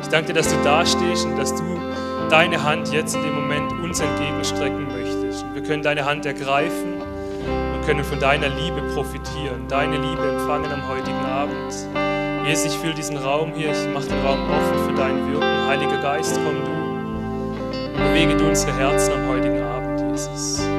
Ich 0.00 0.08
danke 0.08 0.28
dir, 0.28 0.34
dass 0.34 0.48
du 0.48 0.62
da 0.62 0.86
stehst 0.86 1.26
und 1.26 1.36
dass 1.36 1.52
du 1.56 1.64
deine 2.30 2.62
Hand 2.62 2.92
jetzt 2.92 3.16
in 3.16 3.22
dem 3.24 3.34
Moment 3.34 3.72
uns 3.82 3.98
entgegenstrecken 3.98 4.86
möchtest. 4.86 5.42
Und 5.42 5.56
wir 5.56 5.64
können 5.64 5.82
deine 5.82 6.04
Hand 6.04 6.26
ergreifen 6.26 7.02
und 7.02 7.84
können 7.84 8.04
von 8.04 8.20
deiner 8.20 8.50
Liebe 8.50 8.82
profitieren, 8.94 9.66
deine 9.66 9.96
Liebe 9.96 10.28
empfangen 10.28 10.70
am 10.72 10.86
heutigen 10.86 11.24
Abend. 11.24 12.11
Jesus, 12.44 12.74
ich 12.74 12.78
fühle 12.80 12.94
diesen 12.94 13.16
Raum 13.16 13.52
hier, 13.54 13.70
ich 13.70 13.94
mache 13.94 14.06
den 14.06 14.20
Raum 14.20 14.38
offen 14.50 14.88
für 14.88 14.94
dein 14.94 15.30
Wirken. 15.30 15.66
Heiliger 15.68 16.02
Geist, 16.02 16.38
komm 16.44 16.56
du. 16.56 17.96
Bewege 17.96 18.36
du 18.36 18.48
unsere 18.48 18.76
Herzen 18.76 19.12
am 19.12 19.28
heutigen 19.28 19.62
Abend, 19.62 20.00
Jesus. 20.10 20.71